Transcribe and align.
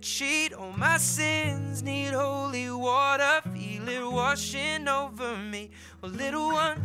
Cheat. 0.00 0.52
All 0.52 0.72
my 0.72 0.98
sins 0.98 1.82
need 1.82 2.12
holy 2.12 2.70
water. 2.70 3.40
Feel 3.52 3.88
it 3.88 4.12
washing 4.12 4.88
over 4.88 5.36
me. 5.36 5.70
Well, 6.00 6.12
little 6.12 6.48
one, 6.48 6.80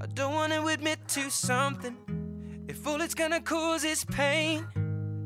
I 0.00 0.06
don't 0.06 0.34
want 0.34 0.52
to 0.52 0.66
admit 0.68 1.06
to 1.08 1.30
something. 1.30 1.96
If 2.68 2.86
all 2.86 3.00
it's 3.00 3.14
gonna 3.14 3.40
cause 3.40 3.84
is 3.84 4.04
pain. 4.04 4.66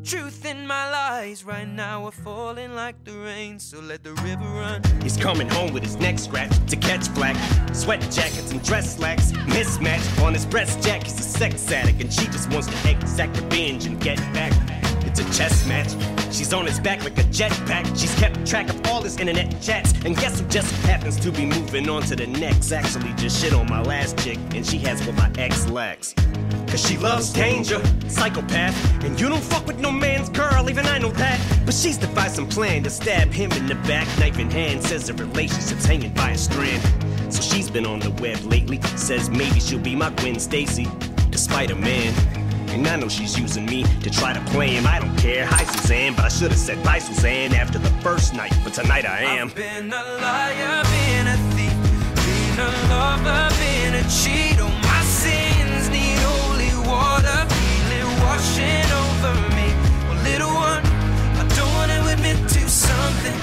Truth 0.09 0.47
in 0.47 0.67
my 0.67 0.91
lies 0.91 1.45
right 1.45 1.69
now 1.69 2.07
are 2.07 2.11
falling 2.11 2.75
like 2.75 3.05
the 3.05 3.13
rain, 3.13 3.59
so 3.59 3.79
let 3.79 4.03
the 4.03 4.15
river 4.15 4.43
run. 4.43 4.83
He's 5.03 5.19
coming 5.19 5.47
home 5.47 5.75
with 5.75 5.83
his 5.83 5.97
neck 5.97 6.19
scratched 6.19 6.67
to 6.69 6.77
catch 6.77 7.09
flack. 7.09 7.37
Sweat 7.75 8.01
jackets 8.11 8.51
and 8.51 8.65
dress 8.65 8.97
slacks, 8.97 9.33
mismatch 9.33 10.25
on 10.25 10.33
his 10.33 10.47
breast 10.47 10.83
jack. 10.83 11.03
He's 11.03 11.21
a 11.21 11.23
sex 11.23 11.71
addict, 11.71 12.01
and 12.01 12.11
she 12.11 12.25
just 12.29 12.51
wants 12.51 12.69
to 12.69 12.91
exact 12.91 13.37
revenge 13.37 13.85
and 13.85 14.01
get 14.01 14.17
back. 14.33 14.55
It's 15.05 15.21
a 15.21 15.25
chess 15.25 15.67
match. 15.67 15.93
She's 16.35 16.55
on 16.55 16.65
his 16.65 16.81
back 16.81 17.05
like 17.05 17.19
a 17.19 17.25
jetpack. 17.25 17.85
She's 17.89 18.15
kept 18.15 18.47
track 18.47 18.71
of 18.71 18.87
all 18.87 19.03
his 19.03 19.19
internet 19.19 19.61
chats. 19.61 19.93
And 20.07 20.17
guess 20.17 20.41
who 20.41 20.47
just 20.49 20.73
happens 20.87 21.21
to 21.21 21.31
be 21.31 21.45
moving 21.45 21.87
on 21.91 22.01
to 22.05 22.17
the 22.17 22.27
next? 22.27 22.73
Actually, 22.73 23.13
just 23.19 23.43
shit 23.43 23.53
on 23.53 23.69
my 23.69 23.83
last 23.83 24.17
chick, 24.21 24.39
and 24.55 24.65
she 24.65 24.79
has 24.79 25.07
what 25.07 25.17
my 25.17 25.31
ex 25.37 25.69
lacks. 25.69 26.15
Cause 26.71 26.87
she 26.87 26.99
loves 26.99 27.33
danger, 27.33 27.81
psychopath. 28.09 28.77
And 29.03 29.19
you 29.19 29.29
don't 29.29 29.43
fuck 29.43 29.67
with 29.67 29.79
no 29.79 29.91
man's 29.91 30.29
girl, 30.29 30.69
even 30.69 30.85
I 30.87 30.99
know 30.99 31.11
that. 31.13 31.41
But 31.65 31.75
she's 31.75 31.97
devised 31.97 32.37
some 32.37 32.47
plan 32.47 32.83
to 32.83 32.91
stab 32.91 33.33
him 33.33 33.51
in 33.53 33.67
the 33.67 33.75
back, 33.75 34.07
knife 34.19 34.39
in 34.39 34.51
hand. 34.51 34.83
Says 34.83 35.07
the 35.07 35.15
relationship's 35.15 35.87
hanging 35.87 36.13
by 36.13 36.33
a 36.33 36.39
strand. 36.39 36.83
So 37.33 37.41
she's 37.41 37.71
been 37.71 37.87
on 37.87 38.01
the 38.01 38.11
web 38.23 38.39
lately. 38.45 38.83
Says 38.97 39.31
maybe 39.31 39.61
she'll 39.61 39.79
be 39.79 39.97
my 39.97 40.11
Gwen 40.11 40.39
Stacy, 40.39 40.87
despite 41.31 41.71
a 41.71 41.75
man. 41.75 42.13
And 42.69 42.87
I 42.87 42.97
know 42.97 43.09
she's 43.09 43.39
using 43.39 43.65
me 43.65 43.85
to 44.03 44.11
try 44.11 44.35
to 44.35 44.41
play 44.53 44.69
him. 44.69 44.87
I 44.87 44.99
don't 44.99 45.17
care. 45.17 45.47
Hi, 45.47 45.65
Suzanne, 45.65 46.15
but 46.15 46.27
I 46.27 46.29
should 46.29 46.51
have 46.51 46.61
said 46.61 46.83
bye, 46.85 46.99
Suzanne, 46.99 47.55
after 47.55 47.79
the 47.79 47.91
first 48.03 48.35
night. 48.35 48.53
But 48.63 48.75
tonight 48.75 49.07
I 49.07 49.23
am. 49.23 49.49
I've 49.49 49.55
been 49.55 49.91
a 49.91 50.03
liar, 50.21 50.85
been 50.85 51.27
a 51.29 51.37
thief, 51.57 51.73
been 52.27 52.59
a 52.61 52.71
lover, 52.91 53.55
been 53.57 53.95
a 53.95 54.03
cheat. 54.11 54.58
Water, 56.99 57.39
feel 57.55 57.91
it 58.01 58.09
washing 58.25 58.89
over 59.03 59.35
me. 59.57 59.69
Well, 60.07 60.21
little 60.31 60.55
one, 60.71 60.83
I 61.41 61.45
don't 61.57 61.73
want 61.79 61.91
to 61.97 62.01
admit 62.15 62.39
to 62.55 62.63
something. 62.69 63.39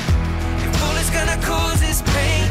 If 0.66 0.72
all 0.84 0.96
it's 1.02 1.14
gonna 1.18 1.40
cause 1.52 1.82
is 1.92 2.02
pain, 2.16 2.46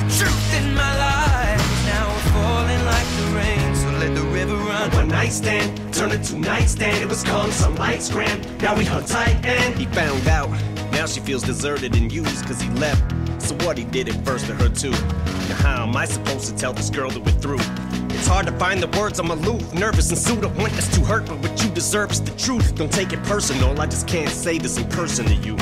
the 0.00 0.08
truth 0.18 0.48
in 0.60 0.66
my 0.74 0.92
life 1.08 1.64
now 1.92 2.04
we're 2.12 2.30
falling 2.36 2.82
like 2.92 3.08
the 3.18 3.26
rain. 3.38 3.66
So 3.82 3.88
let 4.02 4.12
the 4.14 4.26
river 4.38 4.56
run. 4.70 4.86
One 4.92 5.08
night 5.08 5.32
stand 5.32 5.80
Turn 6.00 6.12
it 6.12 6.22
to 6.24 6.38
nightstand, 6.38 6.96
it 7.02 7.08
was 7.10 7.22
calling 7.22 7.52
some 7.52 7.74
lights 7.74 8.08
grand. 8.10 8.40
Now 8.62 8.74
we 8.74 8.86
hung 8.86 9.04
tight 9.04 9.44
and 9.44 9.76
he 9.76 9.84
found 9.84 10.26
out. 10.26 10.48
Now 10.92 11.04
she 11.04 11.20
feels 11.20 11.42
deserted 11.42 11.94
and 11.94 12.10
used 12.10 12.46
cause 12.46 12.58
he 12.58 12.70
left. 12.70 13.02
So 13.42 13.54
what 13.66 13.76
he 13.76 13.84
did 13.84 14.08
it 14.08 14.14
first 14.24 14.46
to 14.46 14.54
her 14.54 14.70
too. 14.70 14.92
Now 14.92 15.56
how 15.56 15.82
am 15.82 15.94
I 15.94 16.06
supposed 16.06 16.46
to 16.46 16.56
tell 16.56 16.72
this 16.72 16.88
girl 16.88 17.10
that 17.10 17.20
we're 17.22 17.32
through? 17.32 17.89
It's 18.20 18.28
hard 18.28 18.44
to 18.48 18.52
find 18.58 18.82
the 18.82 18.98
words, 18.98 19.18
I'm 19.18 19.30
aloof, 19.30 19.72
nervous 19.72 20.10
and 20.10 20.18
sued 20.18 20.44
up. 20.44 20.54
Want 20.56 20.74
us 20.74 20.94
to 20.94 21.00
hurt, 21.00 21.24
but 21.24 21.38
what 21.38 21.64
you 21.64 21.70
deserve 21.70 22.10
is 22.10 22.20
the 22.20 22.32
truth. 22.32 22.74
Don't 22.74 22.92
take 22.92 23.14
it 23.14 23.22
personal, 23.22 23.80
I 23.80 23.86
just 23.86 24.06
can't 24.06 24.28
say 24.28 24.58
this 24.58 24.76
in 24.76 24.86
person 24.90 25.24
to 25.24 25.34
you. 25.36 25.56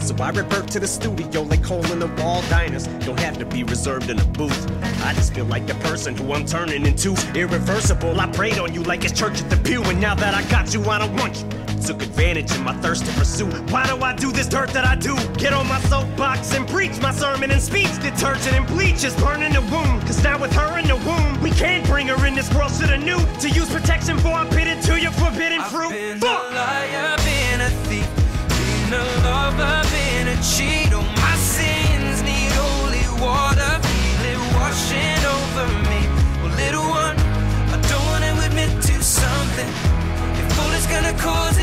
So 0.00 0.16
I 0.20 0.30
revert 0.30 0.66
to 0.72 0.80
the 0.80 0.88
studio 0.88 1.42
like 1.42 1.64
hole 1.64 1.86
in 1.92 2.00
the 2.00 2.08
wall 2.20 2.42
diners. 2.50 2.88
Don't 3.06 3.20
have 3.20 3.38
to 3.38 3.46
be 3.46 3.62
reserved 3.62 4.10
in 4.10 4.18
a 4.18 4.24
booth. 4.24 4.68
I 5.04 5.14
just 5.14 5.32
feel 5.32 5.44
like 5.44 5.68
the 5.68 5.74
person 5.74 6.16
who 6.16 6.32
I'm 6.32 6.44
turning 6.44 6.84
into. 6.84 7.14
Irreversible, 7.36 8.18
I 8.18 8.26
prayed 8.26 8.58
on 8.58 8.74
you 8.74 8.82
like 8.82 9.04
it's 9.04 9.16
church 9.16 9.40
at 9.40 9.48
the 9.48 9.56
pew. 9.58 9.84
And 9.84 10.00
now 10.00 10.16
that 10.16 10.34
I 10.34 10.42
got 10.50 10.74
you, 10.74 10.82
I 10.90 10.98
don't 10.98 11.14
want 11.14 11.36
you. 11.36 11.57
Took 11.86 12.02
advantage 12.02 12.50
of 12.50 12.62
my 12.62 12.74
thirst 12.82 13.06
to 13.06 13.12
pursue. 13.12 13.46
Why 13.72 13.86
do 13.86 13.96
I 14.02 14.14
do 14.14 14.30
this 14.30 14.46
dirt 14.46 14.70
that 14.70 14.84
I 14.84 14.94
do? 14.94 15.16
Get 15.38 15.52
on 15.52 15.66
my 15.66 15.80
soapbox 15.82 16.52
and 16.54 16.68
preach 16.68 17.00
my 17.00 17.12
sermon 17.12 17.50
and 17.50 17.62
speech. 17.62 17.92
Detergent 18.02 18.54
and 18.54 18.66
bleach 18.66 19.04
is 19.04 19.14
burning 19.16 19.52
the 19.52 19.62
wound. 19.72 20.02
Cause 20.02 20.22
now 20.22 20.38
with 20.38 20.52
her 20.52 20.78
in 20.78 20.86
the 20.86 20.96
womb, 20.96 21.40
we 21.40 21.50
can't 21.50 21.86
bring 21.86 22.08
her 22.08 22.26
in 22.26 22.34
this 22.34 22.52
world 22.54 22.72
to 22.80 22.86
the 22.86 22.98
new. 22.98 23.18
To 23.40 23.48
use 23.48 23.70
protection 23.72 24.18
for 24.18 24.32
I 24.32 24.46
pitted 24.50 24.82
to 24.82 25.00
your 25.00 25.12
forbidden 25.12 25.62
fruit. 25.62 25.92
I've 25.92 25.92
been 25.92 26.18
Fuck. 26.18 26.50
a 26.50 26.54
liar, 26.54 27.16
been 27.24 27.60
a 27.62 27.70
thief, 27.88 28.08
been 28.48 28.92
a 28.94 29.04
lover 29.24 29.88
been 29.90 30.28
a 30.28 30.36
cheat 30.42 30.92
on 30.92 31.06
my 31.06 31.36
sins. 31.36 32.22
Need 32.22 32.52
holy 32.52 33.06
water, 33.22 33.72
feel 33.86 34.24
it 34.32 34.40
washing 34.56 35.22
over 35.34 35.68
me. 35.88 36.00
Well, 36.42 36.54
little 36.56 36.88
one, 36.90 37.16
I 37.72 37.78
don't 37.88 38.04
wanna 38.12 38.32
admit 38.46 38.70
to 38.82 39.02
something. 39.02 39.70
If 40.40 40.58
all 40.60 40.72
it's 40.72 40.86
gonna 40.86 41.16
cause 41.18 41.57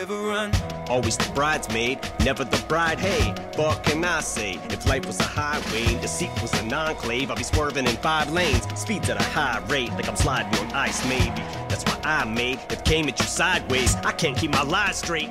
river 0.00 0.28
run. 0.28 0.50
Always 0.88 1.18
the 1.18 1.30
bridesmaid, 1.34 1.98
never 2.24 2.42
the 2.42 2.62
bride. 2.68 2.98
Hey, 2.98 3.34
what 3.56 3.82
can 3.84 4.02
I 4.02 4.20
say? 4.20 4.58
If 4.70 4.86
life 4.86 5.04
was 5.04 5.20
a 5.20 5.24
highway, 5.24 5.94
the 6.00 6.08
seat 6.08 6.30
was 6.40 6.52
an 6.58 6.72
enclave, 6.72 7.30
I'd 7.30 7.36
be 7.36 7.42
swerving 7.42 7.86
in 7.86 7.96
five 7.96 8.32
lanes. 8.32 8.64
Speeds 8.80 9.10
at 9.10 9.20
a 9.20 9.22
high 9.22 9.60
rate, 9.68 9.90
like 9.90 10.08
I'm 10.08 10.16
sliding 10.16 10.58
on 10.58 10.72
ice, 10.72 11.06
maybe. 11.06 11.42
That's 11.68 11.84
why 11.84 12.00
I 12.02 12.24
made 12.24 12.60
it 12.70 12.82
came 12.86 13.08
at 13.08 13.18
you 13.18 13.26
sideways. 13.26 13.94
I 13.96 14.12
can't 14.12 14.36
keep 14.36 14.52
my 14.52 14.62
lies 14.62 14.96
straight. 14.96 15.28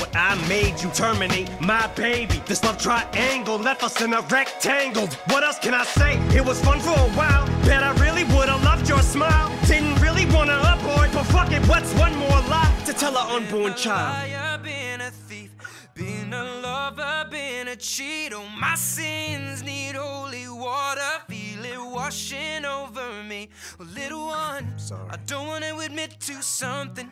What 0.00 0.10
I 0.16 0.34
made 0.48 0.80
you 0.82 0.90
terminate 0.90 1.48
my 1.60 1.86
baby. 1.94 2.42
This 2.46 2.64
love 2.64 2.78
triangle 2.78 3.58
left 3.58 3.84
us 3.84 4.00
in 4.02 4.12
a 4.12 4.22
rectangle. 4.22 5.06
What 5.28 5.44
else 5.44 5.60
can 5.60 5.72
I 5.72 5.84
say? 5.84 6.18
It 6.36 6.44
was 6.44 6.60
fun 6.60 6.80
for 6.80 6.98
a 6.98 7.10
while. 7.18 7.46
Bet 7.64 7.84
I 7.84 7.92
really 8.04 8.24
would've 8.24 8.64
loved 8.64 8.88
your 8.88 9.02
smile. 9.02 9.48
Didn't 9.66 10.00
really 10.00 10.26
wanna 10.34 10.58
abort, 10.72 11.10
but 11.12 11.24
fuck 11.26 11.52
it, 11.52 11.62
what's 11.68 11.94
one 11.94 12.16
more 12.16 12.40
lie 12.50 12.69
to 12.92 12.98
tell 12.98 13.16
our 13.16 13.36
unborn 13.36 13.74
child? 13.74 14.62
Been 14.64 15.00
a 15.00 15.10
thief, 15.10 15.52
being 15.94 16.32
a 16.32 16.44
lover, 16.60 17.26
been 17.30 17.68
a 17.68 17.76
cheat. 17.76 18.32
Oh, 18.34 18.46
my 18.58 18.74
sins 18.74 19.62
need 19.62 19.94
holy 19.94 20.48
water. 20.48 21.00
Feel 21.28 21.64
it 21.64 21.78
washing 21.78 22.64
over 22.64 23.22
me. 23.22 23.48
Well, 23.78 23.88
little 23.88 24.26
one, 24.26 24.78
Sorry. 24.78 25.08
I 25.08 25.16
don't 25.26 25.46
want 25.46 25.64
to 25.64 25.78
admit 25.78 26.18
to 26.20 26.42
something. 26.42 27.10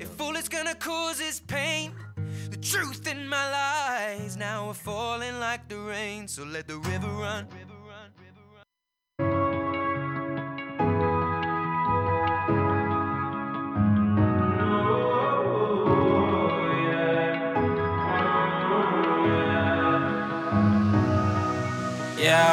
If 0.00 0.20
all 0.20 0.34
it's 0.36 0.48
gonna 0.48 0.74
cause 0.74 1.20
is 1.20 1.40
pain, 1.40 1.92
the 2.50 2.56
truth 2.56 3.06
in 3.06 3.28
my 3.28 3.50
lies 3.50 4.36
now 4.36 4.68
are 4.68 4.74
falling 4.74 5.38
like 5.38 5.68
the 5.68 5.78
rain. 5.78 6.26
So 6.26 6.42
let 6.44 6.66
the 6.66 6.78
river 6.78 7.08
run. 7.08 7.46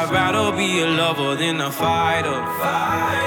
I'd 0.02 0.10
rather 0.10 0.56
be 0.56 0.80
a 0.80 0.86
lover 0.86 1.36
than 1.36 1.60
a 1.60 1.70
fighter. 1.70 2.40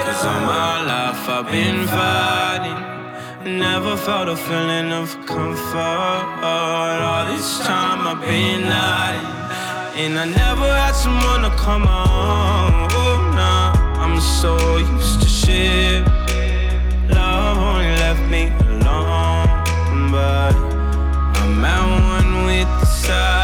Cause 0.04 0.24
all 0.26 0.40
my 0.40 0.82
life 0.82 1.28
I've 1.28 1.46
been 1.46 1.86
fighting. 1.86 3.58
Never 3.60 3.96
felt 3.96 4.28
a 4.28 4.34
feeling 4.36 4.90
of 4.90 5.14
comfort. 5.24 6.24
All 6.42 7.26
this 7.26 7.60
time 7.60 8.00
I've 8.08 8.20
been 8.22 8.64
out, 8.64 9.94
and 9.94 10.18
I 10.18 10.24
never 10.24 10.66
had 10.66 10.96
someone 10.96 11.42
to 11.42 11.56
come 11.56 11.86
on. 11.86 12.88
Oh, 12.90 13.32
nah, 13.38 14.02
I'm 14.02 14.20
so 14.20 14.78
used 14.78 15.20
to 15.22 15.28
shit. 15.28 16.04
Love 17.08 17.56
only 17.56 17.94
left 18.02 18.24
me 18.28 18.48
alone, 18.66 20.10
but 20.10 20.54
I'm 21.38 21.64
at 21.64 21.86
one 22.16 22.46
with 22.46 22.68
the 22.80 22.86
silence. 22.86 23.43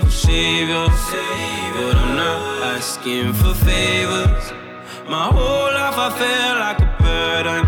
Need 0.00 0.10
savior, 0.10 0.86
but 1.74 1.96
I'm 1.96 2.16
not 2.16 2.62
asking 2.76 3.32
for 3.34 3.54
favors. 3.54 4.52
My 5.08 5.26
whole 5.26 5.70
life 5.78 5.98
I 5.98 6.10
feel 6.20 6.54
like 6.64 6.80
a 6.80 6.90
burden. 7.02 7.64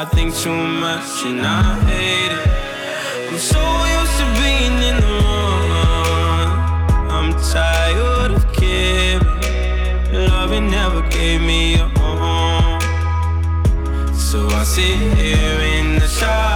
I 0.00 0.04
think 0.14 0.34
too 0.34 0.56
much 0.56 1.24
and 1.24 1.40
I 1.44 1.62
hate 1.90 2.32
it. 2.32 2.48
I'm 3.28 3.38
so 3.38 3.62
used 3.98 4.16
to 4.20 4.26
being 4.40 4.76
in 4.88 4.96
the 5.04 5.12
wrong. 5.20 6.48
I'm 7.16 7.30
tired 7.52 8.32
of 8.38 8.44
caring. 8.52 9.26
Loving 10.30 10.70
never 10.70 11.02
gave 11.08 11.40
me 11.40 11.74
a 11.74 11.88
home. 11.98 12.80
So 14.14 14.46
I 14.48 14.64
sit 14.64 14.96
here 15.18 15.60
in 15.60 15.98
the 15.98 16.08
silence. 16.08 16.55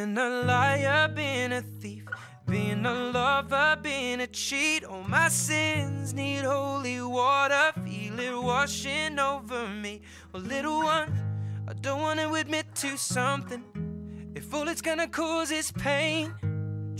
Been 0.00 0.16
a 0.16 0.30
liar, 0.30 1.08
been 1.08 1.52
a 1.52 1.60
thief, 1.60 2.06
been 2.46 2.86
a 2.86 2.94
lover, 3.10 3.76
been 3.82 4.22
a 4.22 4.26
cheat. 4.26 4.82
All 4.82 5.02
my 5.02 5.28
sins 5.28 6.14
need 6.14 6.40
holy 6.40 7.02
water, 7.02 7.70
feel 7.84 8.18
it 8.18 8.42
washing 8.42 9.18
over 9.18 9.68
me. 9.68 10.00
Well, 10.32 10.42
little 10.42 10.78
one, 10.78 11.12
I 11.68 11.74
don't 11.74 12.00
want 12.00 12.18
to 12.18 12.32
admit 12.32 12.74
to 12.76 12.96
something. 12.96 13.62
If 14.34 14.54
all 14.54 14.68
it's 14.68 14.80
gonna 14.80 15.06
cause 15.06 15.50
is 15.50 15.70
pain, 15.70 16.32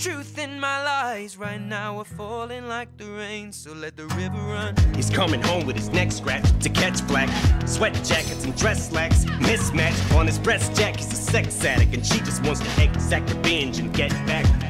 truth 0.00 0.38
in 0.38 0.58
my 0.58 0.82
lies 0.82 1.36
right 1.36 1.60
now 1.60 1.98
are 1.98 2.04
falling 2.04 2.66
like 2.66 2.88
the 2.96 3.04
rain. 3.04 3.52
So 3.52 3.74
let 3.74 3.96
the 3.98 4.06
river 4.06 4.38
run. 4.38 4.74
He's 4.94 5.10
coming 5.10 5.42
home 5.42 5.66
with 5.66 5.76
his 5.76 5.90
neck 5.90 6.10
scratched 6.10 6.58
to 6.62 6.70
catch 6.70 7.06
black. 7.06 7.28
Sweat 7.68 7.92
jackets 8.02 8.44
and 8.44 8.56
dress 8.56 8.88
slacks. 8.88 9.26
Mismatch 9.26 10.16
on 10.16 10.26
his 10.26 10.38
breast 10.38 10.74
jack. 10.74 10.96
He's 10.96 11.12
a 11.12 11.16
sex 11.16 11.62
addict 11.66 11.92
and 11.92 12.06
she 12.06 12.18
just 12.20 12.42
wants 12.42 12.60
to 12.60 12.82
exact 12.82 13.28
revenge 13.28 13.78
and 13.78 13.92
get 13.92 14.10
back. 14.26 14.69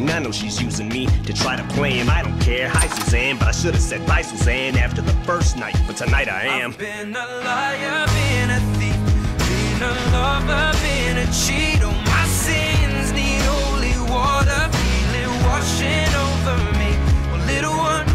And 0.00 0.10
I 0.10 0.18
know 0.18 0.32
she's 0.32 0.62
using 0.62 0.88
me 0.88 1.06
to 1.26 1.32
try 1.34 1.56
to 1.56 1.62
play 1.74 1.92
him. 1.98 2.08
I 2.08 2.22
don't 2.22 2.40
care. 2.40 2.70
Hi, 2.70 2.86
Suzanne, 2.86 3.36
but 3.36 3.48
I 3.48 3.50
should 3.50 3.74
have 3.74 3.82
said 3.82 4.06
bye, 4.06 4.22
Suzanne, 4.22 4.76
after 4.78 5.02
the 5.02 5.12
first 5.28 5.58
night. 5.58 5.76
But 5.86 5.98
tonight 5.98 6.26
I 6.26 6.44
am. 6.46 6.70
I've 6.70 6.78
been 6.78 7.14
a 7.14 7.26
liar, 7.44 8.06
been 8.08 8.50
a 8.50 8.60
thief, 8.80 8.96
been 9.44 9.82
a 9.84 9.92
lover, 10.16 10.72
been 10.80 11.18
a 11.18 11.26
cheat. 11.30 11.84
All 11.84 11.92
my 11.92 12.24
sins 12.26 13.12
need 13.12 13.44
holy 13.44 13.92
water, 14.08 14.62
feel 14.72 15.12
it 15.20 15.30
washing 15.44 16.12
over 16.16 16.56
me. 16.80 16.96
Well, 17.28 17.44
little 17.44 17.76
one, 17.76 18.08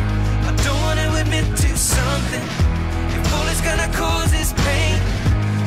I 0.50 0.58
don't 0.66 0.82
want 0.82 1.00
to 1.00 1.22
admit 1.22 1.46
to 1.46 1.78
something. 1.78 2.46
If 3.14 3.34
all 3.34 3.46
it's 3.46 3.62
gonna 3.62 3.94
cause 3.94 4.34
is 4.34 4.54
pain, 4.66 4.98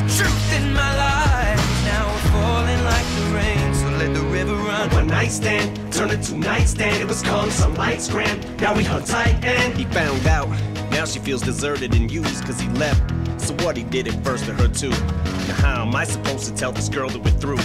the 0.02 0.10
truth 0.18 0.52
in 0.58 0.74
my 0.74 0.92
life 0.98 1.62
now 1.86 2.10
falling 2.34 2.82
like 2.82 3.06
the 3.14 3.24
rain. 3.38 3.74
So 3.74 3.86
let 4.02 4.12
the 4.12 4.26
river 4.34 4.56
run. 4.56 4.90
One 4.90 5.06
night 5.06 5.30
stand 5.30 5.87
turned 5.98 6.12
into 6.12 6.36
nightstand. 6.36 7.02
It 7.02 7.08
was 7.08 7.22
calm, 7.22 7.50
some 7.50 7.74
lights 7.74 8.08
grand. 8.08 8.60
Now 8.60 8.72
we 8.72 8.84
hung 8.84 9.02
tight 9.02 9.44
and 9.44 9.76
he 9.76 9.84
found 9.86 10.24
out. 10.28 10.48
Now 10.92 11.04
she 11.04 11.18
feels 11.18 11.42
deserted 11.42 11.92
and 11.92 12.08
used 12.08 12.44
cause 12.44 12.60
he 12.60 12.68
left. 12.70 13.02
So 13.40 13.52
what 13.64 13.76
he 13.76 13.82
did 13.82 14.06
it 14.06 14.14
first 14.24 14.44
to 14.44 14.54
her 14.54 14.68
too. 14.68 14.90
Now 14.90 15.54
how 15.54 15.82
am 15.82 15.96
I 15.96 16.04
supposed 16.04 16.46
to 16.46 16.54
tell 16.54 16.70
this 16.70 16.88
girl 16.88 17.08
that 17.08 17.18
we're 17.18 17.32
through? 17.32 17.58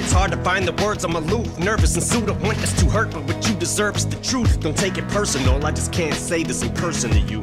It's 0.00 0.12
hard 0.12 0.30
to 0.30 0.38
find 0.38 0.66
the 0.66 0.72
words, 0.82 1.04
I'm 1.04 1.14
aloof, 1.14 1.58
nervous 1.58 1.94
and 1.94 2.02
sued 2.02 2.30
up. 2.30 2.40
Want 2.40 2.56
us 2.62 2.72
to 2.80 2.86
hurt, 2.86 3.10
but 3.10 3.24
what 3.24 3.46
you 3.46 3.54
deserve 3.54 3.96
is 3.96 4.06
the 4.06 4.16
truth. 4.22 4.60
Don't 4.60 4.76
take 4.76 4.96
it 4.96 5.06
personal, 5.08 5.62
I 5.66 5.70
just 5.70 5.92
can't 5.92 6.14
say 6.14 6.42
this 6.42 6.62
in 6.62 6.72
person 6.72 7.10
to 7.10 7.20
you. 7.20 7.42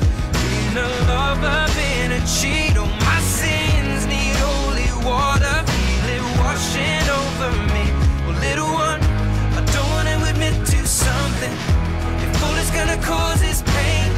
been 0.73 0.83
a 0.83 0.87
lover, 1.07 1.65
been 1.75 2.11
a 2.11 2.19
cheat. 2.25 2.75
Oh, 2.77 2.85
my 2.85 3.19
sins 3.21 4.05
need 4.07 4.35
holy 4.39 4.89
water, 5.05 5.55
feel 5.67 6.07
it 6.15 6.23
washing 6.39 7.05
over 7.19 7.51
me. 7.73 7.85
Well, 8.25 8.39
little 8.39 8.71
one, 8.73 9.01
I 9.57 9.61
don't 9.73 9.89
wanna 9.91 10.15
admit 10.29 10.53
to 10.67 10.85
something. 10.87 11.53
If 12.23 12.43
all 12.43 12.55
it's 12.55 12.71
gonna 12.71 12.97
cause 13.03 13.41
is 13.41 13.61
pain, 13.63 14.09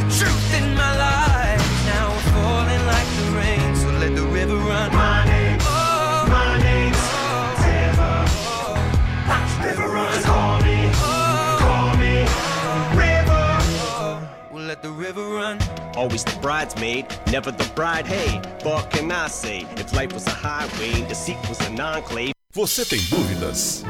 the 0.00 0.06
truth 0.18 0.54
in 0.60 0.74
my 0.74 0.92
life 0.96 1.64
now 1.86 2.10
falling 2.32 2.84
like 2.86 3.08
the 3.20 3.28
rain. 3.40 3.76
So 3.76 3.88
let 4.02 4.14
the 4.14 4.26
river 4.26 4.56
run. 4.56 4.92
My 4.92 5.24
name's, 5.24 5.62
Oh, 5.66 6.26
my 6.28 6.58
name's 6.58 6.96
oh, 7.00 7.56
River. 7.64 8.24
oh, 8.52 9.64
River 9.64 9.88
runs, 9.88 10.24
call 10.24 10.60
me, 10.60 10.78
oh, 10.94 11.56
call 11.64 11.96
me, 12.02 12.14
River. 13.00 14.28
We'll 14.52 14.64
let 14.64 14.82
the 14.82 14.90
river 14.90 15.24
run. 15.24 15.58
Always 15.96 16.24
the 16.24 16.38
bridesmaid, 16.42 17.06
never 17.32 17.50
the 17.50 17.64
bride. 17.74 18.06
Hey, 18.06 18.38
what 18.62 18.90
can 18.90 19.10
I 19.10 19.28
say? 19.28 19.66
If 19.76 19.94
life 19.94 20.12
was 20.12 20.26
a 20.26 20.30
highway, 20.30 21.00
the 21.08 21.14
seat 21.14 21.38
was 21.48 21.58
an 21.60 21.80
enclave. 21.80 22.32
Você 22.52 22.84
tem 22.84 23.00
dúvidas? 23.08 23.82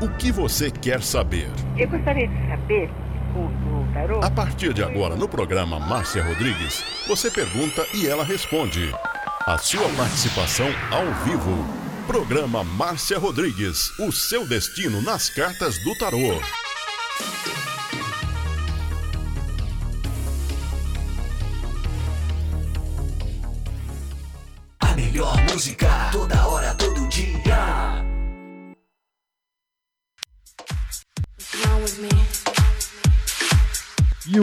O 0.00 0.08
que 0.16 0.30
você 0.30 0.70
quer 0.70 1.02
saber? 1.02 1.50
Eu 1.76 1.88
gostaria 1.88 2.28
de 2.28 2.48
saber, 2.48 2.90
o, 3.34 3.40
o 3.40 3.92
tarô, 3.92 4.20
A 4.22 4.30
partir 4.30 4.72
de 4.72 4.82
agora, 4.84 5.16
no 5.16 5.28
programa 5.28 5.80
Márcia 5.80 6.22
Rodrigues, 6.22 6.84
você 7.08 7.30
pergunta 7.30 7.84
e 7.92 8.06
ela 8.06 8.22
responde. 8.22 8.94
A 9.44 9.58
sua 9.58 9.88
participação 9.96 10.68
ao 10.90 11.04
vivo. 11.24 11.66
Programa 12.06 12.62
Márcia 12.62 13.18
Rodrigues, 13.18 13.90
o 13.98 14.12
seu 14.12 14.46
destino 14.46 15.02
nas 15.02 15.28
cartas 15.30 15.82
do 15.82 15.98
tarô. 15.98 16.40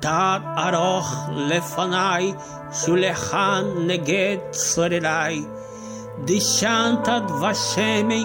תת 0.00 0.40
ארוך 0.58 1.28
לפניי, 1.30 2.32
שולחן 2.72 3.64
נגד 3.86 4.36
צורריי. 4.50 5.42
דשנת 6.24 7.08
דבשמי 7.28 8.24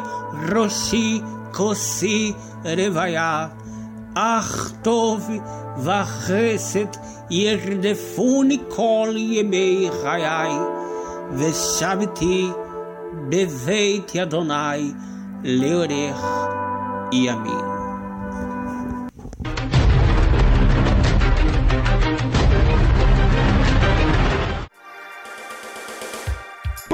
ראשי 0.52 1.22
כוסי 1.52 2.34
רוויה. 2.66 3.48
אך 4.16 4.72
טוב 4.82 5.30
וחסד 5.78 6.98
ירדפוני 7.30 8.58
כל 8.70 9.14
ימי 9.16 9.90
חיי, 10.02 10.52
ושבתי 11.34 12.50
בבית 13.30 14.16
אדוני 14.16 14.92
לאורך 15.44 16.26
ימים. 17.12 17.75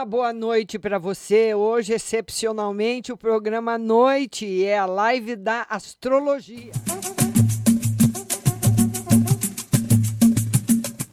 Uma 0.00 0.06
boa 0.06 0.32
noite 0.32 0.78
para 0.78 0.98
você. 0.98 1.54
Hoje, 1.54 1.92
excepcionalmente, 1.92 3.12
o 3.12 3.18
programa 3.18 3.76
Noite 3.76 4.64
é 4.64 4.78
a 4.78 4.86
live 4.86 5.36
da 5.36 5.66
astrologia. 5.68 6.72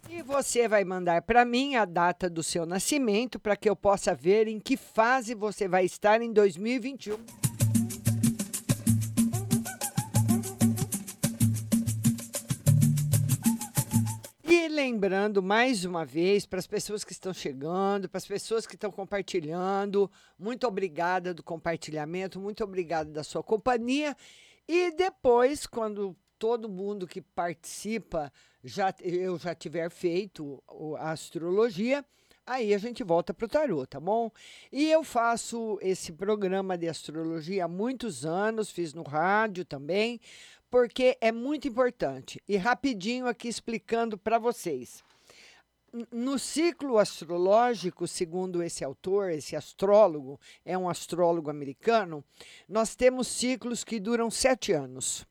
E 0.10 0.22
você 0.22 0.70
vai 0.70 0.86
mandar 0.86 1.22
para 1.24 1.44
mim 1.44 1.76
a 1.76 1.84
data 1.84 2.30
do 2.30 2.42
seu 2.42 2.66
nascimento 2.66 3.38
para 3.38 3.58
que 3.58 3.70
eu 3.70 3.76
possa 3.76 4.16
ver 4.16 4.48
em 4.48 4.58
que 4.58 4.78
fase 4.78 5.36
você 5.36 5.68
vai 5.68 5.84
estar 5.84 6.22
em 6.22 6.32
2021. 6.32 7.47
E 14.68 14.70
lembrando 14.70 15.42
mais 15.42 15.86
uma 15.86 16.04
vez 16.04 16.46
para 16.46 16.60
as 16.60 16.68
pessoas 16.68 17.06
que 17.06 17.14
estão 17.14 17.34
chegando, 17.34 18.10
para 18.10 18.18
as 18.18 18.28
pessoas 18.28 18.68
que 18.68 18.76
estão 18.76 18.92
compartilhando, 18.92 20.12
muito 20.38 20.68
obrigada 20.68 21.34
do 21.34 21.42
compartilhamento, 21.42 22.38
muito 22.38 22.66
obrigada 22.66 23.10
da 23.10 23.24
sua 23.24 23.42
companhia. 23.42 24.14
E 24.68 24.92
depois, 24.92 25.66
quando 25.66 26.18
todo 26.38 26.68
mundo 26.68 27.08
que 27.08 27.22
participa 27.22 28.30
já 28.62 28.94
eu 29.02 29.38
já 29.38 29.56
tiver 29.56 29.90
feito 29.90 30.62
a 31.00 31.12
astrologia, 31.12 32.04
aí 32.46 32.74
a 32.74 32.78
gente 32.78 33.06
volta 33.06 33.34
para 33.34 33.46
o 33.46 33.50
tarô, 33.50 33.88
tá 33.88 34.02
bom? 34.02 34.30
E 34.70 34.92
eu 34.92 35.02
faço 35.02 35.80
esse 35.82 36.12
programa 36.12 36.78
de 36.78 36.90
astrologia 36.90 37.64
há 37.64 37.68
muitos 37.70 38.26
anos, 38.26 38.70
fiz 38.70 38.94
no 38.94 39.04
rádio 39.04 39.64
também, 39.64 40.20
porque 40.70 41.18
é 41.22 41.32
muito 41.32 41.68
importante. 41.68 42.42
E 42.48 42.58
rapidinho 42.58 43.28
aqui 43.28 43.48
explicando 43.48 44.18
para 44.18 44.38
vocês. 44.38 45.04
No 46.12 46.38
ciclo 46.38 46.98
astrológico, 46.98 48.08
segundo 48.08 48.62
esse 48.62 48.84
autor, 48.84 49.32
esse 49.32 49.56
astrólogo, 49.56 50.40
é 50.66 50.78
um 50.78 50.90
astrólogo 50.90 51.50
americano, 51.50 52.24
nós 52.68 52.96
temos 52.96 53.28
ciclos 53.28 53.84
que 53.84 54.00
duram 54.00 54.30
sete 54.30 54.74
anos. 54.74 55.26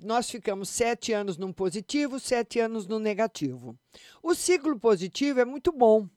Nós 0.00 0.30
ficamos 0.30 0.68
sete 0.68 1.12
anos 1.12 1.36
num 1.36 1.52
positivo, 1.52 2.20
sete 2.20 2.60
anos 2.60 2.86
no 2.86 2.98
negativo. 2.98 3.76
O 4.22 4.34
ciclo 4.34 4.78
positivo 4.78 5.40
é 5.40 5.44
muito 5.44 5.72
bom, 5.72 6.08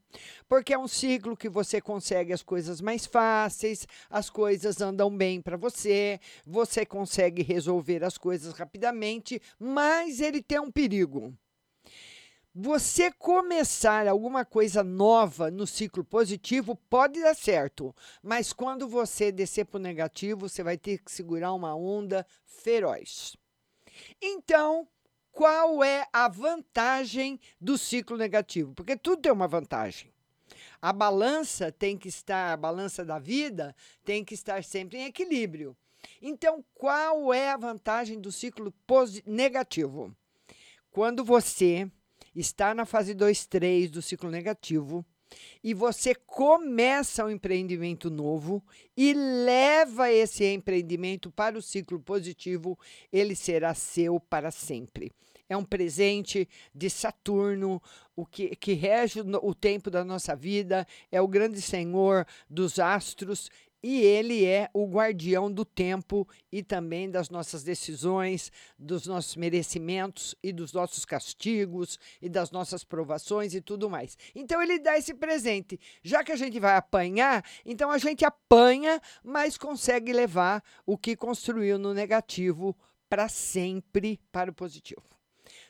porque 0.47 0.73
é 0.73 0.77
um 0.77 0.87
ciclo 0.87 1.35
que 1.35 1.49
você 1.49 1.81
consegue 1.81 2.31
as 2.33 2.43
coisas 2.43 2.79
mais 2.81 3.05
fáceis, 3.05 3.87
as 4.09 4.29
coisas 4.29 4.81
andam 4.81 5.15
bem 5.15 5.41
para 5.41 5.57
você, 5.57 6.19
você 6.45 6.85
consegue 6.85 7.41
resolver 7.41 8.03
as 8.03 8.17
coisas 8.17 8.53
rapidamente, 8.53 9.41
mas 9.59 10.19
ele 10.21 10.41
tem 10.41 10.59
um 10.59 10.71
perigo. 10.71 11.33
Você 12.53 13.09
começar 13.13 14.09
alguma 14.09 14.43
coisa 14.43 14.83
nova 14.83 15.49
no 15.49 15.65
ciclo 15.65 16.03
positivo 16.03 16.75
pode 16.89 17.21
dar 17.21 17.33
certo, 17.33 17.95
mas 18.21 18.51
quando 18.51 18.89
você 18.89 19.31
descer 19.31 19.65
para 19.65 19.77
o 19.77 19.81
negativo, 19.81 20.49
você 20.49 20.61
vai 20.61 20.77
ter 20.77 20.97
que 20.97 21.09
segurar 21.09 21.53
uma 21.53 21.73
onda 21.73 22.27
feroz. 22.45 23.37
Então, 24.21 24.87
qual 25.31 25.83
é 25.83 26.07
a 26.11 26.27
vantagem 26.27 27.39
do 27.59 27.77
ciclo 27.77 28.17
negativo? 28.17 28.73
Porque 28.73 28.97
tudo 28.97 29.21
tem 29.21 29.31
uma 29.31 29.47
vantagem. 29.47 30.11
A 30.81 30.91
balança 30.91 31.71
tem 31.71 31.97
que 31.97 32.07
estar, 32.07 32.51
a 32.51 32.57
balança 32.57 33.05
da 33.05 33.19
vida 33.19 33.75
tem 34.03 34.23
que 34.23 34.33
estar 34.33 34.63
sempre 34.63 34.97
em 34.97 35.05
equilíbrio. 35.05 35.77
Então, 36.21 36.63
qual 36.73 37.33
é 37.33 37.51
a 37.51 37.57
vantagem 37.57 38.19
do 38.19 38.31
ciclo 38.31 38.73
negativo? 39.25 40.15
Quando 40.89 41.23
você 41.23 41.89
está 42.35 42.73
na 42.73 42.85
fase 42.85 43.13
2, 43.13 43.45
3 43.45 43.91
do 43.91 44.01
ciclo 44.01 44.29
negativo 44.29 45.05
e 45.63 45.73
você 45.73 46.15
começa 46.15 47.25
um 47.25 47.29
empreendimento 47.29 48.09
novo 48.09 48.63
e 48.95 49.13
leva 49.13 50.11
esse 50.11 50.45
empreendimento 50.45 51.31
para 51.31 51.57
o 51.57 51.61
ciclo 51.61 51.99
positivo, 51.99 52.77
ele 53.11 53.35
será 53.35 53.73
seu 53.73 54.19
para 54.19 54.51
sempre. 54.51 55.11
É 55.47 55.57
um 55.57 55.65
presente 55.65 56.47
de 56.73 56.89
Saturno, 56.89 57.81
o 58.15 58.25
que, 58.25 58.55
que 58.55 58.71
rege 58.71 59.19
o 59.19 59.53
tempo 59.53 59.91
da 59.91 60.03
nossa 60.03 60.33
vida, 60.33 60.87
é 61.11 61.21
o 61.21 61.27
grande 61.27 61.61
senhor 61.61 62.25
dos 62.49 62.79
astros 62.79 63.49
e 63.83 64.01
ele 64.01 64.45
é 64.45 64.69
o 64.73 64.85
guardião 64.85 65.51
do 65.51 65.65
tempo 65.65 66.27
e 66.51 66.61
também 66.61 67.09
das 67.09 67.29
nossas 67.29 67.63
decisões, 67.63 68.51
dos 68.77 69.07
nossos 69.07 69.35
merecimentos 69.35 70.35
e 70.43 70.51
dos 70.51 70.71
nossos 70.73 71.03
castigos 71.05 71.99
e 72.21 72.29
das 72.29 72.51
nossas 72.51 72.83
provações 72.83 73.53
e 73.53 73.61
tudo 73.61 73.89
mais. 73.89 74.17
Então 74.35 74.61
ele 74.61 74.79
dá 74.79 74.97
esse 74.97 75.13
presente. 75.13 75.79
Já 76.03 76.23
que 76.23 76.31
a 76.31 76.35
gente 76.35 76.59
vai 76.59 76.75
apanhar, 76.75 77.43
então 77.65 77.89
a 77.89 77.97
gente 77.97 78.23
apanha, 78.23 79.01
mas 79.23 79.57
consegue 79.57 80.13
levar 80.13 80.63
o 80.85 80.97
que 80.97 81.15
construiu 81.15 81.79
no 81.79 81.93
negativo 81.93 82.75
para 83.09 83.27
sempre 83.27 84.19
para 84.31 84.51
o 84.51 84.53
positivo. 84.53 85.11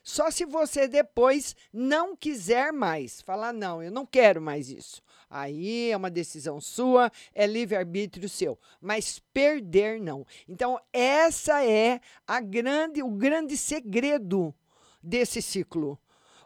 Só 0.04 0.32
se 0.32 0.46
você 0.46 0.88
depois 0.88 1.56
não 1.72 2.16
quiser 2.16 2.74
mais, 2.74 3.22
falar 3.22 3.54
não, 3.54 3.84
eu 3.84 3.92
não 3.92 4.06
quero 4.06 4.42
mais 4.42 4.70
isso. 4.70 5.02
Aí 5.30 5.92
é 5.92 5.98
uma 5.98 6.10
decisão 6.10 6.60
sua, 6.60 7.12
é 7.34 7.46
livre-arbítrio 7.46 8.28
seu, 8.28 8.58
mas 8.82 9.20
perder 9.32 10.02
não. 10.02 10.26
Então 10.48 10.80
essa 10.92 11.64
é 11.64 12.02
a 12.28 12.42
grande, 12.42 13.04
o 13.04 13.12
grande 13.12 13.56
segredo 13.56 14.54
desse 15.02 15.42
ciclo. 15.42 16.00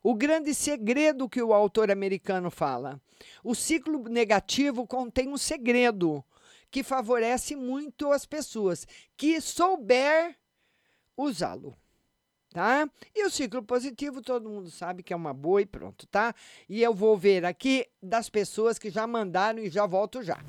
O 0.04 0.14
grande 0.14 0.54
segredo 0.54 1.30
que 1.30 1.42
o 1.42 1.54
autor 1.54 1.90
americano 1.90 2.52
fala. 2.52 3.02
O 3.44 3.56
ciclo 3.56 4.04
negativo 4.10 4.86
contém 4.86 5.30
um 5.30 5.38
segredo 5.38 6.24
que 6.70 6.84
favorece 6.84 7.56
muito 7.56 8.12
as 8.12 8.26
pessoas 8.26 8.86
que 9.16 9.40
souber 9.40 10.38
usá-lo 11.18 11.76
tá? 12.56 12.90
E 13.14 13.26
o 13.26 13.30
ciclo 13.30 13.62
positivo, 13.62 14.22
todo 14.22 14.50
mundo 14.50 14.72
sabe 14.72 15.04
que 15.04 15.12
é 15.12 15.16
uma 15.16 15.34
boa 15.34 15.62
e 15.62 15.66
pronto, 15.66 16.08
tá? 16.08 16.34
E 16.70 16.82
eu 16.82 16.94
vou 16.94 17.18
ver 17.18 17.44
aqui 17.44 17.86
das 18.02 18.30
pessoas 18.30 18.80
que 18.80 18.90
já 18.90 19.06
mandaram 19.06 19.60
e 19.60 19.70
já 19.70 19.86
volto 19.86 20.24
já. 20.24 20.40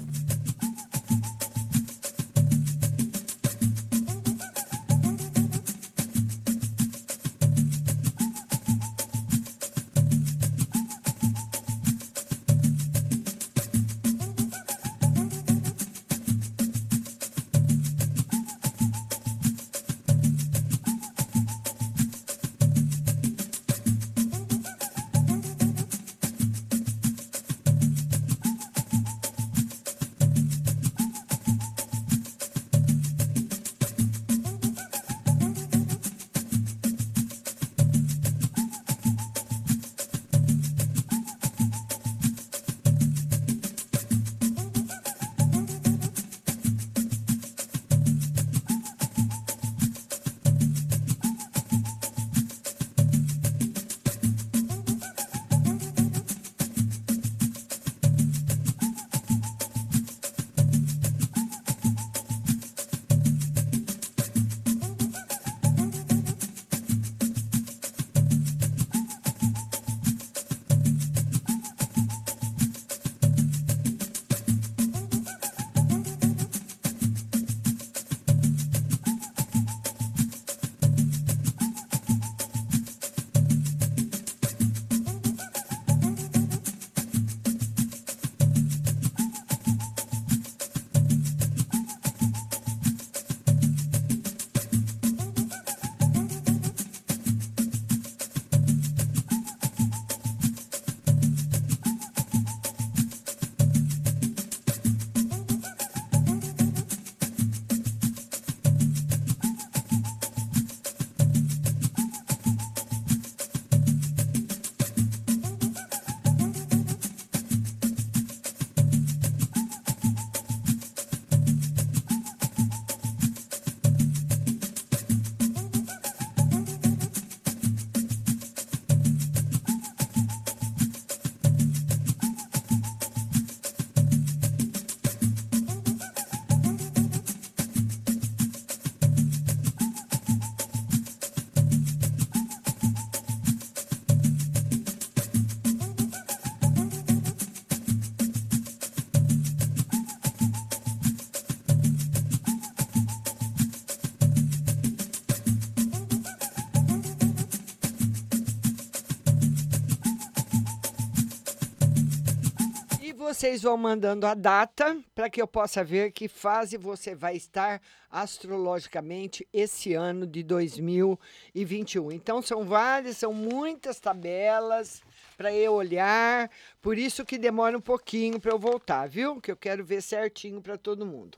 Vocês 163.27 163.63
vão 163.63 163.77
mandando 163.77 164.25
a 164.25 164.35
data 164.35 164.97
para 165.13 165.29
que 165.29 165.43
eu 165.43 165.49
possa 165.49 165.83
ver 165.83 166.13
que 166.13 166.29
fase 166.29 166.77
você 166.77 167.13
vai 167.13 167.35
estar 167.35 167.83
astrologicamente 168.09 169.45
esse 169.53 169.95
ano 169.95 170.25
de 170.25 170.45
2021. 170.45 172.13
Então 172.13 172.41
são 172.41 172.65
várias, 172.65 173.17
são 173.17 173.35
muitas 173.35 173.99
tabelas 173.99 175.03
para 175.37 175.53
eu 175.53 175.73
olhar, 175.73 176.49
por 176.81 176.97
isso 176.97 177.25
que 177.25 177.37
demora 177.37 177.77
um 177.77 177.81
pouquinho 177.81 178.39
para 178.39 178.53
eu 178.53 178.61
voltar, 178.61 179.09
viu? 179.09 179.41
Que 179.41 179.51
eu 179.51 179.57
quero 179.57 179.85
ver 179.85 180.03
certinho 180.03 180.63
para 180.63 180.79
todo 180.79 181.05
mundo. 181.05 181.37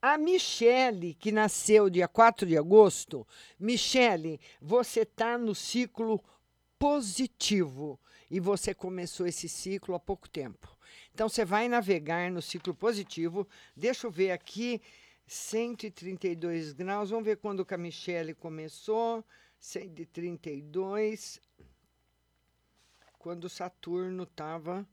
A 0.00 0.16
Michele, 0.16 1.12
que 1.12 1.30
nasceu 1.30 1.90
dia 1.90 2.08
4 2.08 2.46
de 2.46 2.56
agosto, 2.56 3.28
Michele, 3.58 4.40
você 4.58 5.00
está 5.00 5.36
no 5.36 5.54
ciclo 5.54 6.18
positivo 6.78 8.00
e 8.30 8.40
você 8.40 8.72
começou 8.72 9.26
esse 9.26 9.50
ciclo 9.50 9.94
há 9.94 10.00
pouco 10.00 10.26
tempo. 10.26 10.79
Então 11.14 11.28
você 11.28 11.44
vai 11.44 11.68
navegar 11.68 12.30
no 12.30 12.42
ciclo 12.42 12.74
positivo. 12.74 13.46
Deixa 13.76 14.06
eu 14.06 14.10
ver 14.10 14.30
aqui, 14.30 14.80
132 15.26 16.72
graus. 16.72 17.10
Vamos 17.10 17.24
ver 17.24 17.36
quando 17.36 17.64
que 17.64 17.74
a 17.74 17.78
Michele 17.78 18.34
começou. 18.34 19.24
132. 19.58 21.40
Quando 23.18 23.48
Saturno 23.48 24.24
estava 24.24 24.86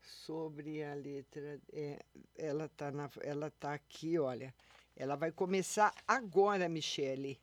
sobre 0.00 0.82
a 0.82 0.94
letra. 0.94 1.60
É, 1.72 1.98
ela 2.36 2.66
está 2.66 2.92
ela 3.22 3.50
tá 3.50 3.74
aqui, 3.74 4.18
olha. 4.18 4.54
Ela 4.96 5.16
vai 5.16 5.30
começar 5.30 5.94
agora, 6.06 6.68
Michele. 6.68 7.40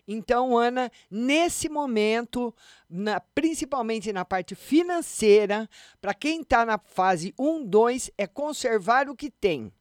Então, 0.06 0.56
Ana, 0.56 0.90
nesse 1.10 1.68
momento, 1.68 2.54
na, 2.88 3.20
principalmente 3.20 4.12
na 4.12 4.24
parte 4.24 4.54
financeira, 4.54 5.68
para 6.00 6.14
quem 6.14 6.42
está 6.42 6.64
na 6.64 6.78
fase 6.78 7.34
1, 7.38 7.64
2, 7.64 8.10
é 8.18 8.26
conservar 8.26 9.08
o 9.08 9.16
que 9.16 9.30
tem 9.30 9.72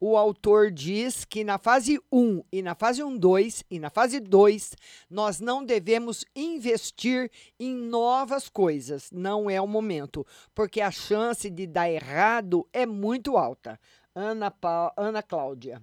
o 0.00 0.16
autor 0.16 0.70
diz 0.70 1.26
que 1.26 1.44
na 1.44 1.58
fase 1.58 2.00
1 2.10 2.42
e 2.50 2.62
na 2.62 2.74
fase 2.74 3.04
1, 3.04 3.18
2 3.18 3.64
e 3.70 3.78
na 3.78 3.90
fase 3.90 4.18
2, 4.18 4.74
nós 5.10 5.40
não 5.40 5.62
devemos 5.62 6.24
investir 6.34 7.30
em 7.58 7.74
novas 7.74 8.48
coisas. 8.48 9.10
Não 9.12 9.50
é 9.50 9.60
o 9.60 9.66
momento, 9.66 10.26
porque 10.54 10.80
a 10.80 10.90
chance 10.90 11.50
de 11.50 11.66
dar 11.66 11.90
errado 11.90 12.66
é 12.72 12.86
muito 12.86 13.36
alta. 13.36 13.78
Ana, 14.14 14.50
pa 14.50 14.92
Ana 14.96 15.22
Cláudia. 15.22 15.82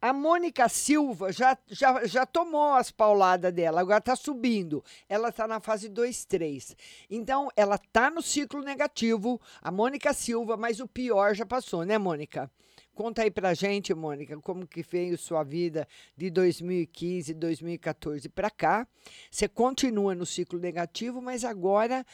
A 0.00 0.12
Mônica 0.12 0.68
Silva 0.68 1.32
já, 1.32 1.56
já, 1.66 2.04
já 2.04 2.26
tomou 2.26 2.74
as 2.74 2.90
pauladas 2.90 3.50
dela, 3.54 3.80
agora 3.80 4.00
está 4.00 4.14
subindo. 4.14 4.84
Ela 5.08 5.30
está 5.30 5.48
na 5.48 5.60
fase 5.60 5.88
2, 5.88 6.26
3. 6.26 6.76
Então, 7.08 7.48
ela 7.56 7.76
está 7.76 8.10
no 8.10 8.20
ciclo 8.20 8.60
negativo, 8.60 9.40
a 9.62 9.70
Mônica 9.70 10.12
Silva, 10.12 10.58
mas 10.58 10.78
o 10.78 10.86
pior 10.86 11.34
já 11.34 11.46
passou, 11.46 11.84
né, 11.84 11.96
Mônica? 11.96 12.50
Conta 12.94 13.22
aí 13.22 13.30
pra 13.30 13.54
gente, 13.54 13.92
Mônica, 13.92 14.38
como 14.40 14.68
que 14.68 14.82
veio 14.82 15.18
sua 15.18 15.42
vida 15.42 15.86
de 16.16 16.30
2015, 16.30 17.34
2014 17.34 18.28
para 18.28 18.48
cá. 18.48 18.86
Você 19.28 19.48
continua 19.48 20.14
no 20.14 20.24
ciclo 20.24 20.60
negativo, 20.60 21.20
mas 21.20 21.44
agora 21.44 22.06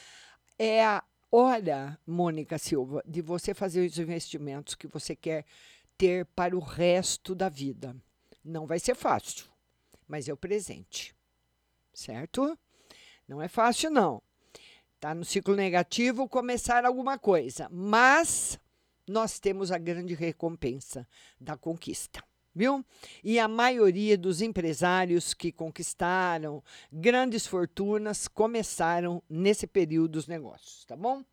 é 0.57 0.83
a 0.83 1.03
hora, 1.31 1.99
Mônica 2.05 2.57
Silva, 2.57 3.03
de 3.05 3.21
você 3.21 3.53
fazer 3.53 3.85
os 3.87 3.99
investimentos 3.99 4.73
que 4.73 4.87
você 4.87 5.15
quer 5.15 5.45
ter 5.99 6.25
para 6.25 6.57
o 6.57 6.59
resto 6.59 7.35
da 7.35 7.47
vida. 7.47 7.95
Não 8.43 8.65
vai 8.65 8.79
ser 8.79 8.95
fácil, 8.95 9.45
mas 10.07 10.27
é 10.27 10.33
o 10.33 10.37
presente. 10.37 11.15
Certo? 11.93 12.57
Não 13.27 13.39
é 13.39 13.47
fácil 13.47 13.91
não. 13.91 14.19
Tá 14.99 15.13
no 15.13 15.23
ciclo 15.23 15.55
negativo 15.55 16.27
começar 16.27 16.85
alguma 16.85 17.19
coisa, 17.19 17.69
mas 17.71 18.59
nós 19.11 19.39
temos 19.39 19.71
a 19.71 19.77
grande 19.77 20.13
recompensa 20.13 21.07
da 21.39 21.57
conquista. 21.57 22.23
Viu? 22.53 22.83
E 23.23 23.39
a 23.39 23.47
maioria 23.47 24.17
dos 24.17 24.41
empresários 24.41 25.33
que 25.33 25.51
conquistaram 25.51 26.61
grandes 26.91 27.47
fortunas 27.47 28.27
começaram 28.27 29.23
nesse 29.29 29.65
período 29.65 30.13
dos 30.13 30.27
negócios, 30.27 30.83
tá 30.85 30.95
bom? 30.95 31.23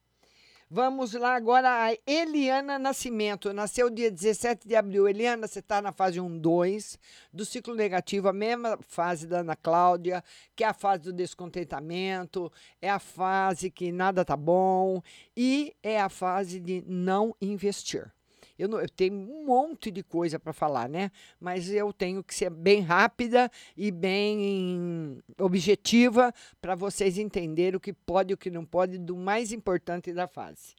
Vamos 0.70 1.14
lá 1.14 1.34
agora 1.34 1.86
a 1.86 1.96
Eliana 2.06 2.78
Nascimento. 2.78 3.54
Nasceu 3.54 3.88
dia 3.88 4.10
17 4.10 4.68
de 4.68 4.76
abril. 4.76 5.08
Eliana, 5.08 5.48
você 5.48 5.60
está 5.60 5.80
na 5.80 5.92
fase 5.92 6.20
1, 6.20 6.38
2 6.38 6.98
do 7.32 7.42
ciclo 7.46 7.74
negativo, 7.74 8.28
a 8.28 8.34
mesma 8.34 8.78
fase 8.86 9.26
da 9.26 9.38
Ana 9.38 9.56
Cláudia, 9.56 10.22
que 10.54 10.62
é 10.62 10.66
a 10.66 10.74
fase 10.74 11.04
do 11.04 11.12
descontentamento, 11.14 12.52
é 12.82 12.90
a 12.90 12.98
fase 12.98 13.70
que 13.70 13.90
nada 13.90 14.26
tá 14.26 14.36
bom 14.36 15.00
e 15.34 15.74
é 15.82 15.98
a 15.98 16.10
fase 16.10 16.60
de 16.60 16.84
não 16.86 17.34
investir. 17.40 18.12
Eu, 18.58 18.68
não, 18.68 18.80
eu 18.80 18.88
tenho 18.88 19.14
um 19.14 19.46
monte 19.46 19.90
de 19.90 20.02
coisa 20.02 20.38
para 20.38 20.52
falar, 20.52 20.88
né? 20.88 21.12
Mas 21.38 21.70
eu 21.70 21.92
tenho 21.92 22.24
que 22.24 22.34
ser 22.34 22.50
bem 22.50 22.80
rápida 22.80 23.50
e 23.76 23.90
bem 23.90 25.22
objetiva 25.38 26.34
para 26.60 26.74
vocês 26.74 27.18
entenderem 27.18 27.76
o 27.76 27.80
que 27.80 27.92
pode 27.92 28.32
e 28.32 28.34
o 28.34 28.36
que 28.36 28.50
não 28.50 28.64
pode 28.64 28.98
do 28.98 29.16
mais 29.16 29.52
importante 29.52 30.12
da 30.12 30.26
fase. 30.26 30.74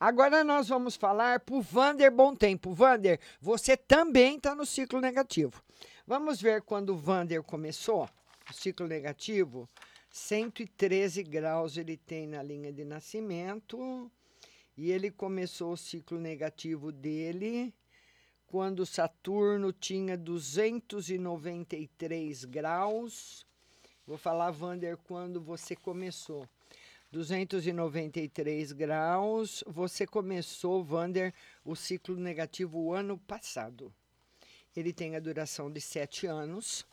Agora 0.00 0.44
nós 0.44 0.68
vamos 0.68 0.96
falar 0.96 1.40
para 1.40 1.54
o 1.54 1.60
Vander 1.60 2.10
Bom 2.10 2.34
Tempo. 2.34 2.72
Vander, 2.72 3.18
você 3.40 3.76
também 3.76 4.36
está 4.36 4.54
no 4.54 4.64
ciclo 4.66 5.00
negativo. 5.00 5.62
Vamos 6.06 6.40
ver 6.40 6.62
quando 6.62 6.90
o 6.90 6.96
Vander 6.96 7.42
começou 7.42 8.08
o 8.48 8.52
ciclo 8.52 8.86
negativo. 8.86 9.68
113 10.10 11.22
graus 11.22 11.76
ele 11.76 11.96
tem 11.96 12.26
na 12.26 12.42
linha 12.42 12.72
de 12.72 12.84
nascimento. 12.84 14.10
E 14.78 14.90
ele 14.92 15.10
começou 15.10 15.72
o 15.72 15.76
ciclo 15.76 16.20
negativo 16.20 16.92
dele 16.92 17.74
quando 18.46 18.86
Saturno 18.86 19.72
tinha 19.72 20.16
293 20.16 22.44
graus. 22.44 23.44
Vou 24.06 24.16
falar, 24.16 24.52
Vander, 24.52 24.96
quando 24.96 25.40
você 25.40 25.74
começou. 25.74 26.48
293 27.10 28.70
graus. 28.70 29.64
Você 29.66 30.06
começou, 30.06 30.84
Vander, 30.84 31.34
o 31.64 31.74
ciclo 31.74 32.14
negativo 32.14 32.78
o 32.78 32.94
ano 32.94 33.18
passado. 33.18 33.92
Ele 34.76 34.92
tem 34.92 35.16
a 35.16 35.20
duração 35.20 35.72
de 35.72 35.80
sete 35.80 36.24
anos. 36.24 36.86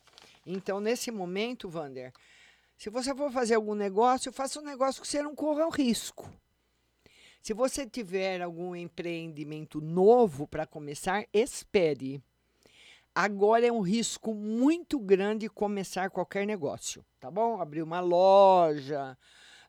Então, 0.43 0.79
nesse 0.79 1.11
momento, 1.11 1.69
Vander, 1.69 2.11
se 2.75 2.89
você 2.89 3.13
for 3.13 3.31
fazer 3.31 3.53
algum 3.53 3.75
negócio, 3.75 4.33
faça 4.33 4.59
um 4.59 4.63
negócio 4.63 5.03
que 5.03 5.07
você 5.07 5.21
não 5.21 5.35
corra 5.35 5.67
o 5.67 5.69
risco. 5.69 6.27
Se 7.45 7.53
você 7.53 7.85
tiver 7.85 8.41
algum 8.41 8.75
empreendimento 8.75 9.79
novo 9.79 10.47
para 10.47 10.65
começar, 10.65 11.27
espere. 11.31 12.19
agora 13.13 13.67
é 13.67 13.71
um 13.71 13.81
risco 13.81 14.33
muito 14.33 14.97
grande 14.97 15.47
começar 15.47 16.09
qualquer 16.09 16.47
negócio, 16.47 17.05
tá 17.19 17.29
bom? 17.29 17.61
Abrir 17.61 17.83
uma 17.83 17.99
loja, 17.99 19.15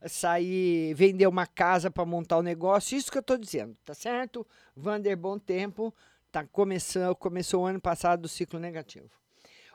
sair, 0.08 0.94
vender 0.94 1.26
uma 1.26 1.46
casa 1.46 1.90
para 1.90 2.06
montar 2.06 2.38
o 2.38 2.40
um 2.40 2.42
negócio, 2.42 2.96
isso 2.96 3.12
que 3.12 3.18
eu 3.18 3.20
estou 3.20 3.36
dizendo, 3.36 3.76
tá 3.84 3.92
certo? 3.92 4.46
Vander 4.74 5.14
Bom 5.14 5.38
Tempo 5.38 5.94
tá 6.32 6.46
começando, 6.46 7.14
começou 7.14 7.64
o 7.64 7.66
ano 7.66 7.78
passado 7.78 8.24
o 8.24 8.28
ciclo 8.28 8.58
negativo. 8.58 9.10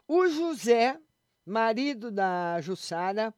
O 0.08 0.28
José, 0.28 0.98
marido 1.46 2.10
da 2.10 2.60
Jussara, 2.62 3.32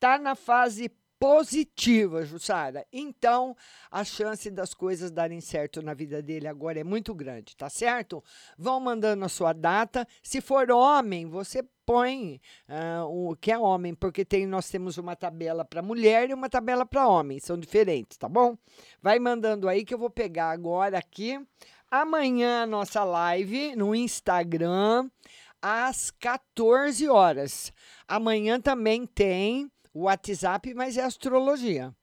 tá 0.00 0.18
na 0.18 0.34
fase 0.34 0.90
positiva, 1.20 2.24
Jussara. 2.24 2.86
Então, 2.90 3.54
a 3.90 4.02
chance 4.02 4.50
das 4.50 4.72
coisas 4.72 5.10
darem 5.10 5.38
certo 5.38 5.82
na 5.82 5.92
vida 5.92 6.22
dele 6.22 6.48
agora 6.48 6.80
é 6.80 6.84
muito 6.84 7.14
grande, 7.14 7.54
tá 7.54 7.68
certo? 7.68 8.24
Vão 8.56 8.80
mandando 8.80 9.26
a 9.26 9.28
sua 9.28 9.52
data. 9.52 10.08
Se 10.22 10.40
for 10.40 10.70
homem, 10.70 11.26
você 11.26 11.62
põe 11.84 12.40
uh, 12.66 13.04
o 13.04 13.36
que 13.36 13.52
é 13.52 13.58
homem, 13.58 13.94
porque 13.94 14.24
tem, 14.24 14.46
nós 14.46 14.70
temos 14.70 14.96
uma 14.96 15.14
tabela 15.14 15.62
para 15.62 15.82
mulher 15.82 16.30
e 16.30 16.34
uma 16.34 16.48
tabela 16.48 16.86
para 16.86 17.06
homem, 17.06 17.38
são 17.38 17.58
diferentes, 17.58 18.16
tá 18.16 18.28
bom? 18.28 18.56
Vai 19.02 19.18
mandando 19.18 19.68
aí 19.68 19.84
que 19.84 19.92
eu 19.92 19.98
vou 19.98 20.10
pegar 20.10 20.50
agora 20.50 20.96
aqui. 20.96 21.38
Amanhã, 21.90 22.64
nossa 22.64 23.04
live 23.04 23.76
no 23.76 23.94
Instagram, 23.94 25.10
às 25.60 26.10
14 26.12 27.06
horas. 27.08 27.74
Amanhã 28.08 28.58
também 28.58 29.04
tem 29.04 29.70
o 29.92 30.02
WhatsApp, 30.02 30.72
mas 30.74 30.96
é 30.96 31.02
astrologia. 31.02 31.94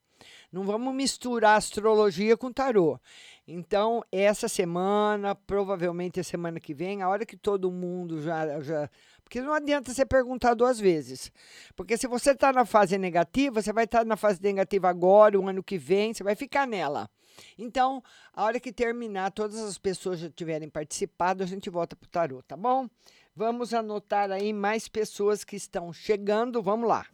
Não 0.52 0.63
vamos 0.63 0.93
misturar 0.93 1.58
astrologia 1.58 2.38
com 2.38 2.52
tarô. 2.52 3.00
Então, 3.47 4.04
essa 4.12 4.47
semana, 4.47 5.36
provavelmente 5.36 6.19
a 6.19 6.23
semana 6.23 6.60
que 6.60 6.73
vem, 6.73 7.02
a 7.02 7.10
hora 7.10 7.26
que 7.26 7.38
todo 7.38 7.71
mundo 7.71 8.21
já. 8.21 8.60
já 8.62 8.89
porque 9.23 9.41
não 9.41 9.54
adianta 9.54 9.93
você 9.93 10.06
perguntar 10.06 10.54
duas 10.54 10.80
vezes. 10.80 11.32
Porque 11.76 11.97
se 11.97 12.08
você 12.08 12.32
está 12.32 12.54
na 12.54 12.65
fase 12.65 12.97
negativa, 12.97 13.62
você 13.62 13.73
vai 13.73 13.84
estar 13.84 14.00
tá 14.00 14.06
na 14.06 14.15
fase 14.15 14.41
negativa 14.41 14.88
agora, 14.89 15.38
o 15.38 15.47
ano 15.47 15.62
que 15.62 15.78
vem, 15.78 16.13
você 16.13 16.23
vai 16.23 16.36
ficar 16.36 16.65
nela. 16.65 17.10
Então, 17.58 18.02
a 18.34 18.45
hora 18.45 18.60
que 18.60 18.71
terminar, 18.71 19.32
todas 19.32 19.60
as 19.60 19.78
pessoas 19.78 20.19
já 20.19 20.30
tiverem 20.30 20.69
participado, 20.69 21.43
a 21.43 21.45
gente 21.45 21.69
volta 21.69 21.95
para 21.95 22.08
o 22.08 22.10
tarô, 22.10 22.41
tá 22.41 22.56
bom? 22.56 22.89
Vamos 23.36 23.73
anotar 23.73 24.32
aí 24.32 24.52
mais 24.52 24.88
pessoas 24.88 25.43
que 25.43 25.56
estão 25.56 25.93
chegando. 25.93 26.62
Vamos 26.62 26.88
lá. 26.88 27.06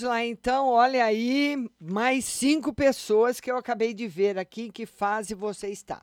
Lá 0.00 0.24
então, 0.24 0.68
olha 0.68 1.04
aí, 1.04 1.68
mais 1.80 2.24
cinco 2.24 2.72
pessoas 2.72 3.40
que 3.40 3.50
eu 3.50 3.56
acabei 3.56 3.92
de 3.92 4.08
ver 4.08 4.38
aqui, 4.38 4.62
em 4.62 4.70
que 4.70 4.86
fase 4.86 5.34
você 5.34 5.68
está. 5.68 6.02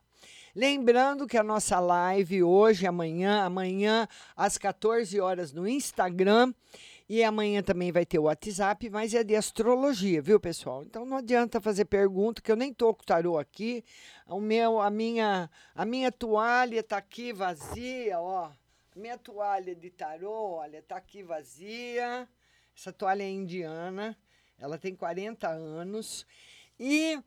Lembrando 0.55 1.27
que 1.27 1.37
a 1.37 1.43
nossa 1.43 1.79
live 1.79 2.43
hoje, 2.43 2.85
amanhã, 2.85 3.43
amanhã 3.43 4.07
às 4.35 4.57
14 4.57 5.19
horas 5.19 5.53
no 5.53 5.67
Instagram 5.67 6.53
e 7.07 7.23
amanhã 7.23 7.63
também 7.63 7.91
vai 7.91 8.05
ter 8.05 8.19
o 8.19 8.23
WhatsApp, 8.23 8.89
mas 8.89 9.13
é 9.13 9.23
de 9.23 9.35
astrologia, 9.35 10.21
viu, 10.21 10.39
pessoal? 10.39 10.83
Então 10.83 11.05
não 11.05 11.17
adianta 11.17 11.59
fazer 11.59 11.85
pergunta, 11.85 12.41
que 12.41 12.51
eu 12.51 12.55
nem 12.55 12.73
tô 12.73 12.93
com 12.93 13.01
o 13.01 13.05
tarô 13.05 13.37
aqui. 13.37 13.83
O 14.27 14.39
meu, 14.39 14.79
a 14.79 14.89
minha, 14.89 15.49
a 15.73 15.85
minha 15.85 16.11
toalha 16.11 16.83
tá 16.83 16.97
aqui 16.97 17.33
vazia, 17.33 18.19
ó. 18.19 18.51
minha 18.95 19.17
toalha 19.17 19.75
de 19.75 19.89
tarô, 19.89 20.57
olha, 20.57 20.83
tá 20.83 20.97
aqui 20.97 21.23
vazia. 21.23 22.27
Essa 22.79 22.93
toalha 22.93 23.23
é 23.23 23.29
indiana, 23.29 24.17
ela 24.57 24.77
tem 24.77 24.95
40 24.95 25.49
anos. 25.49 26.25
E 26.79 27.21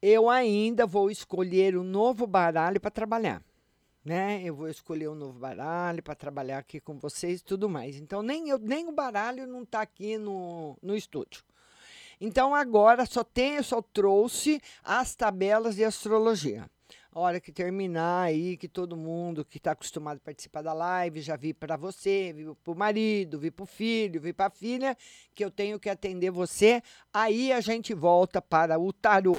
eu 0.00 0.30
ainda 0.30 0.86
vou 0.86 1.10
escolher 1.10 1.76
um 1.76 1.82
novo 1.82 2.24
baralho 2.24 2.80
para 2.80 2.88
trabalhar. 2.88 3.42
Né? 4.04 4.40
Eu 4.44 4.54
vou 4.54 4.68
escolher 4.68 5.08
um 5.08 5.16
novo 5.16 5.40
baralho 5.40 6.04
para 6.04 6.14
trabalhar 6.14 6.58
aqui 6.58 6.78
com 6.78 6.96
vocês 7.00 7.40
e 7.40 7.44
tudo 7.44 7.68
mais. 7.68 7.96
Então, 7.96 8.22
nem, 8.22 8.48
eu, 8.48 8.60
nem 8.60 8.86
o 8.86 8.92
baralho 8.92 9.44
não 9.44 9.64
está 9.64 9.80
aqui 9.80 10.16
no, 10.16 10.78
no 10.80 10.94
estúdio. 10.94 11.42
Então, 12.20 12.54
agora 12.54 13.04
só 13.06 13.24
tenho, 13.24 13.64
só 13.64 13.82
trouxe 13.82 14.62
as 14.84 15.16
tabelas 15.16 15.74
de 15.74 15.82
astrologia. 15.82 16.70
A 17.16 17.18
hora 17.18 17.40
que 17.40 17.50
terminar 17.50 18.24
aí, 18.24 18.58
que 18.58 18.68
todo 18.68 18.94
mundo 18.94 19.42
que 19.42 19.56
está 19.56 19.70
acostumado 19.70 20.18
a 20.18 20.20
participar 20.20 20.60
da 20.60 20.74
live 20.74 21.22
já 21.22 21.34
vi 21.34 21.54
para 21.54 21.74
você, 21.74 22.30
vi 22.30 22.44
para 22.62 22.72
o 22.74 22.76
marido, 22.76 23.38
vi 23.38 23.50
para 23.50 23.62
o 23.62 23.66
filho, 23.66 24.20
vi 24.20 24.34
para 24.34 24.48
a 24.48 24.50
filha, 24.50 24.94
que 25.34 25.42
eu 25.42 25.50
tenho 25.50 25.80
que 25.80 25.88
atender 25.88 26.30
você. 26.30 26.82
Aí 27.10 27.54
a 27.54 27.60
gente 27.62 27.94
volta 27.94 28.42
para 28.42 28.78
o 28.78 28.92
tarô. 28.92 29.38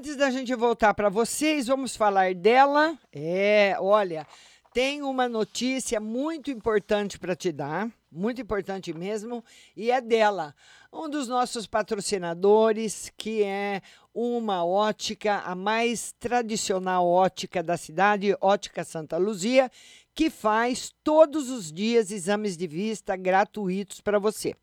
Antes 0.00 0.16
da 0.16 0.30
gente 0.30 0.54
voltar 0.54 0.94
para 0.94 1.10
vocês, 1.10 1.66
vamos 1.66 1.94
falar 1.94 2.34
dela. 2.34 2.98
É, 3.12 3.76
olha, 3.78 4.26
tem 4.72 5.02
uma 5.02 5.28
notícia 5.28 6.00
muito 6.00 6.50
importante 6.50 7.18
para 7.18 7.36
te 7.36 7.52
dar, 7.52 7.86
muito 8.10 8.40
importante 8.40 8.94
mesmo, 8.94 9.44
e 9.76 9.90
é 9.90 10.00
dela. 10.00 10.54
Um 10.90 11.06
dos 11.06 11.28
nossos 11.28 11.66
patrocinadores, 11.66 13.12
que 13.14 13.42
é 13.42 13.82
uma 14.14 14.64
ótica, 14.64 15.40
a 15.40 15.54
mais 15.54 16.12
tradicional 16.18 17.06
ótica 17.06 17.62
da 17.62 17.76
cidade, 17.76 18.34
Ótica 18.40 18.82
Santa 18.84 19.18
Luzia, 19.18 19.70
que 20.14 20.28
faz 20.28 20.92
todos 21.02 21.50
os 21.50 21.72
dias 21.72 22.10
exames 22.10 22.56
de 22.56 22.66
vista 22.66 23.16
gratuitos 23.16 24.00
para 24.00 24.18
você. 24.18 24.54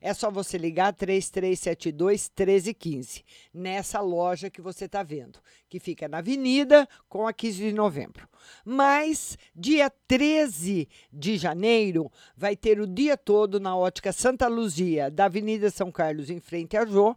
É 0.00 0.12
só 0.12 0.30
você 0.30 0.58
ligar 0.58 0.92
3372 0.92 2.30
1315, 2.36 3.24
nessa 3.52 4.00
loja 4.00 4.50
que 4.50 4.60
você 4.60 4.84
está 4.84 5.02
vendo, 5.02 5.38
que 5.68 5.80
fica 5.80 6.08
na 6.08 6.18
Avenida 6.18 6.88
com 7.08 7.26
a 7.26 7.32
15 7.32 7.58
de 7.58 7.72
novembro. 7.72 8.28
Mas 8.64 9.38
dia 9.54 9.90
13 10.06 10.88
de 11.12 11.38
janeiro 11.38 12.10
vai 12.36 12.54
ter 12.54 12.80
o 12.80 12.86
dia 12.86 13.16
todo 13.16 13.58
na 13.58 13.76
Ótica 13.76 14.12
Santa 14.12 14.46
Luzia, 14.46 15.10
da 15.10 15.24
Avenida 15.24 15.70
São 15.70 15.90
Carlos, 15.90 16.28
em 16.30 16.40
frente 16.40 16.76
a 16.76 16.84
Jô 16.84 17.16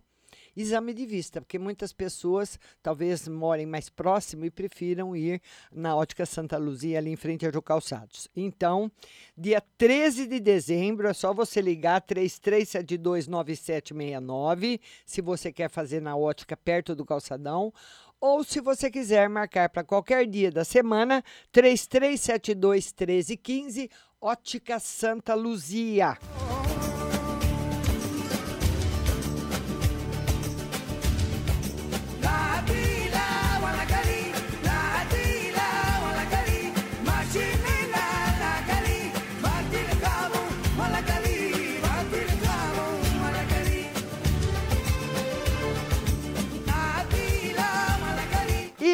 exame 0.55 0.93
de 0.93 1.05
vista, 1.05 1.41
porque 1.41 1.59
muitas 1.59 1.91
pessoas 1.91 2.57
talvez 2.81 3.27
morem 3.27 3.65
mais 3.65 3.89
próximo 3.89 4.45
e 4.45 4.51
prefiram 4.51 5.13
ir 5.15 5.41
na 5.71 5.95
Ótica 5.95 6.25
Santa 6.25 6.57
Luzia, 6.57 6.97
ali 6.97 7.11
em 7.11 7.15
frente 7.15 7.45
a 7.45 7.51
Jô 7.51 7.61
Calçados. 7.61 8.27
Então, 8.35 8.91
dia 9.37 9.61
13 9.77 10.25
de 10.27 10.39
dezembro, 10.39 11.07
é 11.07 11.13
só 11.13 11.33
você 11.33 11.61
ligar 11.61 12.01
33729769, 12.01 14.79
se 15.05 15.21
você 15.21 15.51
quer 15.51 15.69
fazer 15.69 16.01
na 16.01 16.15
ótica 16.15 16.55
perto 16.55 16.95
do 16.95 17.05
calçadão, 17.05 17.73
ou 18.19 18.43
se 18.43 18.59
você 18.59 18.89
quiser 18.89 19.29
marcar 19.29 19.69
para 19.69 19.83
qualquer 19.83 20.25
dia 20.25 20.51
da 20.51 20.63
semana, 20.63 21.23
3372 21.51 22.93
1315, 22.93 23.89
Ótica 24.19 24.79
Santa 24.79 25.35
Luzia. 25.35 26.17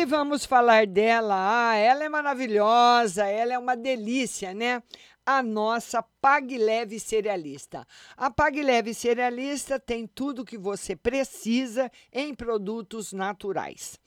E 0.01 0.05
vamos 0.05 0.45
falar 0.45 0.87
dela. 0.87 1.35
Ah, 1.37 1.75
ela 1.75 2.03
é 2.03 2.09
maravilhosa, 2.09 3.23
ela 3.27 3.53
é 3.53 3.59
uma 3.59 3.77
delícia, 3.77 4.51
né? 4.51 4.81
A 5.23 5.43
nossa 5.43 6.01
Pag 6.01 6.57
Leve 6.57 6.99
Cerealista. 6.99 7.85
A 8.17 8.31
Pag 8.31 8.63
Leve 8.63 8.95
Cerealista 8.95 9.79
tem 9.79 10.07
tudo 10.07 10.43
que 10.43 10.57
você 10.57 10.95
precisa 10.95 11.91
em 12.11 12.33
produtos 12.33 13.13
naturais. 13.13 13.99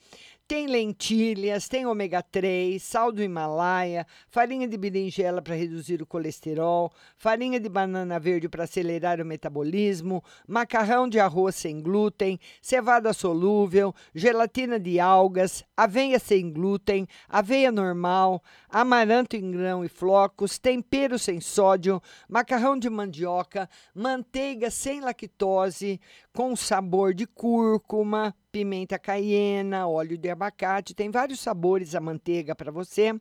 Tem 0.47 0.67
lentilhas, 0.67 1.67
tem 1.67 1.87
ômega 1.87 2.21
3, 2.21 2.79
sal 2.79 3.11
do 3.11 3.23
Himalaia, 3.23 4.05
farinha 4.27 4.67
de 4.67 4.77
berinjela 4.77 5.41
para 5.41 5.55
reduzir 5.55 6.03
o 6.03 6.05
colesterol, 6.05 6.93
farinha 7.17 7.59
de 7.59 7.67
banana 7.67 8.19
verde 8.19 8.47
para 8.47 8.65
acelerar 8.65 9.19
o 9.19 9.25
metabolismo, 9.25 10.23
macarrão 10.47 11.09
de 11.09 11.19
arroz 11.19 11.55
sem 11.55 11.81
glúten, 11.81 12.39
cevada 12.61 13.11
solúvel, 13.11 13.91
gelatina 14.13 14.79
de 14.79 14.99
algas, 14.99 15.63
aveia 15.75 16.19
sem 16.19 16.51
glúten, 16.51 17.07
aveia 17.27 17.71
normal, 17.71 18.39
amaranto 18.69 19.35
em 19.35 19.49
grão 19.49 19.83
e 19.83 19.87
flocos, 19.87 20.59
tempero 20.59 21.17
sem 21.17 21.41
sódio, 21.41 21.99
macarrão 22.29 22.77
de 22.77 22.87
mandioca, 22.87 23.67
manteiga 23.95 24.69
sem 24.69 25.01
lactose, 25.01 25.99
com 26.35 26.53
sabor 26.53 27.13
de 27.13 27.25
cúrcuma, 27.25 28.35
pimenta 28.51 28.99
caiena, 28.99 29.87
óleo 29.87 30.17
de 30.17 30.29
abacate, 30.29 30.93
tem 30.93 31.09
vários 31.09 31.39
sabores 31.39 31.95
a 31.95 32.01
manteiga 32.01 32.53
para 32.53 32.73
você. 32.73 33.17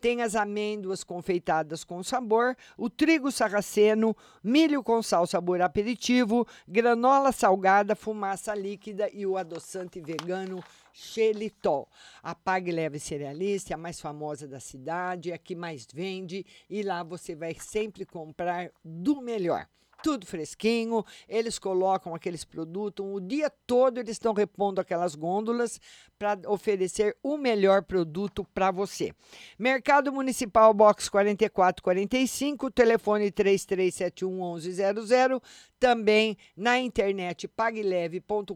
Tem 0.00 0.22
as 0.22 0.34
amêndoas 0.34 1.04
confeitadas 1.04 1.84
com 1.84 2.02
sabor, 2.02 2.56
o 2.78 2.88
trigo 2.88 3.30
sarraceno, 3.30 4.16
milho 4.42 4.82
com 4.82 5.02
sal 5.02 5.26
sabor 5.26 5.60
aperitivo, 5.60 6.48
granola 6.66 7.32
salgada, 7.32 7.94
fumaça 7.94 8.54
líquida 8.54 9.10
e 9.12 9.26
o 9.26 9.36
adoçante 9.36 10.00
vegano 10.00 10.64
xelitol. 10.90 11.86
A 12.22 12.34
Pag 12.34 12.72
Leve 12.72 12.98
Cerealista 12.98 13.74
é 13.74 13.74
a 13.74 13.78
mais 13.78 14.00
famosa 14.00 14.48
da 14.48 14.58
cidade, 14.58 15.32
é 15.32 15.34
a 15.34 15.38
que 15.38 15.54
mais 15.54 15.86
vende 15.92 16.46
e 16.70 16.82
lá 16.82 17.02
você 17.02 17.34
vai 17.34 17.54
sempre 17.60 18.06
comprar 18.06 18.70
do 18.82 19.20
melhor 19.20 19.68
tudo 20.04 20.24
fresquinho. 20.26 21.02
Eles 21.26 21.58
colocam 21.58 22.14
aqueles 22.14 22.44
produtos, 22.44 23.06
o 23.06 23.18
dia 23.18 23.50
todo 23.66 23.96
eles 23.96 24.10
estão 24.10 24.34
repondo 24.34 24.78
aquelas 24.78 25.14
gôndolas 25.14 25.80
para 26.18 26.38
oferecer 26.46 27.16
o 27.22 27.38
melhor 27.38 27.82
produto 27.82 28.46
para 28.52 28.70
você. 28.70 29.14
Mercado 29.58 30.12
Municipal 30.12 30.74
Box 30.74 31.08
4445, 31.08 32.70
telefone 32.70 33.30
3371 33.30 34.56
1100, 34.56 35.40
também 35.80 36.36
na 36.54 36.78
internet 36.78 37.48
pagleve.com.br 37.48 38.52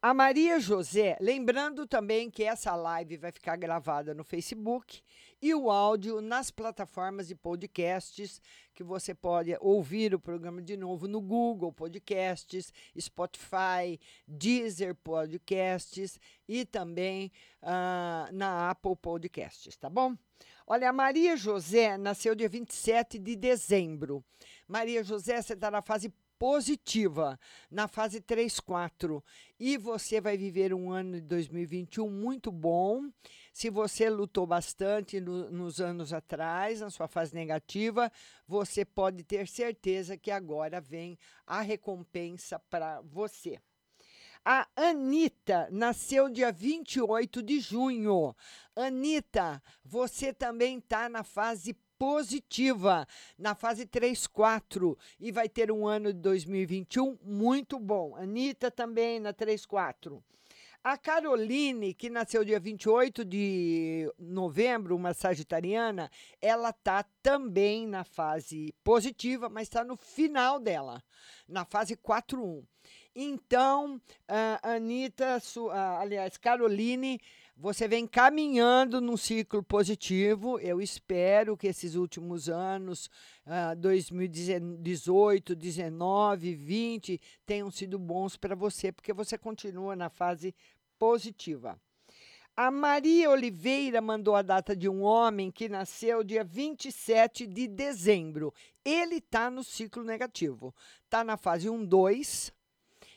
a 0.01 0.15
Maria 0.15 0.59
José, 0.59 1.15
lembrando 1.22 1.86
também 1.86 2.28
que 2.28 2.43
essa 2.43 2.74
live 2.74 3.17
vai 3.17 3.32
ficar 3.32 3.55
gravada 3.55 4.15
no 4.15 4.24
Facebook 4.24 4.99
e 5.39 5.53
o 5.53 5.69
áudio 5.69 6.22
nas 6.22 6.49
plataformas 6.49 7.28
de 7.28 7.36
podcasts, 7.36 8.41
que 8.74 8.84
você 8.84 9.13
pode 9.13 9.55
ouvir 9.61 10.15
o 10.15 10.19
programa 10.19 10.59
de 10.59 10.76
novo 10.76 11.07
no 11.07 11.22
Google 11.22 11.72
Podcasts, 11.72 12.74
Spotify, 12.99 13.99
Deezer 14.28 14.95
Podcasts 14.95 16.19
e 16.47 16.65
também 16.65 17.32
uh, 17.61 18.34
na 18.34 18.72
Apple 18.72 18.95
Podcasts, 18.95 19.78
tá 19.78 19.88
bom? 19.88 20.15
Olha, 20.65 20.89
a 20.89 20.93
Maria 20.93 21.36
José 21.36 21.97
nasceu 21.97 22.34
dia 22.34 22.47
27 22.47 23.19
de 23.19 23.36
dezembro. 23.36 24.24
Maria 24.72 25.03
José, 25.03 25.41
você 25.41 25.51
está 25.51 25.69
na 25.69 25.82
fase 25.82 26.13
positiva, 26.39 27.38
na 27.69 27.89
fase 27.89 28.22
3, 28.22 28.57
4. 28.61 29.22
E 29.59 29.78
você 29.78 30.22
vai 30.22 30.38
viver 30.38 30.74
um 30.74 30.89
ano 30.89 31.15
de 31.15 31.28
2021 31.28 32.09
muito 32.09 32.49
bom. 32.53 33.11
Se 33.51 33.69
você 33.69 34.09
lutou 34.09 34.47
bastante 34.47 35.19
no, 35.19 35.51
nos 35.51 35.82
anos 35.82 36.13
atrás, 36.13 36.80
na 36.80 36.89
sua 36.89 37.09
fase 37.09 37.36
negativa, 37.36 38.09
você 38.47 38.86
pode 38.86 39.26
ter 39.26 39.45
certeza 39.45 40.15
que 40.15 40.32
agora 40.32 40.80
vem 40.80 41.19
a 41.45 41.59
recompensa 41.59 42.57
para 42.57 43.01
você. 43.01 43.59
A 44.45 44.69
Anitta 44.74 45.67
nasceu 45.69 46.30
dia 46.30 46.49
28 46.49 47.43
de 47.43 47.59
junho. 47.59 48.34
Anitta, 48.74 49.61
você 49.84 50.34
também 50.34 50.78
está 50.78 51.09
na 51.09 51.26
fase 51.26 51.76
positiva, 52.02 53.08
na 53.38 53.54
fase 53.54 53.86
3, 53.86 54.26
4, 54.26 54.97
e 55.20 55.32
vai 55.32 55.47
ter 55.47 55.72
um 55.72 55.86
ano 55.86 56.12
de 56.12 56.18
2021 56.18 57.16
muito 57.24 57.78
bom. 57.78 58.16
Anitta 58.16 58.72
também 58.72 59.20
na 59.20 59.32
3, 59.32 59.68
4. 59.68 60.24
A 60.84 60.97
Caroline, 60.97 61.93
que 61.93 62.10
nasceu 62.10 62.43
dia 62.43 62.60
28 62.60 63.24
de 63.24 64.12
novembro, 64.18 64.95
uma 64.95 65.14
sagitariana, 65.14 66.10
ela 66.41 66.74
tá 66.74 67.06
também 67.22 67.86
na 67.86 68.04
fase 68.04 68.74
positiva, 68.84 69.47
mas 69.47 69.68
está 69.68 69.84
no 69.84 69.95
final 69.95 70.60
dela, 70.60 71.04
na 71.47 71.66
fase 71.66 71.95
4-1. 71.95 72.64
Então, 73.16 74.02
a 74.28 74.72
Anitta, 74.74 75.38
aliás, 75.99 76.36
Caroline, 76.38 77.22
você 77.62 77.88
vem 77.88 78.07
caminhando 78.07 78.99
num 78.99 79.16
ciclo 79.16 79.62
positivo. 79.62 80.57
Eu 80.57 80.82
espero 80.82 81.55
que 81.55 81.68
esses 81.68 81.93
últimos 81.93 82.49
anos, 82.49 83.05
uh, 83.45 83.76
2018, 83.78 85.55
19, 85.55 86.55
20, 86.55 87.22
tenham 87.45 87.70
sido 87.70 87.99
bons 87.99 88.36
para 88.36 88.55
você, 88.55 88.91
porque 88.91 89.14
você 89.14 89.38
continua 89.38 89.95
na 89.95 90.09
fase 90.09 90.55
positiva. 90.97 91.80
A 92.57 92.72
Maria 92.72 93.30
Oliveira 93.30 94.01
mandou 94.01 94.36
a 94.36 94.41
data 94.41 94.76
de 94.76 94.89
um 94.89 95.03
homem 95.03 95.51
que 95.51 95.70
nasceu 95.70 96.24
dia 96.24 96.43
27 96.43 97.45
de 97.45 97.68
dezembro. 97.68 98.51
Ele 98.84 99.18
está 99.18 99.51
no 99.51 99.64
ciclo 99.64 100.03
negativo. 100.03 100.74
Está 101.03 101.24
na 101.24 101.38
fase 101.38 101.70
1, 101.70 101.86
2 101.86 102.51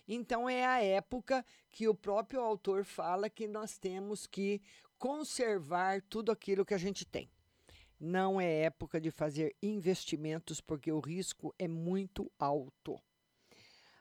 então 0.07 0.49
é 0.49 0.65
a 0.67 0.83
época 0.83 1.45
que 1.75 1.89
o 1.89 1.95
próprio 1.95 2.41
autor 2.41 2.85
fala 2.85 3.29
que 3.29 3.49
nós 3.49 3.77
temos 3.77 4.29
que 4.29 4.63
conservar 4.97 6.01
tudo 6.03 6.31
aquilo 6.31 6.65
que 6.65 6.73
a 6.73 6.79
gente 6.79 7.05
tem. 7.05 7.29
Não 7.99 8.41
é 8.41 8.61
época 8.61 9.01
de 9.01 9.11
fazer 9.11 9.57
investimentos 9.61 10.61
porque 10.61 10.93
o 10.93 11.01
risco 11.01 11.53
é 11.59 11.67
muito 11.67 12.31
alto. 12.39 12.97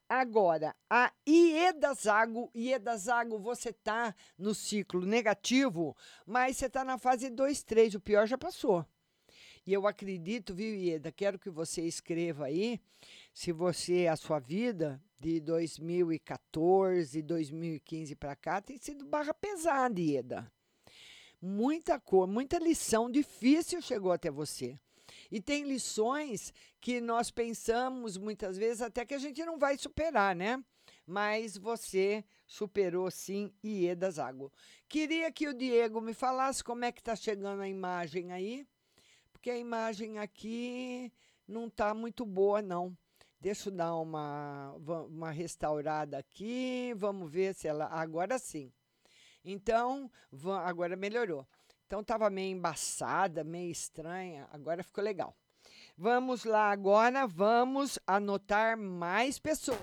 Agora, 0.07 0.76
a 0.88 1.11
Ieda 1.28 1.95
Zago, 1.95 2.51
Ieda 2.55 2.95
Zago, 2.95 3.39
você 3.39 3.69
está 3.69 4.13
no 4.38 4.53
ciclo 4.53 5.03
negativo, 5.03 5.97
mas 6.28 6.57
você 6.57 6.67
está 6.67 6.86
na 6.86 6.99
fase 6.99 7.32
2, 7.32 7.63
3, 7.63 7.95
o 7.95 7.99
pior 7.99 8.28
já 8.28 8.38
passou. 8.38 8.86
E 9.65 9.74
eu 9.74 9.88
acredito, 9.88 10.53
viu, 10.53 10.76
Ieda, 10.76 11.11
quero 11.11 11.39
que 11.39 11.49
você 11.49 11.82
escreva 11.82 12.45
aí, 12.45 12.80
se 13.34 13.52
você, 13.52 14.08
a 14.08 14.16
sua 14.16 14.40
vida, 14.40 15.02
de 15.20 15.40
2014, 15.40 17.22
2015 17.22 18.16
para 18.16 18.36
cá 18.36 18.62
tem 18.62 18.78
sido 18.78 19.06
barra 19.06 19.34
pesada, 19.34 20.00
Ieda. 20.00 20.52
Muita 21.42 22.00
cor, 22.00 22.28
muita 22.28 22.60
lição 22.60 23.10
difícil 23.10 23.82
chegou 23.82 24.12
até 24.12 24.30
você. 24.30 24.78
E 25.32 25.42
tem 25.42 25.64
lições 25.64 26.54
que 26.80 27.02
nós 27.02 27.32
pensamos 27.32 28.18
muitas 28.18 28.58
vezes 28.58 28.82
até 28.82 29.06
que 29.06 29.14
a 29.14 29.18
gente 29.18 29.44
não 29.44 29.58
vai 29.58 29.78
superar, 29.78 30.36
né? 30.36 30.64
Mas 31.06 31.58
você 31.58 32.24
superou 32.46 33.10
sim 33.10 33.52
Ieda 33.64 34.12
Zago. 34.12 34.52
Queria 34.88 35.32
que 35.32 35.48
o 35.48 35.54
Diego 35.54 36.00
me 36.00 36.14
falasse 36.14 36.64
como 36.64 36.86
é 36.86 36.92
que 36.92 37.02
está 37.02 37.16
chegando 37.16 37.62
a 37.62 37.68
imagem 37.68 38.32
aí, 38.32 38.66
porque 39.32 39.50
a 39.50 39.58
imagem 39.58 40.20
aqui 40.20 41.12
não 41.48 41.68
está 41.68 41.94
muito 41.94 42.26
boa, 42.26 42.62
não. 42.62 42.96
Deixa 43.44 43.68
eu 43.68 43.74
dar 43.76 43.94
uma, 43.98 44.74
uma 45.10 45.30
restaurada 45.30 46.18
aqui. 46.18 46.94
Vamos 46.96 47.30
ver 47.30 47.54
se 47.54 47.68
ela. 47.68 47.88
Agora 47.88 48.39
sim. 48.39 48.72
Então, 49.44 50.10
agora 50.64 50.96
melhorou. 50.96 51.46
Então 51.86 52.00
estava 52.00 52.30
meio 52.30 52.56
embaçada, 52.56 53.44
meio 53.44 53.70
estranha. 53.70 54.48
Agora 54.50 54.82
ficou 54.82 55.04
legal. 55.04 55.36
Vamos 55.98 56.46
lá 56.46 56.72
agora, 56.72 57.28
vamos 57.28 58.00
anotar 58.08 58.78
mais 58.78 59.38
pessoas. 59.38 59.78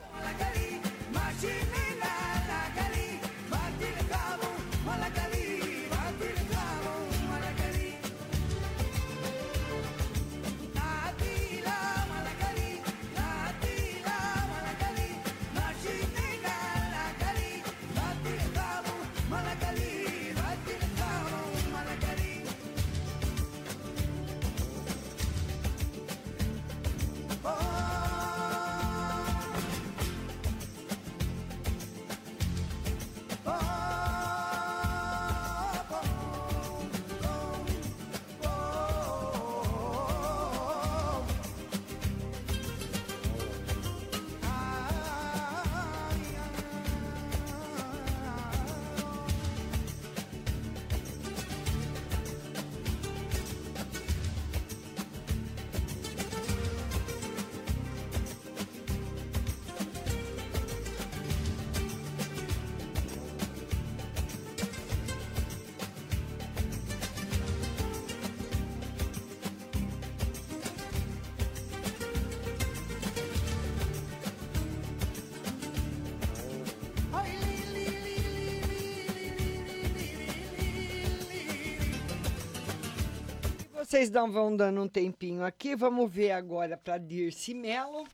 Vocês 83.91 84.09
não 84.09 84.31
vão 84.31 84.57
dando 84.57 84.81
um 84.81 84.89
tempinho 84.89 85.43
aqui. 85.43 85.75
Vamos 85.75 86.09
ver 86.09 86.31
agora 86.31 86.77
para 86.77 86.97
Dirce 86.97 87.53
Melo. 87.53 88.07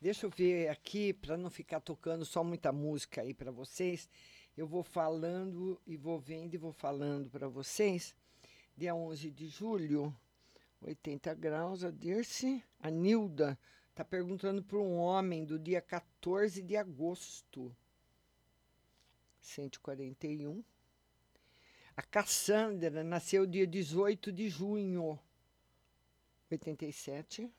Deixa 0.00 0.26
eu 0.26 0.30
ver 0.30 0.66
aqui, 0.66 1.12
para 1.12 1.36
não 1.36 1.48
ficar 1.48 1.78
tocando 1.78 2.24
só 2.24 2.42
muita 2.42 2.72
música 2.72 3.20
aí 3.20 3.32
para 3.32 3.52
vocês. 3.52 4.10
Eu 4.56 4.66
vou 4.66 4.82
falando 4.82 5.80
e 5.86 5.96
vou 5.96 6.18
vendo 6.18 6.54
e 6.54 6.58
vou 6.58 6.72
falando 6.72 7.30
para 7.30 7.46
vocês. 7.46 8.12
Dia 8.76 8.92
11 8.92 9.30
de 9.30 9.46
julho, 9.46 10.12
80 10.82 11.32
graus, 11.34 11.84
a 11.84 11.92
Dirce. 11.92 12.60
A 12.80 12.90
Nilda 12.90 13.56
está 13.90 14.04
perguntando 14.04 14.64
para 14.64 14.78
um 14.78 14.96
homem 14.96 15.44
do 15.44 15.60
dia 15.60 15.80
14 15.80 16.60
de 16.60 16.76
agosto. 16.76 17.72
141. 19.40 20.64
A 22.00 22.02
Cassandra 22.02 23.04
nasceu 23.04 23.46
dia 23.46 23.66
18 23.66 24.32
de 24.32 24.48
junho, 24.48 25.20
87. 26.50 27.52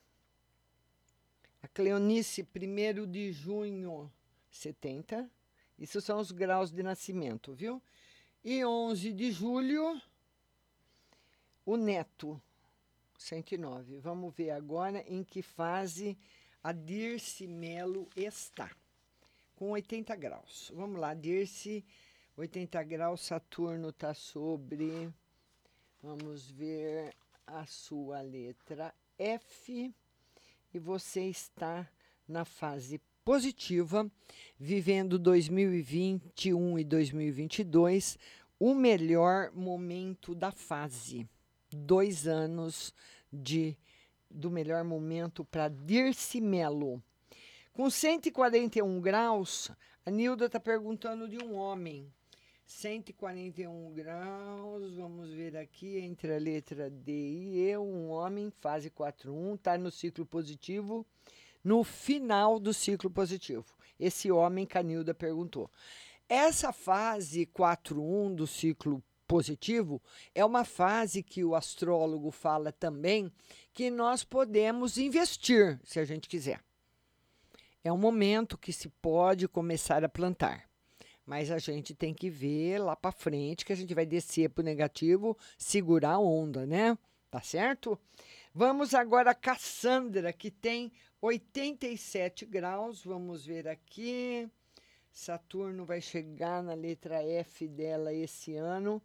A 1.61 1.67
Cleonice, 1.67 2.41
1 2.41 3.05
de 3.05 3.31
junho, 3.31 4.11
70. 4.49 5.29
Isso 5.77 6.01
são 6.01 6.19
os 6.19 6.31
graus 6.31 6.71
de 6.71 6.81
nascimento, 6.81 7.53
viu? 7.53 7.79
E 8.43 8.65
11 8.65 9.13
de 9.13 9.31
julho, 9.31 10.01
o 11.63 11.77
Neto, 11.77 12.41
109. 13.19 13.99
Vamos 13.99 14.33
ver 14.33 14.49
agora 14.49 15.05
em 15.07 15.23
que 15.23 15.43
fase 15.43 16.17
a 16.63 16.71
Dirce 16.71 17.45
Melo 17.45 18.09
está. 18.15 18.71
Com 19.55 19.69
80 19.69 20.15
graus. 20.15 20.71
Vamos 20.73 20.99
lá, 20.99 21.13
Dirce 21.13 21.85
80 22.41 22.81
graus, 22.85 23.21
Saturno 23.21 23.89
está 23.89 24.15
sobre. 24.15 25.13
Vamos 26.01 26.49
ver 26.49 27.13
a 27.45 27.67
sua 27.67 28.19
letra 28.21 28.91
F. 29.15 29.93
E 30.73 30.79
você 30.79 31.25
está 31.25 31.87
na 32.27 32.43
fase 32.43 32.99
positiva, 33.23 34.11
vivendo 34.57 35.19
2021 35.19 36.79
e 36.79 36.83
2022 36.83 38.17
o 38.59 38.73
melhor 38.73 39.51
momento 39.51 40.33
da 40.33 40.51
fase. 40.51 41.29
Dois 41.71 42.25
anos 42.25 42.91
de 43.31 43.77
do 44.27 44.49
melhor 44.49 44.83
momento 44.83 45.45
para 45.45 45.69
Dirce 45.69 46.41
Melo. 46.41 47.03
Com 47.71 47.87
141 47.87 48.99
graus, 48.99 49.69
a 50.03 50.09
Nilda 50.09 50.47
está 50.47 50.59
perguntando 50.59 51.29
de 51.29 51.37
um 51.37 51.53
homem. 51.53 52.11
141 52.71 53.93
graus, 53.93 54.95
vamos 54.95 55.29
ver 55.29 55.57
aqui 55.57 55.97
entre 55.97 56.33
a 56.33 56.39
letra 56.39 56.89
D 56.89 57.11
e 57.11 57.69
E, 57.69 57.77
um 57.77 58.09
homem, 58.09 58.51
fase 58.59 58.89
4.1, 58.89 59.55
está 59.55 59.77
no 59.77 59.91
ciclo 59.91 60.25
positivo, 60.25 61.05
no 61.63 61.83
final 61.83 62.59
do 62.59 62.73
ciclo 62.73 63.11
positivo. 63.11 63.65
Esse 63.99 64.31
homem, 64.31 64.65
Canilda 64.65 65.13
perguntou. 65.13 65.69
Essa 66.27 66.71
fase 66.71 67.45
4.1 67.45 68.35
do 68.35 68.47
ciclo 68.47 69.03
positivo 69.27 70.01
é 70.33 70.43
uma 70.43 70.63
fase 70.63 71.21
que 71.21 71.43
o 71.43 71.53
astrólogo 71.53 72.31
fala 72.31 72.71
também 72.71 73.31
que 73.73 73.91
nós 73.91 74.23
podemos 74.23 74.97
investir, 74.97 75.77
se 75.83 75.99
a 75.99 76.05
gente 76.05 76.27
quiser. 76.27 76.63
É 77.83 77.91
um 77.91 77.97
momento 77.97 78.57
que 78.57 78.71
se 78.71 78.87
pode 78.87 79.47
começar 79.47 80.03
a 80.03 80.09
plantar. 80.09 80.70
Mas 81.25 81.51
a 81.51 81.59
gente 81.59 81.93
tem 81.93 82.13
que 82.13 82.29
ver 82.29 82.79
lá 82.79 82.95
para 82.95 83.11
frente 83.11 83.65
que 83.65 83.73
a 83.73 83.75
gente 83.75 83.93
vai 83.93 84.05
descer 84.05 84.49
para 84.49 84.61
o 84.61 84.65
negativo, 84.65 85.37
segurar 85.57 86.13
a 86.13 86.19
onda, 86.19 86.65
né? 86.65 86.97
Tá 87.29 87.41
certo? 87.41 87.97
Vamos 88.53 88.93
agora 88.93 89.31
a 89.31 89.35
Cassandra, 89.35 90.33
que 90.33 90.51
tem 90.51 90.91
87 91.21 92.45
graus. 92.45 93.03
Vamos 93.03 93.45
ver 93.45 93.67
aqui. 93.67 94.49
Saturno 95.11 95.85
vai 95.85 96.01
chegar 96.01 96.63
na 96.63 96.73
letra 96.73 97.23
F 97.23 97.67
dela 97.67 98.13
esse 98.13 98.55
ano. 98.55 99.01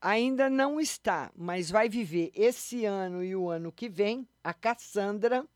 Ainda 0.00 0.50
não 0.50 0.78
está, 0.78 1.32
mas 1.34 1.70
vai 1.70 1.88
viver 1.88 2.30
esse 2.34 2.84
ano 2.84 3.24
e 3.24 3.34
o 3.34 3.48
ano 3.48 3.72
que 3.72 3.88
vem, 3.88 4.28
a 4.42 4.52
Cassandra, 4.52 5.46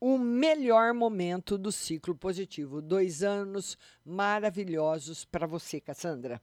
o 0.00 0.18
melhor 0.18 0.92
momento 0.92 1.56
do 1.56 1.72
ciclo 1.72 2.14
positivo. 2.14 2.82
Dois 2.82 3.22
anos 3.22 3.78
maravilhosos 4.04 5.24
para 5.24 5.46
você, 5.46 5.80
Cassandra. 5.80 6.40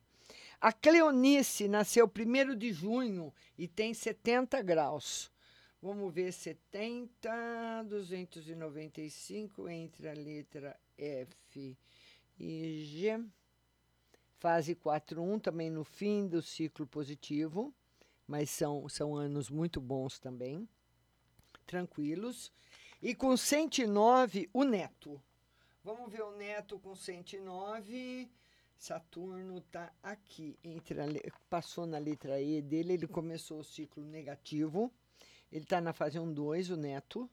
A 0.60 0.72
Cleonice 0.72 1.68
nasceu 1.68 2.06
1 2.06 2.56
de 2.56 2.72
junho 2.72 3.34
e 3.58 3.68
tem 3.68 3.94
70 3.94 4.62
graus. 4.62 5.32
Vamos 5.82 6.14
ver 6.14 6.32
70, 6.32 7.84
295 7.90 9.68
entre 9.68 10.08
a 10.08 10.14
letra 10.14 10.80
F 10.96 11.76
e 12.40 12.84
G. 12.86 13.26
Fase 14.38 14.76
4.1 14.76 15.42
também 15.42 15.72
no 15.72 15.84
fim 15.84 16.28
do 16.28 16.42
ciclo 16.42 16.86
positivo, 16.86 17.74
mas 18.28 18.52
são, 18.52 18.88
são 18.88 19.16
anos 19.16 19.50
muito 19.50 19.82
bons 19.82 20.20
também, 20.20 20.70
tranquilos. 21.66 22.52
E 23.02 23.16
com 23.16 23.36
109, 23.36 24.48
o 24.54 24.64
neto. 24.64 25.20
Vamos 25.84 26.12
ver 26.12 26.22
o 26.22 26.38
neto 26.38 26.78
com 26.78 26.96
109. 26.96 28.30
Saturno 28.78 29.58
está 29.58 29.92
aqui, 30.04 30.56
entre 30.64 31.02
a, 31.02 31.06
passou 31.50 31.88
na 31.88 31.98
letra 31.98 32.40
E 32.40 32.62
dele, 32.62 32.94
ele 32.94 33.08
começou 33.08 33.60
o 33.60 33.64
ciclo 33.64 34.04
negativo. 34.04 34.92
Ele 35.52 35.64
está 35.64 35.82
na 35.82 35.94
fase 35.94 36.20
1, 36.20 36.32
2, 36.32 36.70
o 36.70 36.78
neto. 36.78 37.30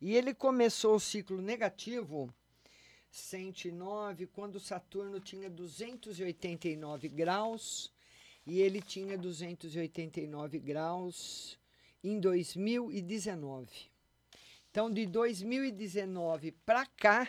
E 0.00 0.14
ele 0.14 0.34
começou 0.34 0.96
o 0.96 1.00
ciclo 1.00 1.40
negativo 1.40 2.30
109, 3.10 4.26
quando 4.26 4.60
Saturno 4.60 5.18
tinha 5.18 5.48
289 5.48 7.08
graus 7.08 7.90
e 8.46 8.60
ele 8.60 8.82
tinha 8.82 9.16
289 9.16 10.58
graus 10.58 11.58
em 12.04 12.20
2019. 12.20 13.95
Então, 14.76 14.90
de 14.90 15.06
2019 15.06 16.52
para 16.52 16.84
cá, 16.84 17.26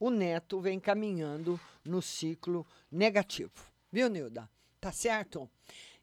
o 0.00 0.08
neto 0.08 0.58
vem 0.62 0.80
caminhando 0.80 1.60
no 1.84 2.00
ciclo 2.00 2.66
negativo. 2.90 3.52
Viu, 3.92 4.08
Nilda? 4.08 4.48
Tá 4.80 4.90
certo? 4.90 5.46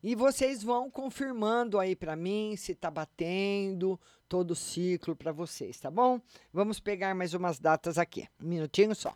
E 0.04 0.14
vocês 0.14 0.62
vão 0.62 0.92
confirmando 0.92 1.80
aí 1.80 1.96
para 1.96 2.16
mim 2.16 2.56
se 2.56 2.76
tá 2.76 2.92
batendo 2.92 4.00
todo 4.30 4.52
o 4.52 4.56
ciclo 4.56 5.16
para 5.16 5.32
vocês, 5.32 5.80
tá 5.80 5.90
bom? 5.90 6.22
Vamos 6.54 6.80
pegar 6.80 7.16
mais 7.16 7.34
umas 7.34 7.58
datas 7.58 7.98
aqui. 7.98 8.28
Um 8.40 8.50
minutinho 8.50 8.94
só. 8.94 9.16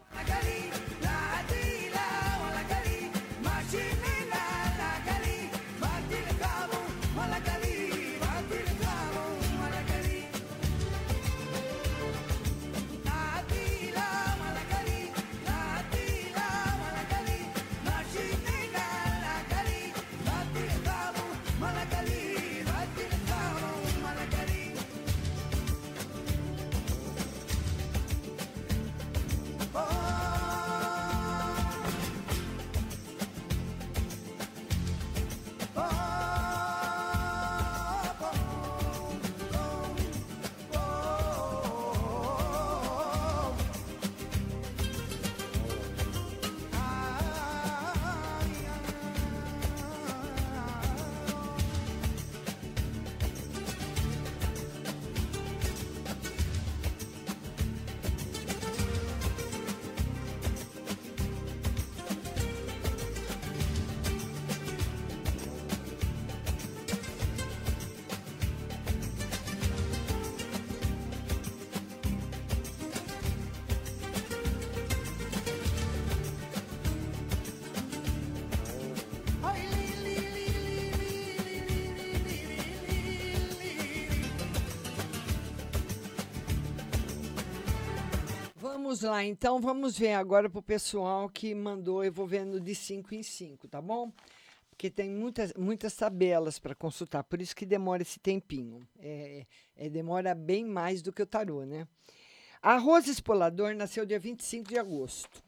Vamos 88.98 89.16
lá, 89.16 89.24
então 89.24 89.62
vamos 89.62 89.96
ver 89.96 90.14
agora 90.14 90.50
para 90.50 90.58
o 90.58 90.64
pessoal 90.64 91.30
que 91.30 91.54
mandou, 91.54 92.04
eu 92.04 92.12
vou 92.12 92.26
vendo 92.26 92.60
de 92.60 92.74
5 92.74 93.14
em 93.14 93.22
5, 93.22 93.68
tá 93.68 93.80
bom? 93.80 94.12
Porque 94.72 94.90
tem 94.90 95.08
muitas, 95.08 95.54
muitas 95.54 95.96
tabelas 95.96 96.58
para 96.58 96.74
consultar, 96.74 97.24
por 97.24 97.40
isso 97.40 97.56
que 97.56 97.64
demora 97.64 98.02
esse 98.02 98.20
tempinho. 98.20 98.88
É, 98.98 99.46
é, 99.76 99.88
demora 99.88 100.34
bem 100.34 100.66
mais 100.66 101.04
do 101.04 101.14
que 101.14 101.22
o 101.22 101.28
tarô, 101.28 101.64
né? 101.64 101.88
A 102.60 102.78
Rosa 102.78 103.12
Espolador 103.12 103.76
nasceu 103.76 104.04
dia 104.04 104.18
25 104.18 104.68
de 104.68 104.80
agosto. 104.80 105.44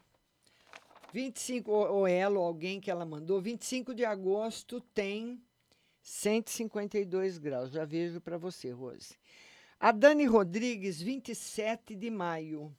25, 1.12 1.72
ou, 1.72 1.92
ou 1.92 2.06
ela, 2.06 2.38
ou 2.38 2.44
alguém 2.44 2.80
que 2.80 2.88
ela 2.88 3.04
mandou, 3.04 3.40
25 3.40 3.92
de 3.92 4.04
agosto 4.04 4.80
tem 4.94 5.42
152 6.02 7.36
graus. 7.36 7.72
Já 7.72 7.84
vejo 7.84 8.20
para 8.20 8.38
você, 8.38 8.70
Rose. 8.70 9.16
A 9.80 9.90
Dani 9.90 10.26
Rodrigues, 10.26 11.02
27 11.02 11.96
de 11.96 12.10
maio. 12.10 12.72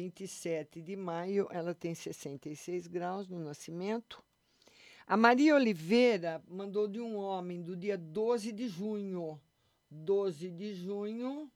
27 0.00 0.80
de 0.80 0.96
maio, 0.96 1.46
ela 1.50 1.74
tem 1.74 1.94
66 1.94 2.86
graus 2.86 3.28
no 3.28 3.38
nascimento. 3.38 4.24
A 5.06 5.16
Maria 5.16 5.54
Oliveira 5.54 6.42
mandou 6.48 6.88
de 6.88 7.00
um 7.00 7.16
homem 7.16 7.60
do 7.60 7.76
dia 7.76 7.98
12 7.98 8.50
de 8.52 8.68
junho. 8.68 9.38
12 9.90 10.50
de 10.50 10.74
junho, 10.74 11.50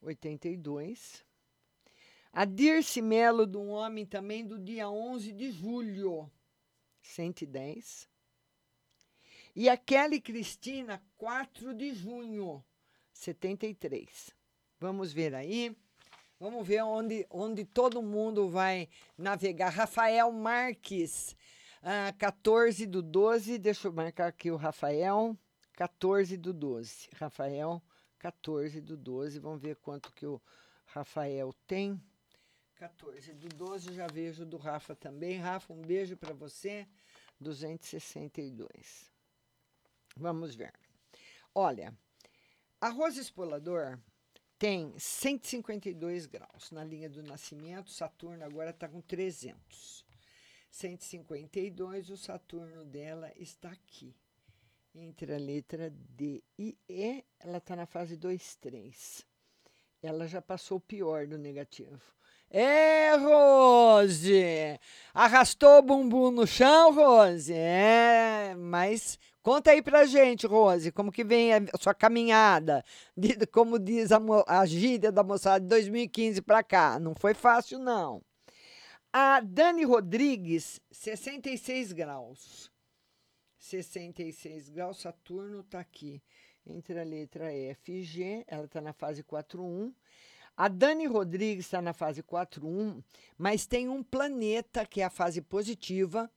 82. 0.00 1.22
A 2.32 2.46
Dirce 2.46 3.02
Melo, 3.02 3.46
de 3.46 3.58
um 3.58 3.68
homem 3.68 4.06
também 4.06 4.46
do 4.46 4.58
dia 4.58 4.88
11 4.88 5.30
de 5.32 5.50
julho, 5.52 6.30
110. 7.02 8.08
E 9.54 9.68
a 9.68 9.76
Kelly 9.76 10.22
Cristina, 10.22 11.04
4 11.18 11.74
de 11.74 11.92
junho, 11.92 12.64
73. 13.12 14.34
Vamos 14.80 15.12
ver 15.12 15.34
aí. 15.34 15.76
Vamos 16.42 16.66
ver 16.66 16.82
onde, 16.82 17.24
onde 17.30 17.64
todo 17.64 18.02
mundo 18.02 18.48
vai 18.48 18.88
navegar. 19.16 19.68
Rafael 19.68 20.32
Marques, 20.32 21.36
ah, 21.80 22.12
14 22.18 22.84
do 22.84 23.00
12. 23.00 23.58
Deixa 23.58 23.86
eu 23.86 23.92
marcar 23.92 24.26
aqui 24.26 24.50
o 24.50 24.56
Rafael. 24.56 25.38
14 25.74 26.36
do 26.36 26.52
12. 26.52 27.10
Rafael, 27.14 27.80
14 28.18 28.80
do 28.80 28.96
12. 28.96 29.38
Vamos 29.38 29.62
ver 29.62 29.76
quanto 29.76 30.12
que 30.12 30.26
o 30.26 30.42
Rafael 30.86 31.54
tem. 31.64 32.02
14 32.74 33.34
do 33.34 33.48
12, 33.50 33.94
já 33.94 34.08
vejo 34.08 34.44
do 34.44 34.56
Rafa 34.56 34.96
também. 34.96 35.38
Rafa, 35.38 35.72
um 35.72 35.80
beijo 35.80 36.16
para 36.16 36.34
você. 36.34 36.88
262. 37.40 39.12
Vamos 40.16 40.56
ver. 40.56 40.72
Olha, 41.54 41.96
arroz 42.80 43.16
espolador 43.16 43.96
tem 44.62 44.94
152 44.96 46.26
graus 46.26 46.70
na 46.70 46.84
linha 46.84 47.10
do 47.10 47.20
nascimento. 47.20 47.90
Saturno 47.90 48.44
agora 48.44 48.70
está 48.70 48.86
com 48.86 49.00
300. 49.00 50.06
152, 50.70 52.10
o 52.10 52.16
Saturno 52.16 52.84
dela 52.84 53.32
está 53.34 53.72
aqui. 53.72 54.14
Entre 54.94 55.34
a 55.34 55.36
letra 55.36 55.90
D 55.90 56.44
e 56.56 56.78
E, 56.88 57.24
ela 57.40 57.58
está 57.58 57.74
na 57.74 57.86
fase 57.86 58.16
2, 58.16 58.54
3. 58.54 59.26
Ela 60.00 60.28
já 60.28 60.40
passou 60.40 60.78
o 60.78 60.80
pior 60.80 61.26
do 61.26 61.36
negativo. 61.36 62.00
É, 62.48 63.16
Rose! 63.16 64.78
Arrastou 65.12 65.78
o 65.78 65.82
bumbum 65.82 66.30
no 66.30 66.46
chão, 66.46 66.94
Rose? 66.94 67.52
É, 67.52 68.54
mas 68.56 69.18
conta 69.42 69.70
aí 69.70 69.82
pra 69.82 70.04
gente, 70.04 70.46
Rose, 70.46 70.92
como 70.92 71.12
que 71.12 71.24
vem 71.24 71.52
a 71.52 71.60
sua 71.80 71.94
caminhada? 71.94 72.84
De, 73.16 73.46
como 73.46 73.78
diz 73.78 74.10
a, 74.12 74.20
a 74.46 74.64
gíria 74.66 75.10
da 75.10 75.22
moçada 75.22 75.60
de 75.60 75.68
2015 75.68 76.40
pra 76.42 76.62
cá. 76.62 76.98
Não 76.98 77.14
foi 77.14 77.34
fácil, 77.34 77.78
não. 77.78 78.22
A 79.12 79.40
Dani 79.40 79.84
Rodrigues, 79.84 80.80
66 80.90 81.92
graus. 81.92 82.70
66 83.58 84.70
graus, 84.70 85.00
Saturno 85.00 85.62
tá 85.62 85.80
aqui. 85.80 86.22
Entre 86.64 86.98
a 86.98 87.04
letra 87.04 87.52
F 87.52 87.92
e 87.92 88.02
G, 88.02 88.44
ela 88.46 88.66
tá 88.68 88.80
na 88.80 88.92
fase 88.92 89.22
4.1. 89.22 89.92
A 90.56 90.68
Dani 90.68 91.06
Rodrigues 91.06 91.64
está 91.66 91.80
na 91.80 91.92
fase 91.92 92.22
4.1, 92.22 93.02
mas 93.38 93.66
tem 93.66 93.88
um 93.88 94.02
planeta 94.02 94.84
que 94.84 95.00
é 95.00 95.04
a 95.04 95.10
fase 95.10 95.40
positiva, 95.40 96.30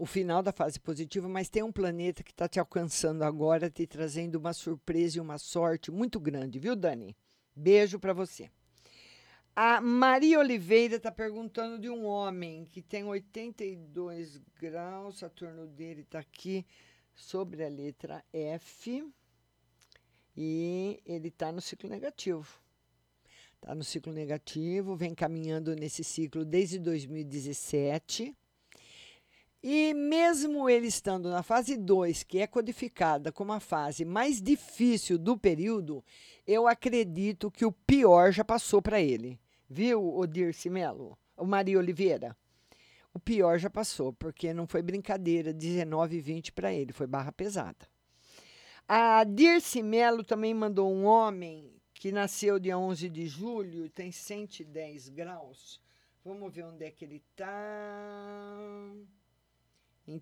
o 0.00 0.06
final 0.06 0.42
da 0.42 0.50
fase 0.50 0.80
positiva, 0.80 1.28
mas 1.28 1.50
tem 1.50 1.62
um 1.62 1.70
planeta 1.70 2.22
que 2.22 2.30
está 2.30 2.48
te 2.48 2.58
alcançando 2.58 3.22
agora, 3.22 3.68
te 3.68 3.86
trazendo 3.86 4.36
uma 4.36 4.54
surpresa 4.54 5.18
e 5.18 5.20
uma 5.20 5.36
sorte 5.36 5.90
muito 5.90 6.18
grande, 6.18 6.58
viu, 6.58 6.74
Dani? 6.74 7.14
Beijo 7.54 8.00
para 8.00 8.14
você. 8.14 8.50
A 9.54 9.78
Maria 9.78 10.38
Oliveira 10.38 10.96
está 10.96 11.12
perguntando 11.12 11.78
de 11.78 11.90
um 11.90 12.06
homem 12.06 12.64
que 12.64 12.80
tem 12.80 13.04
82 13.04 14.40
graus, 14.58 15.18
Saturno 15.18 15.66
dele 15.66 16.00
está 16.00 16.20
aqui 16.20 16.64
sobre 17.14 17.62
a 17.62 17.68
letra 17.68 18.24
F 18.32 19.06
e 20.34 21.02
ele 21.04 21.28
está 21.28 21.52
no 21.52 21.60
ciclo 21.60 21.90
negativo. 21.90 22.58
Está 23.56 23.74
no 23.74 23.84
ciclo 23.84 24.14
negativo, 24.14 24.96
vem 24.96 25.14
caminhando 25.14 25.76
nesse 25.76 26.02
ciclo 26.02 26.42
desde 26.42 26.78
2017. 26.78 28.34
E 29.62 29.92
mesmo 29.92 30.70
ele 30.70 30.86
estando 30.86 31.28
na 31.28 31.42
fase 31.42 31.76
2, 31.76 32.22
que 32.22 32.38
é 32.38 32.46
codificada 32.46 33.30
como 33.30 33.52
a 33.52 33.60
fase 33.60 34.06
mais 34.06 34.40
difícil 34.40 35.18
do 35.18 35.36
período, 35.36 36.02
eu 36.46 36.66
acredito 36.66 37.50
que 37.50 37.66
o 37.66 37.72
pior 37.72 38.32
já 38.32 38.42
passou 38.42 38.80
para 38.80 39.00
ele. 39.00 39.38
Viu, 39.68 40.16
Odir 40.16 40.54
Melo? 40.70 41.18
O 41.36 41.44
Maria 41.44 41.78
Oliveira? 41.78 42.34
O 43.12 43.18
pior 43.18 43.58
já 43.58 43.68
passou, 43.68 44.12
porque 44.12 44.54
não 44.54 44.66
foi 44.66 44.82
brincadeira 44.82 45.52
19 45.52 46.16
e 46.16 46.20
20 46.20 46.52
para 46.52 46.72
ele, 46.72 46.92
foi 46.92 47.06
barra 47.06 47.30
pesada. 47.30 47.88
A 48.88 49.22
Dirce 49.24 49.82
Melo 49.82 50.24
também 50.24 50.54
mandou 50.54 50.92
um 50.92 51.04
homem 51.04 51.72
que 51.92 52.10
nasceu 52.10 52.58
dia 52.58 52.78
11 52.78 53.08
de 53.10 53.26
julho 53.26 53.84
e 53.84 53.90
tem 53.90 54.10
110 54.10 55.10
graus. 55.10 55.80
Vamos 56.24 56.52
ver 56.52 56.64
onde 56.64 56.84
é 56.84 56.90
que 56.90 57.04
ele 57.04 57.22
está. 57.30 58.56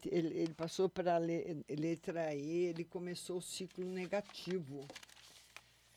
Ele, 0.06 0.40
ele, 0.40 0.54
passou 0.54 0.86
para 0.86 1.14
a 1.14 1.18
letra 1.18 2.34
E, 2.34 2.66
ele 2.66 2.84
começou 2.84 3.38
o 3.38 3.42
ciclo 3.42 3.86
negativo. 3.86 4.86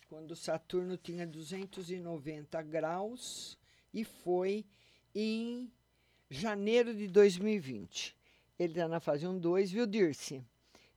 Quando 0.08 0.36
Saturno 0.36 0.96
tinha 0.96 1.28
290 1.28 2.62
graus 2.62 3.58
e 3.94 4.06
foi 4.06 4.66
em 5.14 5.70
janeiro 6.30 6.94
de 6.96 7.08
2020. 7.08 8.16
Ele 8.58 8.74
está 8.74 8.88
na 8.88 9.02
fase 9.02 9.28
1, 9.28 9.40
2, 9.40 9.72
viu, 9.72 9.86
Dirce? 9.86 10.42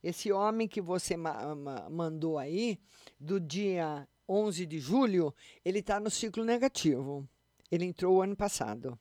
Esse 0.01 0.31
homem 0.31 0.67
que 0.67 0.79
você 0.79 1.17
ma 1.17 1.53
ma 1.55 1.89
mandou 1.89 2.37
aí, 2.37 2.79
do 3.19 3.39
dia 3.39 4.07
11 4.29 4.65
de 4.65 4.79
julho, 4.79 5.33
ele 5.63 5.79
está 5.79 5.99
no 5.99 6.09
ciclo 6.09 6.45
negativo. 6.45 7.27
Ele 7.69 7.85
entrou 7.85 8.17
o 8.17 8.21
ano 8.21 8.35
passado. 8.35 8.97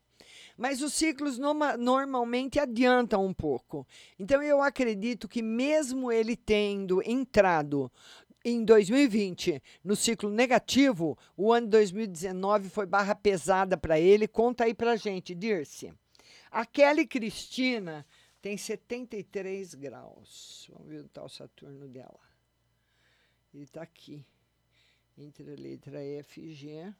Mas 0.56 0.82
os 0.82 0.94
ciclos 0.94 1.38
normalmente 1.78 2.60
adiantam 2.60 3.26
um 3.26 3.34
pouco. 3.34 3.86
Então, 4.18 4.42
eu 4.42 4.62
acredito 4.62 5.28
que, 5.28 5.42
mesmo 5.42 6.12
ele 6.12 6.36
tendo 6.36 7.02
entrado 7.08 7.90
em 8.44 8.64
2020 8.64 9.62
no 9.82 9.96
ciclo 9.96 10.30
negativo, 10.30 11.18
o 11.36 11.52
ano 11.52 11.66
2019 11.68 12.68
foi 12.68 12.86
barra 12.86 13.14
pesada 13.14 13.76
para 13.76 13.98
ele. 13.98 14.28
Conta 14.28 14.64
aí 14.64 14.74
para 14.74 14.96
gente, 14.96 15.34
Dirce. 15.34 15.92
A 16.50 16.64
Kelly 16.64 17.06
Cristina 17.06 18.06
tem 18.40 18.56
73 18.56 19.74
graus. 19.74 20.70
Vamos 20.72 20.88
ver 20.88 21.04
o 21.20 21.28
Saturno 21.28 21.88
dela. 21.88 22.20
Ele 23.52 23.64
está 23.64 23.82
aqui 23.82 24.24
entre 25.16 25.50
a 25.52 25.56
letra 25.56 26.00
F 26.00 26.40
e 26.40 26.52
G. 26.52 26.94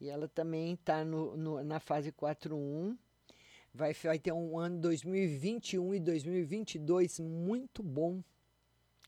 E 0.00 0.08
ela 0.08 0.28
também 0.28 0.74
está 0.74 1.04
na 1.04 1.80
fase 1.80 2.12
4.1. 2.12 2.96
Vai, 3.72 3.92
vai 3.92 4.18
ter 4.18 4.32
um 4.32 4.58
ano 4.58 4.78
2021 4.80 5.94
e 5.94 6.00
2022 6.00 7.20
muito 7.20 7.82
bom. 7.82 8.22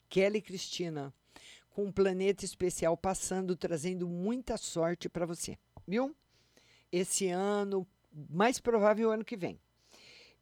Kelly 0.08 0.40
Cristina, 0.40 1.12
com 1.70 1.84
um 1.84 1.92
planeta 1.92 2.44
especial 2.44 2.96
passando, 2.96 3.54
trazendo 3.54 4.08
muita 4.08 4.56
sorte 4.56 5.08
para 5.08 5.26
você, 5.26 5.58
viu? 5.86 6.14
Esse 6.90 7.28
ano, 7.28 7.86
mais 8.30 8.58
provável 8.58 9.10
ano 9.10 9.24
que 9.24 9.36
vem. 9.36 9.60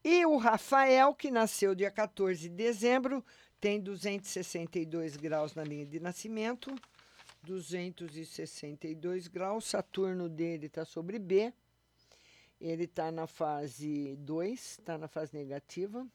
E 0.04 0.24
o 0.24 0.36
Rafael, 0.36 1.12
que 1.14 1.32
nasceu 1.32 1.74
dia 1.74 1.90
14 1.90 2.42
de 2.42 2.48
dezembro, 2.48 3.24
tem 3.60 3.80
262 3.80 5.16
graus 5.16 5.54
na 5.54 5.64
linha 5.64 5.84
de 5.84 5.98
nascimento 5.98 6.72
262 7.46 9.28
graus. 9.28 9.66
Saturno 9.66 10.28
dele 10.28 10.66
está 10.66 10.84
sobre 10.84 11.18
B. 11.18 11.52
Ele 12.60 12.84
está 12.84 13.12
na 13.12 13.26
fase 13.26 14.16
2, 14.16 14.60
está 14.60 14.98
na 14.98 15.06
fase 15.06 15.36
negativa. 15.36 16.06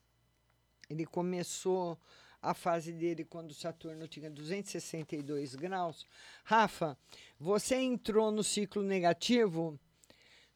Ele 0.90 1.06
começou 1.06 1.98
a 2.42 2.54
fase 2.54 2.92
dele 2.92 3.24
quando 3.24 3.54
Saturno 3.54 4.08
tinha 4.08 4.30
262 4.30 5.56
graus. 5.56 6.06
Rafa, 6.44 6.98
você 7.40 7.76
entrou 7.76 8.32
no 8.32 8.44
ciclo 8.44 8.84
negativo 8.84 9.80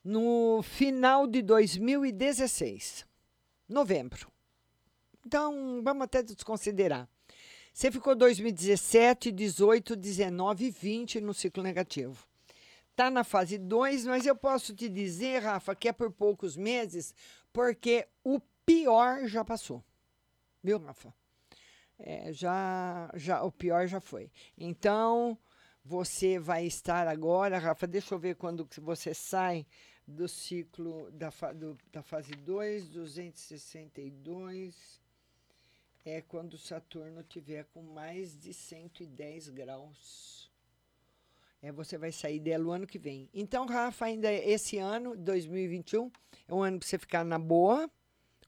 no 0.04 0.62
final 0.62 1.26
de 1.26 1.42
2016, 1.42 3.06
novembro. 3.70 4.30
Então, 5.26 5.82
vamos 5.84 6.04
até 6.04 6.22
desconsiderar. 6.22 7.08
Você 7.76 7.92
ficou 7.92 8.16
2017, 8.16 9.34
18, 9.34 9.98
19 9.98 10.66
e 10.66 10.72
20 10.72 11.20
no 11.20 11.34
ciclo 11.34 11.62
negativo. 11.62 12.26
Está 12.90 13.12
na 13.12 13.22
fase 13.22 13.58
2, 13.58 14.06
mas 14.06 14.26
eu 14.26 14.34
posso 14.34 14.74
te 14.74 14.88
dizer, 14.88 15.40
Rafa, 15.40 15.76
que 15.76 15.90
é 15.90 15.92
por 15.92 16.10
poucos 16.10 16.56
meses, 16.56 17.14
porque 17.52 18.08
o 18.24 18.40
pior 18.66 19.28
já 19.28 19.44
passou. 19.44 19.84
Viu, 20.64 20.78
Rafa? 20.78 21.14
É, 22.00 22.32
já, 22.32 23.12
já, 23.14 23.44
o 23.44 23.52
pior 23.52 23.88
já 23.88 24.00
foi. 24.00 24.32
Então, 24.58 25.38
você 25.84 26.40
vai 26.40 26.66
estar 26.66 27.10
agora, 27.10 27.60
Rafa, 27.60 27.86
deixa 27.86 28.16
eu 28.16 28.20
ver 28.20 28.38
quando 28.38 28.66
você 28.78 29.14
sai 29.14 29.68
do 30.08 30.30
ciclo 30.30 31.12
da, 31.12 31.30
do, 31.52 31.78
da 31.92 32.02
fase 32.02 32.32
2, 32.32 32.88
262 32.88 35.05
é 36.06 36.22
quando 36.22 36.56
Saturno 36.56 37.24
tiver 37.24 37.66
com 37.74 37.82
mais 37.82 38.38
de 38.38 38.54
110 38.54 39.50
graus. 39.50 40.52
É, 41.62 41.72
você 41.72 41.98
vai 41.98 42.12
sair 42.12 42.40
dela 42.40 42.66
o 42.66 42.72
ano 42.72 42.86
que 42.86 43.00
vem. 43.00 43.28
Então, 43.34 43.66
Rafa, 43.66 44.06
ainda 44.06 44.32
esse 44.32 44.78
ano, 44.78 45.18
2021, 45.18 46.12
é 46.48 46.54
um 46.54 46.62
ano 46.62 46.78
para 46.78 46.88
você 46.88 47.00
ficar 47.00 47.26
na 47.26 47.40
boa, 47.40 47.90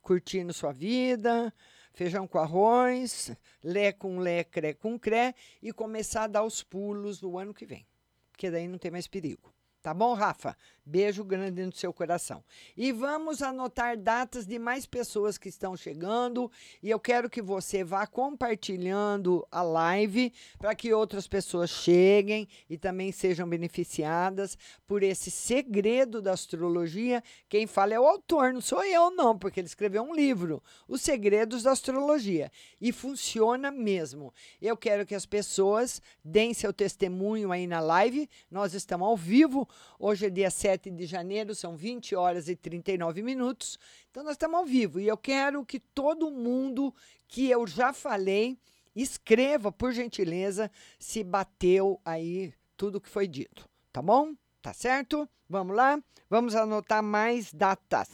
curtindo 0.03 0.53
sua 0.53 0.71
vida, 0.71 1.51
feijão 1.93 2.27
com 2.27 2.37
arroz, 2.37 3.35
lé 3.63 3.91
com 3.91 4.19
lé, 4.19 4.43
cré 4.43 4.75
com 4.75 4.99
cré, 4.99 5.33
e 5.59 5.73
começar 5.73 6.25
a 6.25 6.27
dar 6.27 6.43
os 6.43 6.61
pulos 6.61 7.19
no 7.23 7.39
ano 7.39 7.55
que 7.55 7.65
vem. 7.65 7.87
Porque 8.31 8.51
daí 8.51 8.67
não 8.67 8.77
tem 8.77 8.91
mais 8.91 9.07
perigo. 9.07 9.51
Tá 9.87 9.93
bom, 9.93 10.13
Rafa? 10.13 10.53
Beijo 10.85 11.23
grande 11.23 11.65
no 11.65 11.71
seu 11.73 11.93
coração. 11.93 12.43
E 12.75 12.93
vamos 12.93 13.41
anotar 13.41 13.97
datas 13.97 14.45
de 14.45 14.57
mais 14.57 14.85
pessoas 14.85 15.37
que 15.37 15.49
estão 15.49 15.75
chegando. 15.75 16.49
E 16.81 16.89
eu 16.89 16.97
quero 16.97 17.29
que 17.29 17.41
você 17.41 17.83
vá 17.83 18.07
compartilhando 18.07 19.45
a 19.51 19.61
live 19.61 20.31
para 20.57 20.73
que 20.73 20.93
outras 20.93 21.27
pessoas 21.27 21.69
cheguem 21.69 22.47
e 22.69 22.77
também 22.77 23.11
sejam 23.11 23.47
beneficiadas 23.47 24.57
por 24.85 25.03
esse 25.03 25.29
segredo 25.29 26.21
da 26.21 26.31
astrologia. 26.31 27.21
Quem 27.49 27.67
fala 27.67 27.93
é 27.93 27.99
o 27.99 28.07
autor, 28.07 28.53
não 28.53 28.61
sou 28.61 28.83
eu, 28.83 29.11
não, 29.11 29.37
porque 29.37 29.59
ele 29.59 29.67
escreveu 29.67 30.03
um 30.03 30.15
livro, 30.15 30.63
Os 30.87 31.01
Segredos 31.01 31.63
da 31.63 31.71
Astrologia. 31.71 32.49
E 32.79 32.93
funciona 32.93 33.71
mesmo. 33.71 34.33
Eu 34.61 34.77
quero 34.77 35.05
que 35.05 35.15
as 35.15 35.25
pessoas 35.25 36.01
deem 36.23 36.53
seu 36.53 36.71
testemunho 36.71 37.51
aí 37.51 37.67
na 37.67 37.81
live. 37.81 38.29
Nós 38.49 38.73
estamos 38.73 39.05
ao 39.05 39.17
vivo 39.17 39.67
Hoje 39.99 40.27
é 40.27 40.29
dia 40.29 40.49
7 40.49 40.91
de 40.91 41.05
janeiro, 41.05 41.55
são 41.55 41.75
20 41.75 42.15
horas 42.15 42.47
e 42.47 42.55
39 42.55 43.21
minutos. 43.21 43.79
Então 44.09 44.23
nós 44.23 44.33
estamos 44.33 44.57
ao 44.59 44.65
vivo 44.65 44.99
e 44.99 45.07
eu 45.07 45.17
quero 45.17 45.65
que 45.65 45.79
todo 45.79 46.31
mundo 46.31 46.93
que 47.27 47.49
eu 47.49 47.65
já 47.65 47.91
falei 47.93 48.57
escreva, 48.95 49.71
por 49.71 49.91
gentileza, 49.91 50.71
se 50.97 51.23
bateu 51.23 51.99
aí 52.03 52.53
tudo 52.75 53.01
que 53.01 53.09
foi 53.09 53.27
dito, 53.27 53.67
tá 53.91 54.01
bom? 54.01 54.33
Tá 54.61 54.73
certo? 54.73 55.29
Vamos 55.49 55.75
lá? 55.75 56.01
Vamos 56.29 56.55
anotar 56.55 57.01
mais 57.01 57.53
datas. 57.53 58.09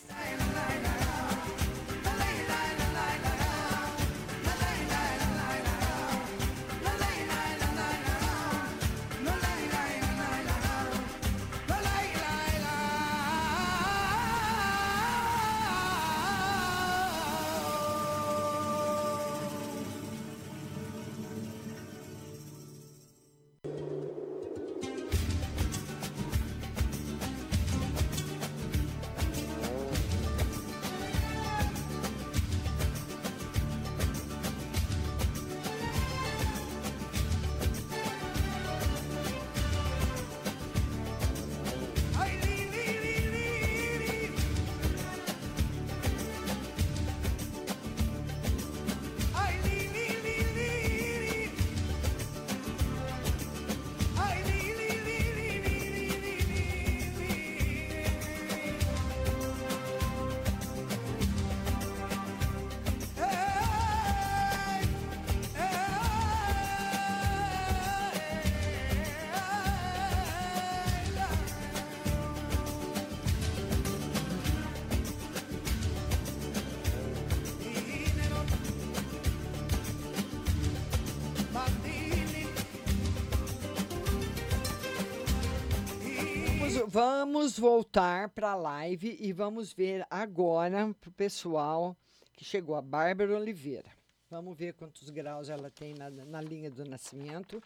Vamos 87.53 87.59
voltar 87.59 88.29
para 88.29 88.51
a 88.51 88.55
live 88.55 89.17
e 89.19 89.31
vamos 89.31 89.73
ver 89.73 90.05
agora 90.09 90.93
para 90.99 91.09
o 91.09 91.13
pessoal 91.13 91.95
que 92.35 92.43
chegou, 92.43 92.75
a 92.75 92.81
Bárbara 92.81 93.37
Oliveira. 93.37 93.91
Vamos 94.29 94.57
ver 94.57 94.73
quantos 94.73 95.09
graus 95.09 95.49
ela 95.49 95.69
tem 95.69 95.93
na, 95.93 96.09
na 96.09 96.41
linha 96.41 96.71
do 96.71 96.83
nascimento. 96.85 97.61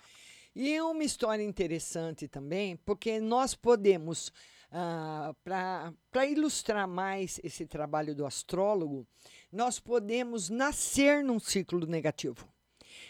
E 0.55 0.79
uma 0.81 1.03
história 1.03 1.43
interessante 1.43 2.27
também, 2.27 2.75
porque 2.77 3.19
nós 3.19 3.53
podemos, 3.55 4.31
ah, 4.71 5.33
para 5.43 6.25
ilustrar 6.25 6.87
mais 6.87 7.39
esse 7.43 7.65
trabalho 7.65 8.15
do 8.15 8.25
astrólogo, 8.25 9.07
nós 9.51 9.79
podemos 9.79 10.49
nascer 10.49 11.23
num 11.23 11.39
ciclo 11.39 11.85
negativo. 11.85 12.47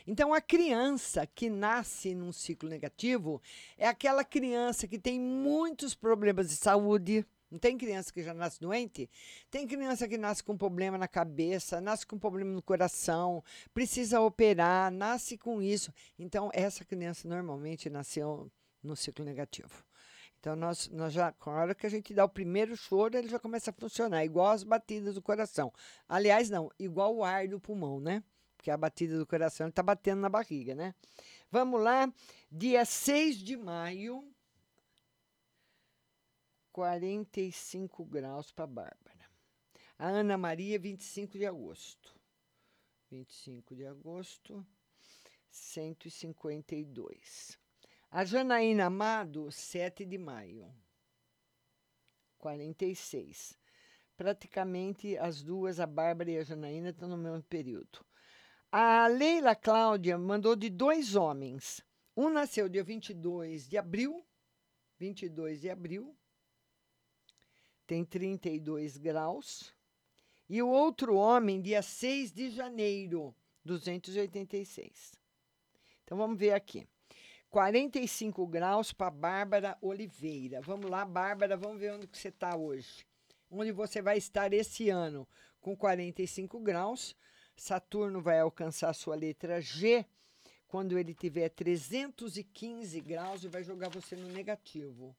Então, 0.05 0.33
a 0.33 0.41
criança 0.41 1.25
que 1.25 1.49
nasce 1.49 2.13
num 2.13 2.31
ciclo 2.31 2.69
negativo 2.69 3.41
é 3.77 3.87
aquela 3.87 4.23
criança 4.23 4.87
que 4.87 4.99
tem 4.99 5.19
muitos 5.19 5.95
problemas 5.95 6.49
de 6.49 6.55
saúde. 6.55 7.25
Não 7.49 7.57
tem 7.57 7.77
criança 7.77 8.11
que 8.11 8.21
já 8.21 8.33
nasce 8.33 8.59
doente? 8.59 9.09
Tem 9.49 9.65
criança 9.65 10.07
que 10.07 10.17
nasce 10.17 10.43
com 10.43 10.57
problema 10.57 10.97
na 10.97 11.07
cabeça, 11.07 11.79
nasce 11.79 12.05
com 12.05 12.19
problema 12.19 12.51
no 12.51 12.61
coração, 12.61 13.41
precisa 13.73 14.19
operar, 14.19 14.91
nasce 14.91 15.37
com 15.37 15.61
isso. 15.61 15.93
Então, 16.19 16.49
essa 16.53 16.83
criança 16.83 17.27
normalmente 17.27 17.89
nasceu 17.89 18.51
no 18.83 18.95
ciclo 18.95 19.23
negativo. 19.23 19.85
Então, 20.39 20.55
nós, 20.55 20.87
nós 20.89 21.13
já, 21.13 21.31
com 21.31 21.49
a 21.49 21.53
hora 21.53 21.75
que 21.75 21.85
a 21.85 21.89
gente 21.89 22.13
dá 22.13 22.23
o 22.23 22.29
primeiro 22.29 22.75
choro, 22.75 23.17
ele 23.17 23.27
já 23.27 23.39
começa 23.39 23.71
a 23.71 23.73
funcionar, 23.73 24.23
igual 24.23 24.51
as 24.51 24.63
batidas 24.63 25.15
do 25.15 25.21
coração. 25.21 25.73
Aliás, 26.07 26.49
não, 26.49 26.69
igual 26.77 27.15
o 27.15 27.23
ar 27.23 27.47
do 27.47 27.59
pulmão, 27.59 27.99
né? 27.99 28.23
Porque 28.68 28.72
a 28.72 28.78
batida 28.78 29.18
do 29.18 29.26
coração 29.26 29.70
está 29.70 29.82
batendo 29.82 30.20
na 30.20 30.28
barriga, 30.28 30.76
né? 30.76 30.93
Vamos 31.49 31.82
lá, 31.82 32.13
dia 32.51 32.84
6 32.84 33.38
de 33.38 33.55
maio, 33.55 34.30
45 36.74 38.03
graus 38.03 38.51
para 38.51 38.68
Bárbara. 38.68 39.26
A 39.97 40.07
Ana 40.07 40.38
Maria, 40.38 40.78
25 40.78 41.38
de 41.38 41.45
agosto. 41.45 42.13
25 43.09 43.74
de 43.74 43.86
agosto, 43.86 44.68
152. 45.49 47.57
A 48.11 48.26
Janaína 48.26 48.88
Amado, 48.88 49.49
7 49.49 50.05
de 50.05 50.18
maio, 50.18 50.70
46. 52.38 53.57
Praticamente 54.18 55.18
as 55.18 55.41
duas, 55.41 55.80
a 55.80 55.88
Bárbara 55.88 56.32
e 56.32 56.38
a 56.38 56.43
Janaína, 56.43 56.89
estão 56.89 57.07
no 57.07 57.18
mesmo 57.18 57.43
período. 57.43 58.05
A 58.72 59.07
Leila 59.07 59.55
Cláudia 59.55 60.18
mandou 60.18 60.55
de 60.55 60.70
dois 60.70 61.15
homens. 61.15 61.82
Um 62.15 62.30
nasceu 62.30 62.68
dia 62.68 62.84
22 62.84 63.68
de 63.68 63.78
abril, 63.78 64.26
22 64.99 65.61
de 65.61 65.70
abril, 65.70 66.15
tem 67.86 68.03
32 68.03 68.97
graus. 68.97 69.74
E 70.49 70.61
o 70.61 70.68
outro 70.68 71.15
homem, 71.15 71.61
dia 71.61 71.82
6 71.82 72.32
de 72.32 72.49
janeiro, 72.49 73.34
286. 73.63 75.13
Então 76.03 76.18
vamos 76.18 76.38
ver 76.38 76.53
aqui. 76.53 76.88
45 77.49 78.45
graus 78.47 78.91
para 78.91 79.09
Bárbara 79.09 79.78
Oliveira. 79.82 80.61
Vamos 80.61 80.89
lá, 80.89 81.05
Bárbara, 81.05 81.55
vamos 81.55 81.80
ver 81.80 81.93
onde 81.93 82.07
que 82.07 82.18
você 82.18 82.28
está 82.28 82.55
hoje. 82.55 83.05
Onde 83.49 83.72
você 83.72 84.01
vai 84.01 84.18
estar 84.18 84.51
esse 84.53 84.89
ano 84.89 85.28
com 85.61 85.76
45 85.76 86.59
graus. 86.59 87.15
Saturno 87.58 88.22
vai 88.22 88.39
alcançar 88.39 88.93
sua 88.93 89.16
letra 89.16 89.60
G 89.60 90.05
quando 90.68 90.97
ele 90.97 91.14
tiver 91.14 91.49
315 91.49 93.01
graus 93.01 93.43
e 93.43 93.47
vai 93.47 93.64
jogar 93.64 93.89
você 93.89 94.16
no 94.16 94.30
negativo. 94.30 95.16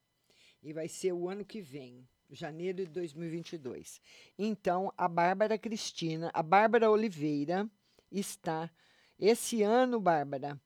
E 0.63 0.73
vai 0.73 0.87
ser 0.87 1.13
o 1.13 1.29
ano 1.29 1.45
que 1.45 1.61
vem, 1.61 2.07
janeiro 2.29 2.85
de 2.85 2.91
2022. 2.91 4.01
Então, 4.37 4.93
a 4.97 5.07
Bárbara 5.07 5.57
Cristina, 5.57 6.31
a 6.33 6.41
Bárbara 6.41 6.89
Oliveira 6.89 7.69
está 8.11 8.71
esse 9.17 9.63
ano, 9.63 9.99
Bárbara, 9.99 10.59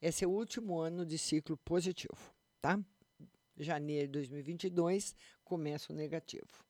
esse 0.00 0.24
é 0.24 0.26
o 0.26 0.30
último 0.30 0.78
ano 0.78 1.04
de 1.04 1.18
ciclo 1.18 1.56
positivo, 1.58 2.34
tá? 2.62 2.80
Janeiro 3.58 4.06
de 4.06 4.12
2022 4.12 5.14
começa 5.44 5.92
o 5.92 5.96
negativo. 5.96 6.64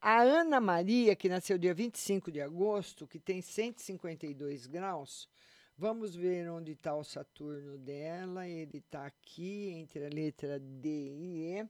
A 0.00 0.20
Ana 0.20 0.60
Maria, 0.60 1.16
que 1.16 1.28
nasceu 1.28 1.58
dia 1.58 1.74
25 1.74 2.30
de 2.30 2.40
agosto, 2.40 3.06
que 3.06 3.18
tem 3.18 3.40
152 3.40 4.66
graus, 4.66 5.28
vamos 5.76 6.14
ver 6.14 6.50
onde 6.50 6.72
está 6.72 6.94
o 6.94 7.02
Saturno 7.02 7.78
dela. 7.78 8.46
Ele 8.46 8.78
está 8.78 9.06
aqui 9.06 9.70
entre 9.70 10.06
a 10.06 10.08
letra 10.08 10.60
D 10.60 10.88
e 10.88 11.58
E. 11.58 11.68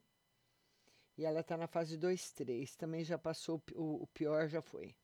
E 1.19 1.25
ela 1.25 1.41
está 1.41 1.57
na 1.57 1.67
fase 1.67 1.97
2, 1.97 2.33
3. 2.33 2.77
Também 2.77 3.05
já 3.05 3.17
passou, 3.17 3.63
o, 3.75 4.03
o 4.03 4.07
pior 4.09 4.49
já 4.49 4.61
foi. 4.61 4.95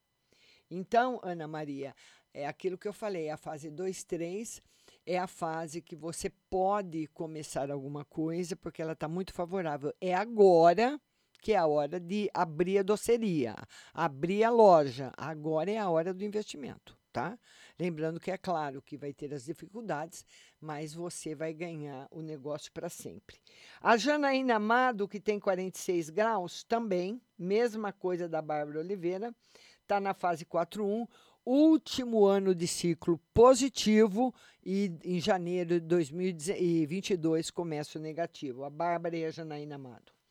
Então, 0.71 1.21
Ana 1.23 1.47
Maria, 1.47 1.95
é 2.35 2.47
aquilo 2.47 2.77
que 2.77 2.89
eu 2.89 2.93
falei, 2.93 3.31
a 3.31 3.37
fase 3.37 3.71
2, 3.71 4.05
3 4.05 4.63
é 5.07 5.19
a 5.19 5.27
fase 5.27 5.83
que 5.83 5.97
você 5.97 6.31
pode 6.51 7.07
começar 7.09 7.71
alguma 7.71 8.05
coisa, 8.05 8.57
porque 8.57 8.81
ela 8.81 8.93
está 8.93 9.09
muito 9.09 9.33
favorável. 9.33 9.93
É 10.01 10.15
agora 10.15 11.01
que 11.43 11.53
é 11.53 11.57
a 11.57 11.67
hora 11.67 11.99
de 11.99 12.31
abrir 12.33 12.79
a 12.79 12.83
doceria, 12.85 13.57
abrir 13.93 14.45
a 14.45 14.51
loja. 14.51 15.13
Agora 15.17 15.69
é 15.71 15.77
a 15.77 15.91
hora 15.91 16.15
do 16.15 16.25
investimento, 16.25 16.97
tá? 17.13 17.37
Lembrando 17.77 18.21
que 18.21 18.31
é 18.31 18.39
claro 18.39 18.81
que 18.81 18.97
vai 18.97 19.13
ter 19.13 19.35
as 19.35 19.45
dificuldades, 19.45 20.25
mas 20.61 20.95
você 20.95 21.35
vai 21.35 21.53
ganhar 21.53 22.07
o 22.13 22.23
negócio 22.23 22.71
para 22.73 22.89
sempre. 22.89 23.37
A 23.81 23.97
Janaína 23.97 24.55
Amado, 24.55 25.09
que 25.09 25.19
tem 25.19 25.41
46 25.41 26.11
graus, 26.11 26.63
também, 26.63 27.21
mesma 27.37 27.93
coisa 27.93 28.29
da 28.29 28.41
Bárbara 28.41 28.79
Oliveira, 28.79 29.35
está 29.83 29.99
na 29.99 30.15
fase 30.15 30.45
4.1, 30.45 31.09
último 31.45 32.25
ano 32.25 32.55
de 32.55 32.69
ciclo 32.69 33.19
positivo 33.35 34.33
e 34.65 34.93
em 35.03 35.21
janeiro 35.21 35.81
de 35.81 35.87
2022 35.89 37.51
começa 37.51 37.99
o 37.99 38.03
negativo. 38.03 38.63
A 38.63 38.71
Bárbara 38.71 39.17
e 39.17 39.25
a 39.25 39.31
Janaína 39.33 39.75
Amado. 39.75 40.22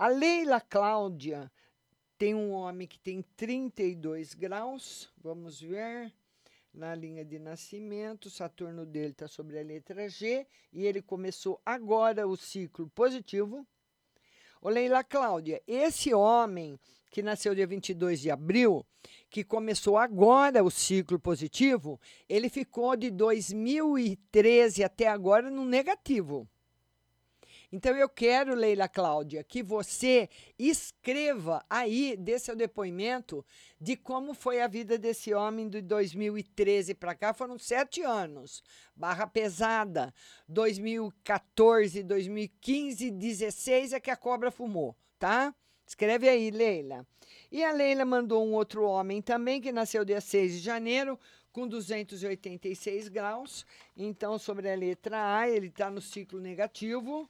A 0.00 0.06
Leila 0.06 0.60
Cláudia 0.60 1.50
tem 2.16 2.32
um 2.32 2.52
homem 2.52 2.86
que 2.86 3.00
tem 3.00 3.20
32 3.36 4.32
graus, 4.32 5.12
vamos 5.20 5.60
ver, 5.60 6.14
na 6.72 6.94
linha 6.94 7.24
de 7.24 7.36
nascimento, 7.40 8.30
Saturno 8.30 8.86
dele 8.86 9.10
está 9.10 9.26
sobre 9.26 9.58
a 9.58 9.62
letra 9.64 10.08
G 10.08 10.46
e 10.72 10.86
ele 10.86 11.02
começou 11.02 11.60
agora 11.66 12.28
o 12.28 12.36
ciclo 12.36 12.88
positivo. 12.90 13.66
Ô 14.62 14.68
Leila 14.68 15.02
Cláudia, 15.02 15.60
esse 15.66 16.14
homem 16.14 16.78
que 17.10 17.20
nasceu 17.20 17.52
dia 17.52 17.66
22 17.66 18.20
de 18.20 18.30
abril, 18.30 18.86
que 19.28 19.42
começou 19.42 19.98
agora 19.98 20.62
o 20.62 20.70
ciclo 20.70 21.18
positivo, 21.18 22.00
ele 22.28 22.48
ficou 22.48 22.94
de 22.94 23.10
2013 23.10 24.84
até 24.84 25.08
agora 25.08 25.50
no 25.50 25.64
negativo. 25.64 26.48
Então 27.70 27.94
eu 27.94 28.08
quero, 28.08 28.54
Leila 28.54 28.88
Cláudia, 28.88 29.44
que 29.44 29.62
você 29.62 30.30
escreva 30.58 31.62
aí, 31.68 32.16
dê 32.16 32.38
seu 32.38 32.56
depoimento 32.56 33.44
de 33.78 33.94
como 33.94 34.32
foi 34.32 34.62
a 34.62 34.66
vida 34.66 34.96
desse 34.96 35.34
homem 35.34 35.68
de 35.68 35.82
2013 35.82 36.94
para 36.94 37.14
cá. 37.14 37.34
Foram 37.34 37.58
sete 37.58 38.00
anos. 38.00 38.62
Barra 38.96 39.26
pesada. 39.26 40.14
2014, 40.48 42.02
2015, 42.02 43.10
16 43.10 43.92
é 43.92 44.00
que 44.00 44.10
a 44.10 44.16
cobra 44.16 44.50
fumou, 44.50 44.96
tá? 45.18 45.54
Escreve 45.86 46.28
aí, 46.28 46.50
Leila. 46.50 47.06
E 47.52 47.62
a 47.62 47.72
Leila 47.72 48.04
mandou 48.04 48.46
um 48.46 48.52
outro 48.54 48.84
homem 48.84 49.20
também, 49.20 49.60
que 49.60 49.72
nasceu 49.72 50.04
dia 50.04 50.20
6 50.20 50.52
de 50.52 50.58
janeiro, 50.58 51.18
com 51.52 51.66
286 51.66 53.08
graus. 53.08 53.66
Então, 53.96 54.38
sobre 54.38 54.70
a 54.70 54.74
letra 54.74 55.38
A, 55.38 55.48
ele 55.48 55.68
está 55.68 55.90
no 55.90 56.00
ciclo 56.00 56.40
negativo. 56.40 57.28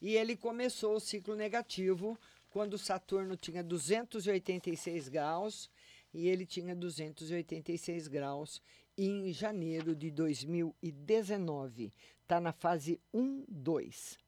E 0.00 0.16
ele 0.16 0.36
começou 0.36 0.94
o 0.96 1.00
ciclo 1.00 1.34
negativo 1.34 2.18
quando 2.50 2.78
Saturno 2.78 3.36
tinha 3.36 3.62
286 3.62 5.08
graus 5.08 5.70
e 6.12 6.28
ele 6.28 6.46
tinha 6.46 6.74
286 6.74 8.08
graus 8.08 8.62
em 8.96 9.32
janeiro 9.32 9.94
de 9.94 10.10
2019. 10.10 11.92
Está 12.22 12.40
na 12.40 12.52
fase 12.52 13.00
1, 13.12 13.44
2, 13.48 14.18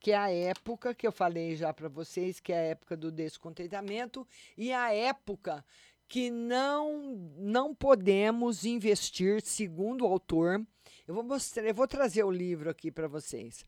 que 0.00 0.12
é 0.12 0.16
a 0.16 0.30
época 0.30 0.94
que 0.94 1.06
eu 1.06 1.12
falei 1.12 1.56
já 1.56 1.72
para 1.72 1.88
vocês, 1.88 2.40
que 2.40 2.52
é 2.52 2.58
a 2.58 2.62
época 2.62 2.96
do 2.96 3.10
descontentamento 3.10 4.26
e 4.56 4.72
a 4.72 4.92
época 4.92 5.64
que 6.08 6.30
não 6.30 7.02
não 7.36 7.74
podemos 7.74 8.64
investir, 8.64 9.42
segundo 9.42 10.04
o 10.04 10.06
autor. 10.06 10.66
Eu 11.06 11.14
vou 11.14 11.22
mostrar, 11.22 11.64
eu 11.66 11.74
vou 11.74 11.86
trazer 11.86 12.24
o 12.24 12.30
livro 12.30 12.70
aqui 12.70 12.90
para 12.90 13.06
vocês. 13.06 13.64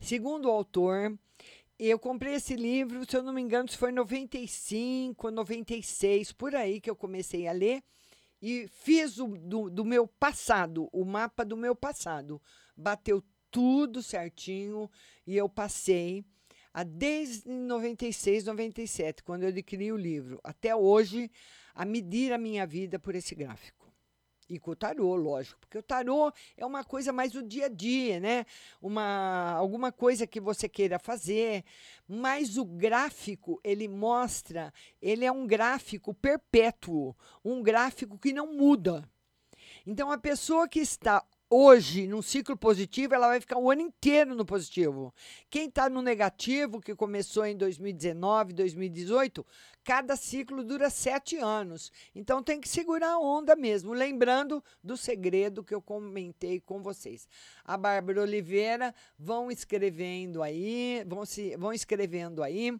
Segundo 0.00 0.46
o 0.46 0.50
autor, 0.50 1.18
eu 1.78 1.98
comprei 1.98 2.34
esse 2.34 2.54
livro, 2.54 3.08
se 3.08 3.16
eu 3.16 3.22
não 3.22 3.32
me 3.32 3.40
engano, 3.40 3.70
foi 3.70 3.90
em 3.90 3.94
95, 3.94 5.30
96, 5.30 6.32
por 6.32 6.54
aí 6.54 6.80
que 6.80 6.90
eu 6.90 6.96
comecei 6.96 7.46
a 7.46 7.52
ler. 7.52 7.82
E 8.40 8.68
fiz 8.68 9.18
o, 9.18 9.26
do, 9.26 9.68
do 9.68 9.84
meu 9.84 10.06
passado, 10.06 10.88
o 10.92 11.04
mapa 11.04 11.44
do 11.44 11.56
meu 11.56 11.74
passado. 11.74 12.40
Bateu 12.76 13.22
tudo 13.50 14.02
certinho 14.02 14.90
e 15.26 15.36
eu 15.36 15.48
passei 15.48 16.24
desde 16.84 17.48
96, 17.48 18.44
97, 18.44 19.22
quando 19.22 19.42
eu 19.42 19.48
adquiri 19.48 19.92
o 19.92 19.96
livro, 19.96 20.40
até 20.42 20.74
hoje, 20.74 21.30
a 21.74 21.84
medir 21.84 22.32
a 22.32 22.38
minha 22.38 22.66
vida 22.66 22.98
por 22.98 23.14
esse 23.14 23.34
gráfico. 23.34 23.78
E 24.48 24.58
com 24.58 24.70
o 24.70 24.76
tarô, 24.76 25.14
lógico, 25.14 25.60
porque 25.60 25.76
o 25.76 25.82
tarô 25.82 26.32
é 26.56 26.64
uma 26.64 26.82
coisa 26.82 27.12
mais 27.12 27.32
do 27.32 27.42
dia 27.42 27.66
a 27.66 27.68
dia, 27.68 28.18
né? 28.18 28.46
Uma, 28.80 29.52
alguma 29.52 29.92
coisa 29.92 30.26
que 30.26 30.40
você 30.40 30.66
queira 30.66 30.98
fazer, 30.98 31.62
mas 32.08 32.56
o 32.56 32.64
gráfico, 32.64 33.60
ele 33.62 33.86
mostra, 33.86 34.72
ele 35.02 35.26
é 35.26 35.30
um 35.30 35.46
gráfico 35.46 36.14
perpétuo, 36.14 37.14
um 37.44 37.62
gráfico 37.62 38.18
que 38.18 38.32
não 38.32 38.54
muda. 38.54 39.06
Então, 39.86 40.10
a 40.10 40.16
pessoa 40.16 40.66
que 40.66 40.80
está 40.80 41.22
hoje, 41.50 42.06
num 42.06 42.20
ciclo 42.20 42.56
positivo, 42.56 43.14
ela 43.14 43.28
vai 43.28 43.40
ficar 43.40 43.58
o 43.58 43.70
ano 43.70 43.80
inteiro 43.80 44.34
no 44.34 44.44
positivo. 44.44 45.14
Quem 45.48 45.68
está 45.68 45.88
no 45.88 46.02
negativo, 46.02 46.80
que 46.80 46.94
começou 46.94 47.46
em 47.46 47.56
2019, 47.56 48.52
2018, 48.52 49.46
cada 49.82 50.16
ciclo 50.16 50.62
dura 50.62 50.90
sete 50.90 51.36
anos. 51.36 51.90
Então 52.14 52.42
tem 52.42 52.60
que 52.60 52.68
segurar 52.68 53.12
a 53.12 53.18
onda 53.18 53.56
mesmo. 53.56 53.92
Lembrando 53.92 54.62
do 54.82 54.96
segredo 54.96 55.64
que 55.64 55.74
eu 55.74 55.80
comentei 55.80 56.60
com 56.60 56.82
vocês. 56.82 57.28
A 57.64 57.76
Bárbara 57.76 58.22
Oliveira 58.22 58.94
vão 59.18 59.50
escrevendo 59.50 60.42
aí, 60.42 61.02
vão, 61.06 61.24
se, 61.24 61.56
vão 61.56 61.72
escrevendo 61.72 62.42
aí 62.42 62.78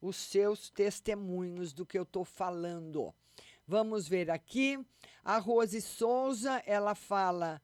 os 0.00 0.16
seus 0.16 0.70
testemunhos 0.70 1.72
do 1.72 1.86
que 1.86 1.98
eu 1.98 2.04
estou 2.04 2.24
falando. 2.24 3.14
Vamos 3.66 4.08
ver 4.08 4.30
aqui. 4.30 4.78
A 5.22 5.38
Rose 5.38 5.80
Souza, 5.80 6.62
ela 6.66 6.94
fala 6.94 7.60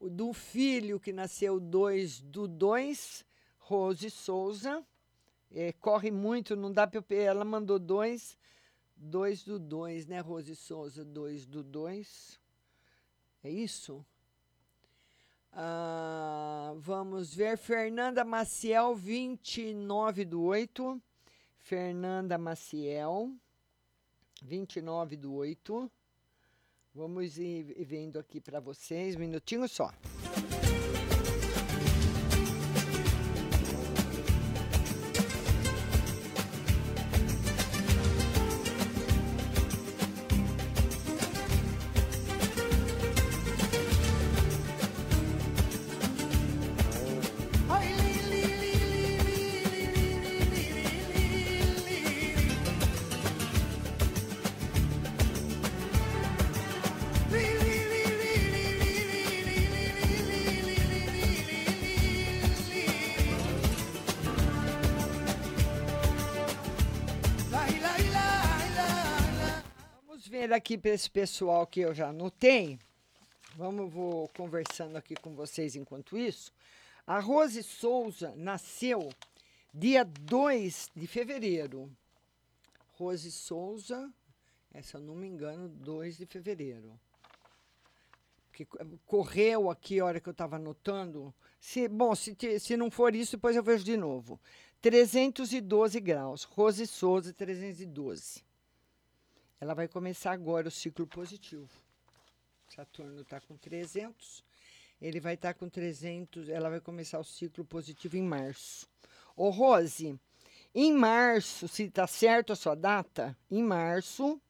do 0.00 0.32
filho 0.32 1.00
que 1.00 1.12
nasceu 1.12 1.58
2 1.58 2.20
do 2.20 2.46
2, 2.46 3.24
Rose 3.58 4.10
Souza. 4.10 4.84
É, 5.50 5.72
corre 5.72 6.10
muito, 6.10 6.56
não 6.56 6.72
dá 6.72 6.86
para 6.86 7.02
Ela 7.14 7.44
mandou 7.44 7.78
dois, 7.78 8.36
dois 8.96 9.44
do 9.44 9.58
dois, 9.58 10.06
né, 10.06 10.20
Rose 10.20 10.56
Souza? 10.56 11.04
Dois 11.04 11.46
do 11.46 11.62
dois. 11.62 12.40
É 13.42 13.50
isso? 13.50 14.04
Ah, 15.52 16.74
vamos 16.78 17.32
ver. 17.32 17.56
Fernanda 17.56 18.24
Maciel, 18.24 18.94
29 18.96 20.24
do 20.24 20.42
8. 20.42 21.00
Fernanda 21.58 22.36
Maciel, 22.36 23.32
29 24.42 25.16
do 25.16 25.32
8. 25.34 25.90
Vamos 26.94 27.38
ir 27.38 27.74
vendo 27.84 28.20
aqui 28.20 28.40
para 28.40 28.60
vocês, 28.60 29.16
minutinho 29.16 29.68
só. 29.68 29.90
Aqui 70.52 70.76
para 70.76 70.90
esse 70.90 71.10
pessoal 71.10 71.66
que 71.66 71.80
eu 71.80 71.94
já 71.94 72.08
anotei. 72.08 72.78
Vamos, 73.56 73.92
vou 73.92 74.28
conversando 74.36 74.96
aqui 74.96 75.14
com 75.14 75.34
vocês 75.34 75.76
enquanto 75.76 76.18
isso. 76.18 76.52
A 77.06 77.20
Rose 77.20 77.62
Souza 77.62 78.34
nasceu 78.36 79.12
dia 79.72 80.04
2 80.04 80.90
de 80.94 81.06
fevereiro. 81.06 81.90
Rose 82.92 83.30
Souza, 83.30 84.12
essa 84.72 84.98
eu 84.98 85.00
não 85.00 85.14
me 85.14 85.26
engano, 85.26 85.68
2 85.68 86.18
de 86.18 86.26
fevereiro. 86.26 86.98
Que 88.52 88.66
correu 89.06 89.70
aqui 89.70 90.00
a 90.00 90.04
hora 90.04 90.20
que 90.20 90.28
eu 90.28 90.32
estava 90.32 90.56
anotando. 90.56 91.34
Se, 91.60 91.88
bom, 91.88 92.14
se, 92.14 92.36
se 92.58 92.76
não 92.76 92.90
for 92.90 93.14
isso, 93.14 93.36
depois 93.36 93.56
eu 93.56 93.62
vejo 93.62 93.84
de 93.84 93.96
novo. 93.96 94.40
312 94.80 96.00
graus. 96.00 96.44
Rose 96.44 96.86
Souza, 96.86 97.32
312. 97.32 98.44
Ela 99.64 99.72
vai 99.72 99.88
começar 99.88 100.32
agora 100.32 100.68
o 100.68 100.70
ciclo 100.70 101.06
positivo. 101.06 101.70
Saturno 102.68 103.22
está 103.22 103.40
com 103.40 103.56
300 103.56 104.44
ele 105.00 105.20
vai 105.20 105.34
estar 105.34 105.52
com 105.54 105.68
300, 105.68 106.48
ela 106.48 106.70
vai 106.70 106.80
começar 106.80 107.18
o 107.18 107.24
ciclo 107.24 107.64
positivo 107.64 108.16
em 108.16 108.22
março. 108.22 108.88
Ô, 109.36 109.50
Rose, 109.50 110.18
em 110.74 110.92
março, 110.94 111.68
se 111.68 111.84
está 111.84 112.06
certo 112.06 112.52
a 112.52 112.56
sua 112.56 112.74
data, 112.74 113.36
em 113.50 113.62
março 113.62 114.40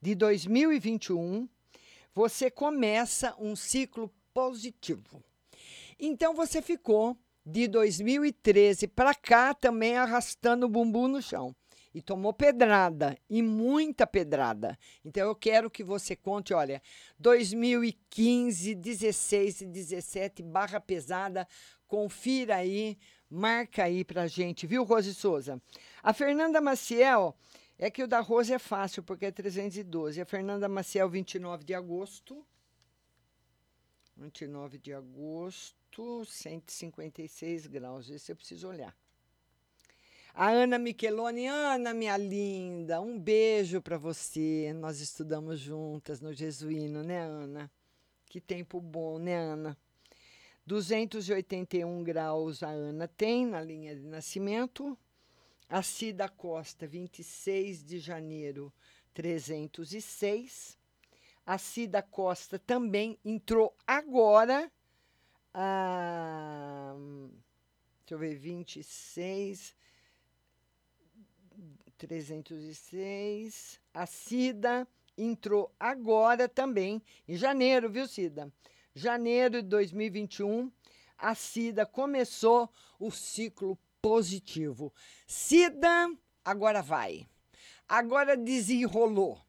de 0.00 0.14
2021, 0.14 1.48
você 2.12 2.50
começa 2.50 3.36
um 3.38 3.54
ciclo 3.54 4.12
positivo. 4.34 5.22
Então 6.00 6.34
você 6.34 6.60
ficou 6.60 7.16
de 7.44 7.68
2013 7.68 8.88
para 8.88 9.14
cá 9.14 9.54
também 9.54 9.96
arrastando 9.96 10.66
o 10.66 10.68
bumbum 10.68 11.06
no 11.06 11.22
chão. 11.22 11.54
E 11.96 12.02
tomou 12.02 12.30
pedrada, 12.30 13.16
e 13.26 13.40
muita 13.40 14.06
pedrada. 14.06 14.78
Então 15.02 15.26
eu 15.26 15.34
quero 15.34 15.70
que 15.70 15.82
você 15.82 16.14
conte, 16.14 16.52
olha, 16.52 16.82
2015, 17.18 18.74
16 18.74 19.62
e 19.62 19.66
17, 19.66 20.42
barra 20.42 20.78
pesada, 20.78 21.48
confira 21.88 22.56
aí, 22.56 22.98
marca 23.30 23.84
aí 23.84 24.04
pra 24.04 24.26
gente, 24.26 24.66
viu, 24.66 24.84
Rose 24.84 25.14
Souza? 25.14 25.58
A 26.02 26.12
Fernanda 26.12 26.60
Maciel, 26.60 27.34
é 27.78 27.90
que 27.90 28.02
o 28.02 28.06
da 28.06 28.20
Rose 28.20 28.52
é 28.52 28.58
fácil, 28.58 29.02
porque 29.02 29.24
é 29.24 29.30
312. 29.30 30.20
A 30.20 30.26
Fernanda 30.26 30.68
Maciel, 30.68 31.08
29 31.08 31.64
de 31.64 31.72
agosto. 31.72 32.46
29 34.18 34.76
de 34.76 34.92
agosto, 34.92 36.26
156 36.26 37.66
graus. 37.66 38.10
Esse 38.10 38.32
eu 38.32 38.36
preciso 38.36 38.68
olhar. 38.68 38.94
A 40.38 40.50
Ana 40.50 40.78
Micheloni, 40.78 41.46
Ana, 41.46 41.94
minha 41.94 42.14
linda, 42.18 43.00
um 43.00 43.18
beijo 43.18 43.80
para 43.80 43.96
você. 43.96 44.70
Nós 44.74 45.00
estudamos 45.00 45.58
juntas 45.58 46.20
no 46.20 46.30
Jesuíno, 46.30 47.02
né, 47.02 47.20
Ana? 47.20 47.70
Que 48.26 48.38
tempo 48.38 48.78
bom, 48.78 49.18
né, 49.18 49.34
Ana? 49.34 49.74
281 50.66 52.04
graus 52.04 52.62
a 52.62 52.68
Ana 52.68 53.08
tem 53.08 53.46
na 53.46 53.62
linha 53.62 53.96
de 53.96 54.02
nascimento. 54.02 54.94
A 55.70 55.82
Cida 55.82 56.28
Costa, 56.28 56.86
26 56.86 57.82
de 57.82 57.98
janeiro, 57.98 58.70
306. 59.14 60.76
A 61.46 61.56
Cida 61.56 62.02
Costa 62.02 62.58
também 62.58 63.18
entrou 63.24 63.74
agora. 63.86 64.70
Ah, 65.54 66.94
deixa 68.04 68.14
eu 68.14 68.18
ver, 68.18 68.34
26. 68.34 69.74
306. 71.98 73.80
A 73.92 74.06
Cida 74.06 74.86
entrou 75.16 75.74
agora 75.80 76.48
também, 76.48 77.02
em 77.26 77.36
janeiro, 77.36 77.90
viu, 77.90 78.06
Cida? 78.06 78.52
Janeiro 78.94 79.62
de 79.62 79.68
2021, 79.68 80.70
a 81.18 81.34
Cida 81.34 81.84
começou 81.86 82.70
o 82.98 83.10
ciclo 83.10 83.78
positivo. 84.00 84.92
Cida, 85.26 86.10
agora 86.44 86.82
vai. 86.82 87.26
Agora 87.88 88.36
desenrolou. 88.36 89.40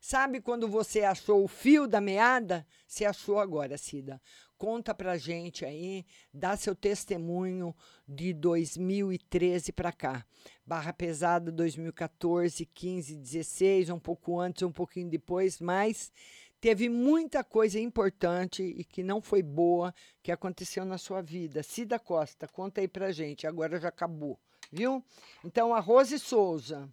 Sabe 0.00 0.40
quando 0.40 0.68
você 0.68 1.02
achou 1.02 1.42
o 1.42 1.48
fio 1.48 1.86
da 1.88 2.00
meada? 2.00 2.64
Você 2.86 3.04
achou 3.04 3.40
agora, 3.40 3.76
Cida. 3.76 4.22
Conta 4.58 4.94
pra 4.94 5.18
gente 5.18 5.66
aí, 5.66 6.06
dá 6.32 6.56
seu 6.56 6.74
testemunho 6.74 7.76
de 8.08 8.32
2013 8.32 9.70
para 9.70 9.92
cá. 9.92 10.24
Barra 10.64 10.94
Pesada 10.94 11.52
2014, 11.52 12.64
15, 12.64 13.16
16, 13.16 13.90
um 13.90 13.98
pouco 13.98 14.40
antes, 14.40 14.62
um 14.62 14.72
pouquinho 14.72 15.10
depois, 15.10 15.60
mas 15.60 16.10
teve 16.58 16.88
muita 16.88 17.44
coisa 17.44 17.78
importante 17.78 18.62
e 18.62 18.82
que 18.82 19.02
não 19.02 19.20
foi 19.20 19.42
boa 19.42 19.94
que 20.22 20.32
aconteceu 20.32 20.86
na 20.86 20.96
sua 20.96 21.20
vida. 21.20 21.62
Cida 21.62 21.98
Costa, 21.98 22.48
conta 22.48 22.80
aí 22.80 22.88
pra 22.88 23.12
gente, 23.12 23.46
agora 23.46 23.78
já 23.78 23.88
acabou, 23.88 24.40
viu? 24.72 25.04
Então 25.44 25.74
a 25.74 25.80
Rose 25.80 26.18
Souza 26.18 26.88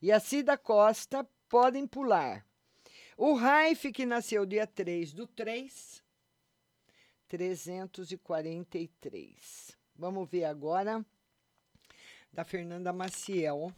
e 0.00 0.12
a 0.12 0.20
Cida 0.20 0.56
Costa 0.56 1.28
podem 1.48 1.88
pular. 1.88 2.46
O 3.16 3.34
Raif, 3.34 3.90
que 3.92 4.06
nasceu 4.06 4.46
dia 4.46 4.66
3 4.66 5.12
do 5.12 5.26
3, 5.26 6.02
343. 7.30 9.78
Vamos 9.94 10.28
ver 10.28 10.44
agora 10.44 11.06
da 12.32 12.44
Fernanda 12.44 12.92
Maciel, 12.92 13.72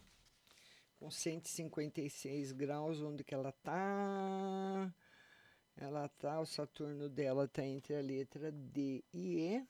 com 0.97 1.11
156 1.11 2.51
graus, 2.51 2.99
onde 2.99 3.23
que 3.23 3.35
ela 3.35 3.51
tá? 3.51 4.91
Ela 5.77 6.09
tá, 6.09 6.39
o 6.39 6.47
Saturno 6.47 7.07
dela 7.07 7.47
tá 7.47 7.63
entre 7.63 7.95
a 7.95 8.01
letra 8.01 8.51
D 8.51 9.03
e 9.13 9.37
E. 9.37 9.63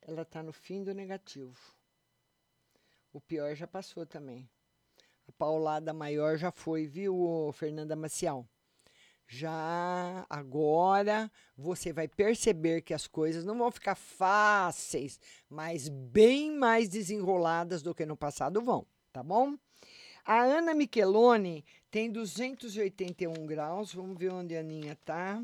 Ela 0.00 0.24
tá 0.24 0.42
no 0.42 0.54
fim 0.54 0.82
do 0.82 0.94
negativo. 0.94 1.54
O 3.12 3.20
pior 3.20 3.54
já 3.54 3.66
passou 3.66 4.06
também. 4.06 4.48
A 5.28 5.32
paulada 5.32 5.92
maior 5.92 6.38
já 6.38 6.50
foi, 6.50 6.86
viu, 6.86 7.52
Fernanda 7.52 7.94
Maciel? 7.94 8.48
Já 9.34 10.26
agora 10.28 11.32
você 11.56 11.90
vai 11.90 12.06
perceber 12.06 12.82
que 12.82 12.92
as 12.92 13.06
coisas 13.06 13.46
não 13.46 13.56
vão 13.56 13.70
ficar 13.70 13.94
fáceis, 13.94 15.18
mas 15.48 15.88
bem 15.88 16.54
mais 16.54 16.86
desenroladas 16.86 17.80
do 17.80 17.94
que 17.94 18.04
no 18.04 18.14
passado 18.14 18.60
vão, 18.60 18.86
tá 19.10 19.22
bom? 19.22 19.56
A 20.22 20.42
Ana 20.42 20.74
Micheloni 20.74 21.64
tem 21.90 22.12
281 22.12 23.32
graus. 23.46 23.94
Vamos 23.94 24.18
ver 24.18 24.32
onde 24.32 24.54
a 24.54 24.60
Aninha 24.60 24.98
tá. 25.02 25.42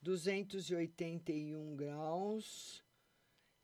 281 0.00 1.74
graus. 1.74 2.84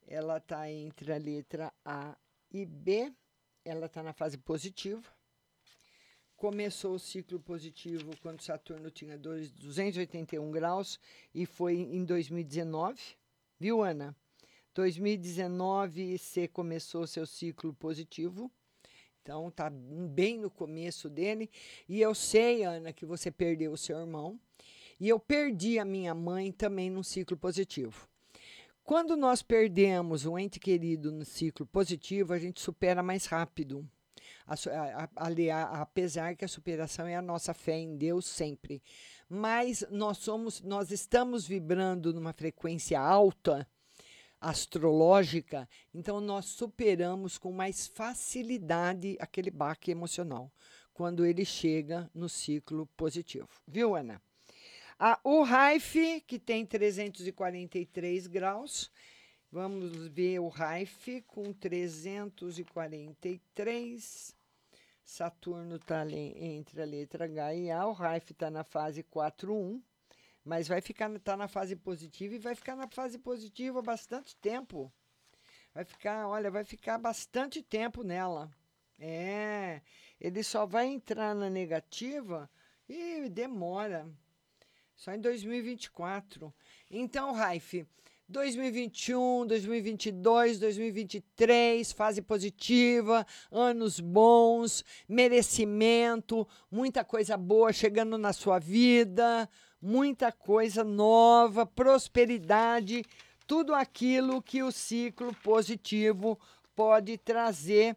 Ela 0.05 0.41
tá 0.41 0.69
entre 0.69 1.13
a 1.13 1.17
letra 1.17 1.73
A 1.85 2.17
e 2.51 2.67
B. 2.67 3.13
Ela 3.65 3.89
tá 3.89 4.03
na 4.03 4.13
fase 4.13 4.37
positiva. 4.37 5.09
Começou 6.37 6.95
o 6.95 6.99
ciclo 6.99 7.39
positivo 7.41 8.11
quando 8.21 8.43
Saturno 8.43 8.91
tinha 8.91 9.17
281 9.17 10.51
graus 10.51 10.99
e 11.35 11.47
foi 11.47 11.75
em 11.75 12.05
2019. 12.05 13.01
Viu, 13.59 13.83
Ana? 13.83 14.15
2019 14.75 16.19
você 16.19 16.49
começou 16.49 17.07
seu 17.07 17.25
ciclo 17.25 17.73
positivo. 17.73 18.51
Então 19.23 19.51
tá 19.51 19.71
bem 19.71 20.39
no 20.39 20.51
começo 20.51 21.09
dele. 21.09 21.49
E 21.89 22.01
eu 22.01 22.15
sei, 22.15 22.65
Ana, 22.65 22.93
que 22.93 23.07
você 23.07 23.31
perdeu 23.31 23.73
o 23.73 23.79
seu 23.79 23.99
irmão. 23.99 24.39
E 25.01 25.09
eu 25.09 25.19
perdi 25.19 25.79
a 25.79 25.85
minha 25.85 26.15
mãe 26.15 26.53
também 26.53 26.91
num 26.91 27.03
ciclo 27.03 27.37
positivo. 27.37 28.09
Quando 28.83 29.17
nós 29.17 29.41
perdemos 29.41 30.27
um 30.27 30.39
ente 30.39 30.61
querido 30.61 31.11
no 31.11 31.25
ciclo 31.25 31.65
positivo, 31.65 32.35
a 32.35 32.39
gente 32.39 32.61
supera 32.61 33.03
mais 33.03 33.25
rápido. 33.25 33.89
Ali, 35.17 35.51
apesar 35.51 36.37
que 36.37 36.45
a 36.45 36.49
superação 36.49 37.07
é 37.07 37.17
a 37.17 37.23
nossa 37.23 37.55
fé 37.55 37.79
em 37.79 37.97
Deus 37.97 38.27
sempre. 38.27 38.83
Mas 39.29 39.85
nós 39.91 40.19
somos, 40.19 40.61
nós 40.61 40.91
estamos 40.91 41.47
vibrando 41.47 42.13
numa 42.13 42.33
frequência 42.33 43.01
alta 43.01 43.67
astrológica, 44.41 45.67
então 45.95 46.21
nós 46.21 46.45
superamos 46.45 47.39
com 47.39 47.51
mais 47.51 47.87
facilidade 47.87 49.17
aquele 49.19 49.51
baque 49.51 49.91
emocional 49.91 50.53
quando 50.93 51.25
ele 51.25 51.45
chega 51.45 52.11
no 52.15 52.29
ciclo 52.29 52.87
positivo. 52.97 53.49
Viu, 53.67 53.97
Ana? 53.97 54.21
A, 54.99 55.19
o 55.25 55.43
Raif, 55.43 56.21
que 56.27 56.39
tem 56.39 56.65
343 56.65 58.27
graus, 58.29 58.91
vamos 59.55 60.09
ver 60.09 60.41
o 60.41 60.49
Raif 60.49 61.23
com 61.29 61.53
343. 61.53 64.37
Saturno 65.05 65.77
está 65.77 66.05
entre 66.11 66.83
a 66.83 66.85
letra 66.85 67.27
H 67.27 67.55
e 67.55 67.71
A, 67.71 67.87
o 67.87 67.93
Raif 67.93 68.33
está 68.33 68.51
na 68.51 68.65
fase 68.65 69.05
4-1 69.05 69.81
mas 70.45 70.67
vai 70.69 70.81
ficar 70.81 71.09
tá 71.21 71.37
na 71.37 71.47
fase 71.49 71.77
positiva 71.77 72.35
e 72.35 72.39
vai 72.39 72.57
ficar 72.57 72.77
na 72.77 72.89
fase 72.89 73.17
positiva 73.17 73.81
bastante 73.81 74.37
tempo. 74.37 74.93
Vai 75.73 75.85
ficar, 75.85 76.27
olha, 76.29 76.51
vai 76.51 76.65
ficar 76.65 76.99
bastante 76.99 77.63
tempo 77.63 78.03
nela. 78.03 78.51
É, 78.99 79.81
ele 80.21 80.43
só 80.43 80.67
vai 80.67 80.87
entrar 80.87 81.35
na 81.35 81.49
negativa 81.49 82.51
e 82.87 83.31
demora. 83.31 84.07
Só 84.95 85.13
em 85.13 85.21
2024. 85.21 86.53
Então, 86.91 87.33
Raif, 87.33 87.87
2021, 88.29 89.47
2022, 89.47 90.59
2023, 90.59 91.93
fase 91.93 92.23
positiva, 92.23 93.27
anos 93.53 94.01
bons, 94.01 94.83
merecimento, 95.07 96.49
muita 96.71 97.05
coisa 97.05 97.37
boa 97.37 97.73
chegando 97.73 98.17
na 98.17 98.33
sua 98.33 98.59
vida, 98.59 99.49
muita 99.81 100.33
coisa 100.33 100.83
nova, 100.83 101.67
prosperidade, 101.67 103.05
tudo 103.47 103.75
aquilo 103.75 104.41
que 104.41 104.63
o 104.63 104.73
ciclo 104.73 105.35
positivo 105.43 106.39
pode 106.75 107.19
trazer 107.19 107.95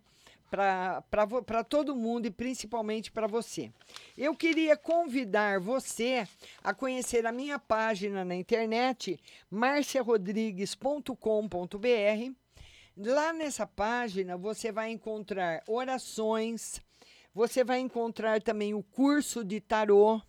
para 0.50 1.64
todo 1.64 1.96
mundo 1.96 2.26
e 2.26 2.32
principalmente 2.32 3.12
para 3.12 3.28
você. 3.28 3.72
Eu 4.18 4.36
queria 4.36 4.78
convidar 4.78 5.60
você 5.60 6.28
a 6.64 6.74
conhecer 6.74 7.26
a 7.26 7.32
minha 7.32 7.60
página 7.60 8.24
na 8.24 8.36
internet, 8.36 9.20
marciarodrigues.com.br. 9.50 12.34
Lá 12.98 13.32
nessa 13.32 13.68
página 13.68 14.36
você 14.38 14.72
vai 14.72 14.90
encontrar 14.90 15.64
orações, 15.68 16.82
você 17.34 17.64
vai 17.64 17.80
encontrar 17.80 18.42
também 18.42 18.74
o 18.74 18.82
curso 18.82 19.44
de 19.44 19.62
tarô, 19.62 20.20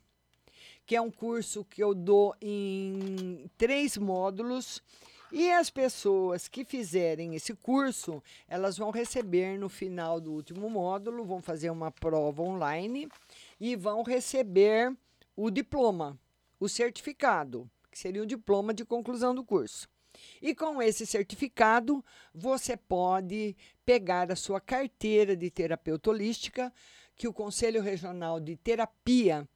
que 0.84 0.94
é 0.94 1.00
um 1.00 1.10
curso 1.10 1.64
que 1.64 1.82
eu 1.82 1.94
dou 1.94 2.34
em 2.42 3.50
três 3.56 3.96
módulos. 3.96 4.82
E 5.30 5.50
as 5.52 5.68
pessoas 5.68 6.48
que 6.48 6.64
fizerem 6.64 7.34
esse 7.34 7.54
curso, 7.54 8.22
elas 8.48 8.78
vão 8.78 8.90
receber 8.90 9.58
no 9.58 9.68
final 9.68 10.20
do 10.20 10.32
último 10.32 10.70
módulo, 10.70 11.24
vão 11.24 11.42
fazer 11.42 11.68
uma 11.68 11.90
prova 11.90 12.42
online 12.42 13.08
e 13.60 13.76
vão 13.76 14.02
receber 14.02 14.96
o 15.36 15.50
diploma, 15.50 16.18
o 16.58 16.66
certificado, 16.66 17.70
que 17.90 17.98
seria 17.98 18.22
o 18.22 18.26
diploma 18.26 18.72
de 18.72 18.86
conclusão 18.86 19.34
do 19.34 19.44
curso. 19.44 19.86
E 20.40 20.54
com 20.54 20.80
esse 20.80 21.06
certificado, 21.06 22.02
você 22.34 22.76
pode 22.76 23.54
pegar 23.84 24.32
a 24.32 24.36
sua 24.36 24.60
carteira 24.60 25.36
de 25.36 25.50
terapeuta 25.50 26.08
holística, 26.10 26.72
que 27.14 27.28
o 27.28 27.34
Conselho 27.34 27.82
Regional 27.82 28.40
de 28.40 28.56
Terapia 28.56 29.46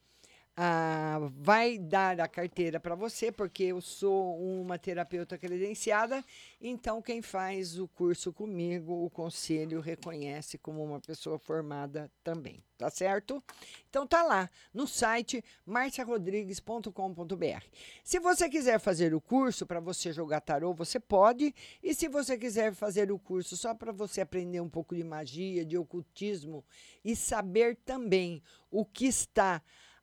ah, 0.54 1.18
vai 1.38 1.78
dar 1.78 2.20
a 2.20 2.28
carteira 2.28 2.78
para 2.78 2.94
você, 2.94 3.32
porque 3.32 3.64
eu 3.64 3.80
sou 3.80 4.38
uma 4.38 4.78
terapeuta 4.78 5.38
credenciada, 5.38 6.22
então 6.60 7.00
quem 7.00 7.22
faz 7.22 7.78
o 7.78 7.88
curso 7.88 8.34
comigo, 8.34 9.04
o 9.04 9.08
conselho 9.08 9.80
reconhece 9.80 10.58
como 10.58 10.84
uma 10.84 11.00
pessoa 11.00 11.38
formada 11.38 12.12
também, 12.22 12.62
tá 12.76 12.90
certo? 12.90 13.42
Então 13.88 14.06
tá 14.06 14.22
lá 14.22 14.50
no 14.74 14.86
site 14.86 15.42
marciarodrigues.com.br. 15.64 17.64
Se 18.04 18.18
você 18.18 18.50
quiser 18.50 18.78
fazer 18.78 19.14
o 19.14 19.22
curso 19.22 19.64
para 19.64 19.80
você 19.80 20.12
jogar 20.12 20.42
tarô, 20.42 20.74
você 20.74 21.00
pode, 21.00 21.54
e 21.82 21.94
se 21.94 22.08
você 22.08 22.36
quiser 22.36 22.74
fazer 22.74 23.10
o 23.10 23.18
curso 23.18 23.56
só 23.56 23.74
para 23.74 23.90
você 23.90 24.20
aprender 24.20 24.60
um 24.60 24.68
pouco 24.68 24.94
de 24.94 25.02
magia, 25.02 25.64
de 25.64 25.78
ocultismo 25.78 26.62
e 27.02 27.16
saber 27.16 27.76
também 27.76 28.42
o 28.70 28.84
que 28.84 29.06
está 29.06 29.62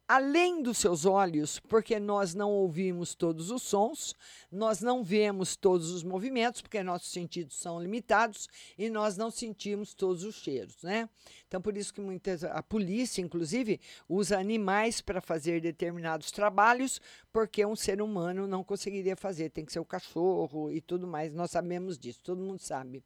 além 0.10 0.64
dos 0.64 0.80
seus 0.80 1.06
olhos, 1.06 1.60
porque 1.60 2.00
nós 2.00 2.34
não 2.34 2.50
ouvimos 2.50 3.14
todos 3.14 3.52
os 3.52 3.62
sons, 3.62 4.16
nós 4.52 4.82
não 4.82 5.04
vemos 5.04 5.56
todos 5.56 5.92
os 5.92 6.04
movimentos, 6.04 6.64
porque 6.64 6.82
nossos 6.82 7.12
sentidos 7.12 7.56
são 7.56 7.80
limitados 7.80 8.50
e 8.76 8.90
nós 8.90 9.16
não 9.16 9.30
sentimos 9.30 9.94
todos 9.94 10.24
os 10.24 10.34
cheiros, 10.34 10.82
né? 10.82 11.08
Então 11.48 11.62
por 11.62 11.78
isso 11.78 11.94
que 11.94 12.02
muitas 12.02 12.44
a 12.44 12.64
polícia 12.64 13.22
inclusive 13.22 13.80
usa 14.10 14.40
animais 14.40 15.00
para 15.00 15.22
fazer 15.22 15.62
determinados 15.62 16.32
trabalhos, 16.32 17.00
porque 17.32 17.64
um 17.64 17.76
ser 17.76 18.02
humano 18.02 18.48
não 18.48 18.64
conseguiria 18.64 19.16
fazer, 19.16 19.52
tem 19.52 19.64
que 19.64 19.72
ser 19.72 19.80
o 19.80 19.86
cachorro 19.86 20.72
e 20.72 20.82
tudo 20.82 21.06
mais. 21.06 21.32
Nós 21.36 21.52
sabemos 21.52 22.00
disso, 22.00 22.22
todo 22.24 22.42
mundo 22.42 22.60
sabe. 22.60 23.04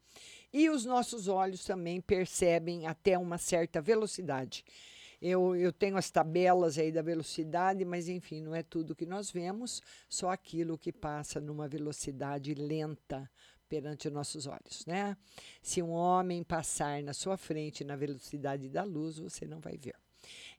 E 0.54 0.70
os 0.70 0.86
nossos 0.86 1.28
olhos 1.28 1.66
também 1.66 2.00
percebem 2.00 2.88
até 2.88 3.18
uma 3.18 3.38
certa 3.38 3.82
velocidade. 3.82 4.64
Eu, 5.26 5.56
eu 5.56 5.72
tenho 5.72 5.95
as 5.95 6.12
tabelas 6.12 6.78
aí 6.78 6.91
da 6.91 7.02
velocidade, 7.02 7.86
mas 7.86 8.10
enfim, 8.10 8.41
não 8.41 8.54
é 8.54 8.62
tudo 8.62 8.94
que 8.94 9.06
nós 9.06 9.32
vemos, 9.32 9.82
só 10.10 10.30
aquilo 10.30 10.78
que 10.78 10.91
passa 10.91 11.40
numa 11.40 11.66
velocidade 11.66 12.54
lenta 12.54 13.32
perante 13.70 14.10
os 14.10 14.14
nossos 14.14 14.48
olhos, 14.48 14.86
né? 14.86 15.16
Se 15.62 15.82
um 15.82 15.91
homem 15.91 16.44
passar 16.44 17.02
na 17.02 17.14
sua 17.14 17.38
frente 17.38 17.86
na 17.86 17.95
velocidade 17.95 18.68
da 18.68 18.84
luz, 18.84 19.18
você 19.18 19.48
não 19.48 19.62
vai 19.62 19.78
ver. 19.78 19.95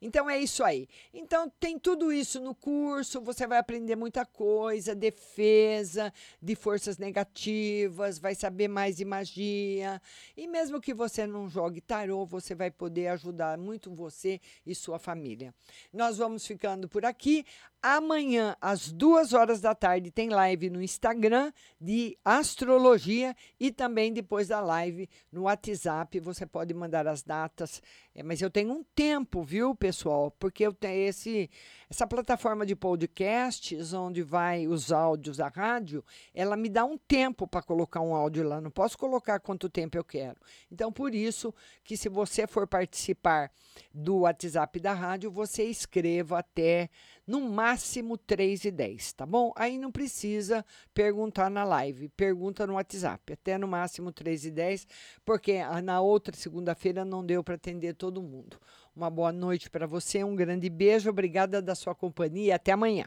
Então 0.05 0.29
é 0.29 0.39
isso 0.39 0.63
aí. 0.63 0.87
Então 1.15 1.51
tem 1.59 1.79
tudo 1.79 2.13
isso 2.13 2.39
no 2.39 2.55
curso, 2.55 3.23
você 3.23 3.47
vai 3.47 3.57
aprender 3.57 3.97
muita 3.97 4.27
coisa, 4.27 4.95
defesa 4.95 6.13
de 6.43 6.55
forças 6.55 6.99
negativas, 6.99 8.19
vai 8.19 8.35
saber 8.35 8.69
mais 8.69 8.99
de 8.99 9.05
magia. 9.07 10.01
E 10.37 10.47
mesmo 10.47 10.79
que 10.79 10.93
você 10.93 11.27
não 11.27 11.49
jogue 11.49 11.81
tarô, 11.81 12.27
você 12.27 12.55
vai 12.55 12.71
poder 12.71 13.09
ajudar 13.09 13.57
muito 13.57 13.95
você 13.95 14.43
e 14.67 14.75
sua 14.75 14.99
família. 14.99 15.55
Nós 15.91 16.19
vamos 16.19 16.47
ficando 16.47 16.87
por 16.87 17.07
aqui. 17.07 17.47
Amanhã, 17.87 18.57
às 18.63 18.91
duas 18.91 19.35
horas 19.35 19.61
da 19.61 19.75
tarde, 19.75 20.11
tem 20.11 20.31
live 20.31 20.71
no 20.71 20.83
Instagram 20.83 21.53
de 21.79 22.17
astrologia 22.25 23.37
e 23.61 23.71
também 23.71 24.11
depois 24.11 24.49
da 24.49 24.59
live 24.61 25.07
no 25.31 25.43
WhatsApp. 25.43 26.19
Você 26.21 26.47
pode 26.47 26.73
mandar 26.73 27.07
as 27.07 27.23
datas, 27.23 27.83
é, 28.15 28.23
mas 28.23 28.41
eu 28.41 28.51
tenho 28.51 28.73
um 28.73 28.83
tempo, 28.95 29.43
viu, 29.43 29.75
pessoal? 29.95 30.31
Porque 30.33 30.67
eu 30.67 30.73
tenho 30.73 31.09
esse, 31.09 31.49
essa 31.89 32.05
plataforma 32.07 32.67
de 32.67 32.75
podcasts, 32.75 33.93
onde 33.93 34.23
vai 34.23 34.67
os 34.67 34.91
áudios 34.91 35.37
da 35.37 35.47
rádio, 35.47 36.05
ela 36.35 36.57
me 36.57 36.69
dá 36.69 36.85
um 36.85 36.99
tempo 36.99 37.47
para 37.47 37.63
colocar 37.63 38.01
um 38.01 38.15
áudio 38.15 38.43
lá. 38.43 38.61
Não 38.61 38.71
posso 38.71 38.99
colocar 38.99 39.39
quanto 39.39 39.71
tempo 39.71 39.97
eu 39.97 40.05
quero. 40.05 40.37
Então, 40.71 40.93
por 40.93 41.15
isso 41.15 41.55
que 41.85 41.97
se 41.97 42.09
você 42.09 42.47
for 42.47 42.67
participar 42.67 43.53
do 43.93 44.21
WhatsApp 44.21 44.81
da 44.81 44.93
rádio, 44.93 45.31
você 45.31 45.63
escreva 45.65 46.41
até 46.41 46.91
no 47.27 47.41
máximo 47.41 48.19
3 48.19 48.67
e 48.67 48.71
10, 48.71 49.13
tá 49.15 49.25
bom? 49.25 49.53
Aí 49.57 49.79
não 49.79 49.91
precisa 49.91 50.65
perguntar 50.93 51.51
na 51.51 51.65
live, 51.65 52.09
pergunta 52.11 52.67
no 52.67 52.75
WhatsApp, 52.75 53.33
até 53.33 53.57
no 53.57 53.67
máximo 53.67 54.13
3 54.13 54.47
e 54.47 54.51
10, 54.51 54.87
porque 55.25 55.61
na 55.83 56.01
outra 56.01 56.37
segunda-feira 56.37 57.05
não 57.05 57.25
deu 57.25 57.43
para 57.43 57.55
atender 57.55 57.95
todo 57.95 58.23
mundo. 58.23 58.59
Uma 58.97 59.11
boa 59.11 59.33
noite 59.33 59.69
para 59.69 59.89
você, 59.89 60.23
um 60.23 60.37
grande 60.37 60.71
beijo, 60.71 61.11
obrigada 61.11 61.61
da 61.61 61.75
sua 61.75 61.97
companhia 61.97 62.47
e 62.47 62.53
até 62.53 62.71
amanhã. 62.71 63.07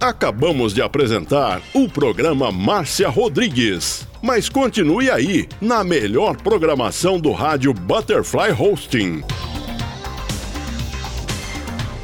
Acabamos 0.00 0.74
de 0.74 0.82
apresentar 0.82 1.62
o 1.72 1.88
programa 1.88 2.50
Márcia 2.50 3.08
Rodrigues. 3.08 4.06
Mas 4.20 4.48
continue 4.48 5.10
aí, 5.10 5.48
na 5.60 5.82
melhor 5.82 6.36
programação 6.36 7.20
do 7.20 7.32
rádio 7.32 7.72
Butterfly 7.72 8.50
Hosting. 8.50 9.22